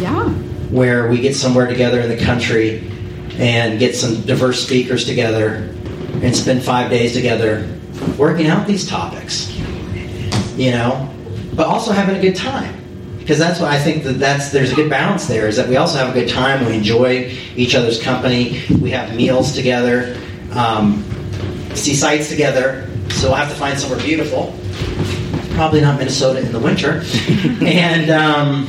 Yeah. 0.00 0.32
Where 0.70 1.08
we 1.08 1.20
get 1.20 1.34
somewhere 1.34 1.66
together 1.66 2.00
in 2.00 2.08
the 2.08 2.16
country 2.16 2.90
and 3.38 3.78
get 3.78 3.94
some 3.94 4.20
diverse 4.22 4.64
speakers 4.64 5.04
together 5.04 5.68
and 6.22 6.36
spend 6.36 6.62
five 6.62 6.90
days 6.90 7.12
together 7.12 7.68
working 8.16 8.46
out 8.46 8.66
these 8.66 8.88
topics 8.88 9.56
you 10.56 10.70
know 10.70 11.06
but 11.54 11.66
also 11.66 11.92
having 11.92 12.16
a 12.16 12.20
good 12.20 12.36
time. 12.36 12.76
Because 13.18 13.38
that's 13.38 13.60
what 13.60 13.70
i 13.70 13.78
think 13.78 14.02
that 14.04 14.14
that's 14.14 14.50
there's 14.50 14.72
a 14.72 14.74
good 14.74 14.90
balance 14.90 15.26
there 15.26 15.46
is 15.46 15.56
that 15.56 15.68
we 15.68 15.76
also 15.76 15.98
have 15.98 16.08
a 16.08 16.18
good 16.18 16.28
time 16.28 16.64
we 16.66 16.74
enjoy 16.76 17.30
each 17.54 17.74
other's 17.74 18.02
company 18.02 18.62
we 18.80 18.90
have 18.90 19.14
meals 19.14 19.52
together 19.52 20.16
um, 20.52 21.04
see 21.74 21.94
sights 21.94 22.28
together. 22.28 22.88
So 23.10 23.28
we'll 23.28 23.36
have 23.36 23.50
to 23.50 23.54
find 23.54 23.78
somewhere 23.78 24.00
beautiful. 24.00 24.54
Probably 25.54 25.80
not 25.80 25.98
minnesota 25.98 26.40
in 26.40 26.52
the 26.52 26.60
winter. 26.60 27.02
And 27.66 28.10
um, 28.10 28.66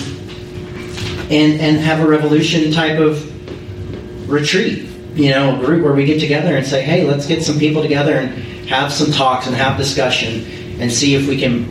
and 1.32 1.60
and 1.62 1.78
have 1.78 2.00
a 2.02 2.08
revolution 2.08 2.72
type 2.72 3.00
of 3.00 4.30
retreat. 4.30 4.88
You 5.16 5.32
know, 5.32 5.60
a 5.60 5.66
group 5.66 5.84
where 5.84 5.94
we 5.94 6.06
get 6.06 6.20
together 6.20 6.56
and 6.56 6.66
say, 6.66 6.82
"Hey, 6.82 7.06
let's 7.06 7.26
get 7.26 7.44
some 7.44 7.58
people 7.58 7.82
together 7.82 8.14
and 8.16 8.32
have 8.68 8.92
some 8.92 9.12
talks 9.12 9.48
and 9.48 9.56
have 9.56 9.78
discussion 9.78 10.46
and 10.80 10.92
see 10.92 11.16
if 11.16 11.28
we 11.28 11.38
can 11.38 11.66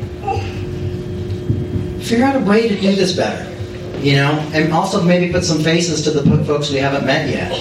figure 2.00 2.24
out 2.24 2.36
a 2.36 2.40
way 2.40 2.68
to 2.68 2.80
do 2.80 2.94
this 2.94 3.12
better." 3.12 3.46
You 4.00 4.14
know, 4.14 4.32
and 4.54 4.72
also 4.72 5.02
maybe 5.02 5.30
put 5.30 5.44
some 5.44 5.60
faces 5.60 6.02
to 6.04 6.10
the 6.10 6.22
folks 6.44 6.70
we 6.70 6.78
haven't 6.78 7.04
met 7.04 7.28
yet. 7.28 7.52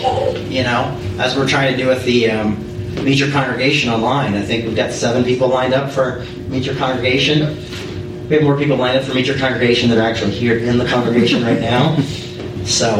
You 0.50 0.64
know, 0.64 0.97
as 1.20 1.36
we're 1.36 1.47
trying 1.47 1.76
to 1.76 1.78
do 1.78 1.89
with 1.89 2.06
the 2.06 2.32
um, 2.32 2.56
meet 3.04 3.20
your 3.20 3.32
congregation 3.32 3.89
online. 3.89 4.36
I 4.36 4.41
think 4.41 4.66
we've 4.66 4.76
got 4.76 4.91
seven 4.91 5.24
people 5.24 5.47
lined 5.47 5.74
up 5.74 5.91
for 5.91 6.26
meet 6.47 6.66
your 6.66 6.76
congregation. 6.76 7.58
We 8.30 8.36
have 8.36 8.43
more 8.43 8.55
people 8.55 8.77
lined 8.77 8.95
up 8.97 9.13
Meet 9.13 9.25
Your 9.25 9.38
Congregation 9.39 9.89
that 9.89 9.97
are 9.97 10.07
actually 10.07 10.32
here 10.32 10.59
in 10.59 10.77
the 10.77 10.86
congregation 10.88 11.43
right 11.43 11.59
now. 11.59 11.99
So, 12.63 12.99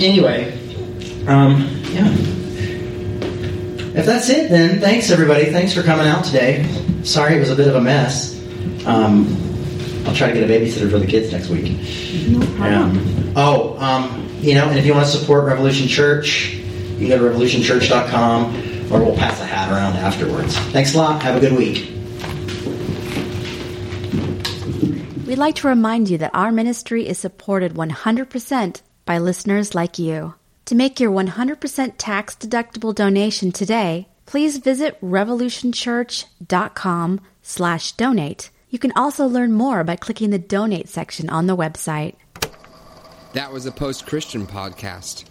anyway, 0.00 0.52
um, 1.28 1.60
yeah. 1.92 2.12
If 3.96 4.06
that's 4.06 4.28
it, 4.28 4.50
then 4.50 4.80
thanks 4.80 5.12
everybody. 5.12 5.46
Thanks 5.46 5.72
for 5.72 5.84
coming 5.84 6.08
out 6.08 6.24
today. 6.24 6.66
Sorry 7.04 7.36
it 7.36 7.38
was 7.38 7.50
a 7.50 7.54
bit 7.54 7.68
of 7.68 7.76
a 7.76 7.80
mess. 7.80 8.36
Um, 8.86 9.36
I'll 10.04 10.14
try 10.14 10.32
to 10.32 10.34
get 10.34 10.42
a 10.42 10.52
babysitter 10.52 10.90
for 10.90 10.98
the 10.98 11.06
kids 11.06 11.30
next 11.30 11.48
week. 11.48 11.78
No 12.26 12.40
problem. 12.56 12.98
Um, 12.98 13.32
oh, 13.36 13.78
um, 13.78 14.28
you 14.40 14.54
know, 14.54 14.68
and 14.68 14.78
if 14.78 14.84
you 14.84 14.94
want 14.94 15.06
to 15.06 15.12
support 15.12 15.44
Revolution 15.44 15.86
Church, 15.86 16.54
you 16.54 17.06
can 17.06 17.08
go 17.08 17.18
to 17.18 17.36
revolutionchurch.com. 17.36 18.92
or 18.92 19.04
we'll 19.04 19.16
pass 19.16 19.40
a 19.40 19.44
hat 19.44 19.70
around 19.70 19.96
afterwards. 19.96 20.56
Thanks 20.70 20.94
a 20.94 20.98
lot. 20.98 21.22
Have 21.22 21.36
a 21.36 21.40
good 21.40 21.56
week. 21.56 21.97
We'd 25.38 25.44
like 25.44 25.54
to 25.56 25.68
remind 25.68 26.10
you 26.10 26.18
that 26.18 26.34
our 26.34 26.50
ministry 26.50 27.06
is 27.06 27.16
supported 27.16 27.74
100% 27.74 28.82
by 29.04 29.18
listeners 29.18 29.72
like 29.72 29.96
you. 29.96 30.34
To 30.64 30.74
make 30.74 30.98
your 30.98 31.12
100% 31.12 31.92
tax 31.96 32.34
deductible 32.34 32.92
donation 32.92 33.52
today, 33.52 34.08
please 34.26 34.58
visit 34.58 35.00
revolutionchurch.com 35.00 37.20
slash 37.42 37.92
donate. 37.92 38.50
You 38.68 38.80
can 38.80 38.92
also 38.96 39.28
learn 39.28 39.52
more 39.52 39.84
by 39.84 39.94
clicking 39.94 40.30
the 40.30 40.40
donate 40.40 40.88
section 40.88 41.30
on 41.30 41.46
the 41.46 41.56
website. 41.56 42.16
That 43.34 43.52
was 43.52 43.64
a 43.64 43.70
post 43.70 44.06
Christian 44.06 44.44
podcast. 44.44 45.22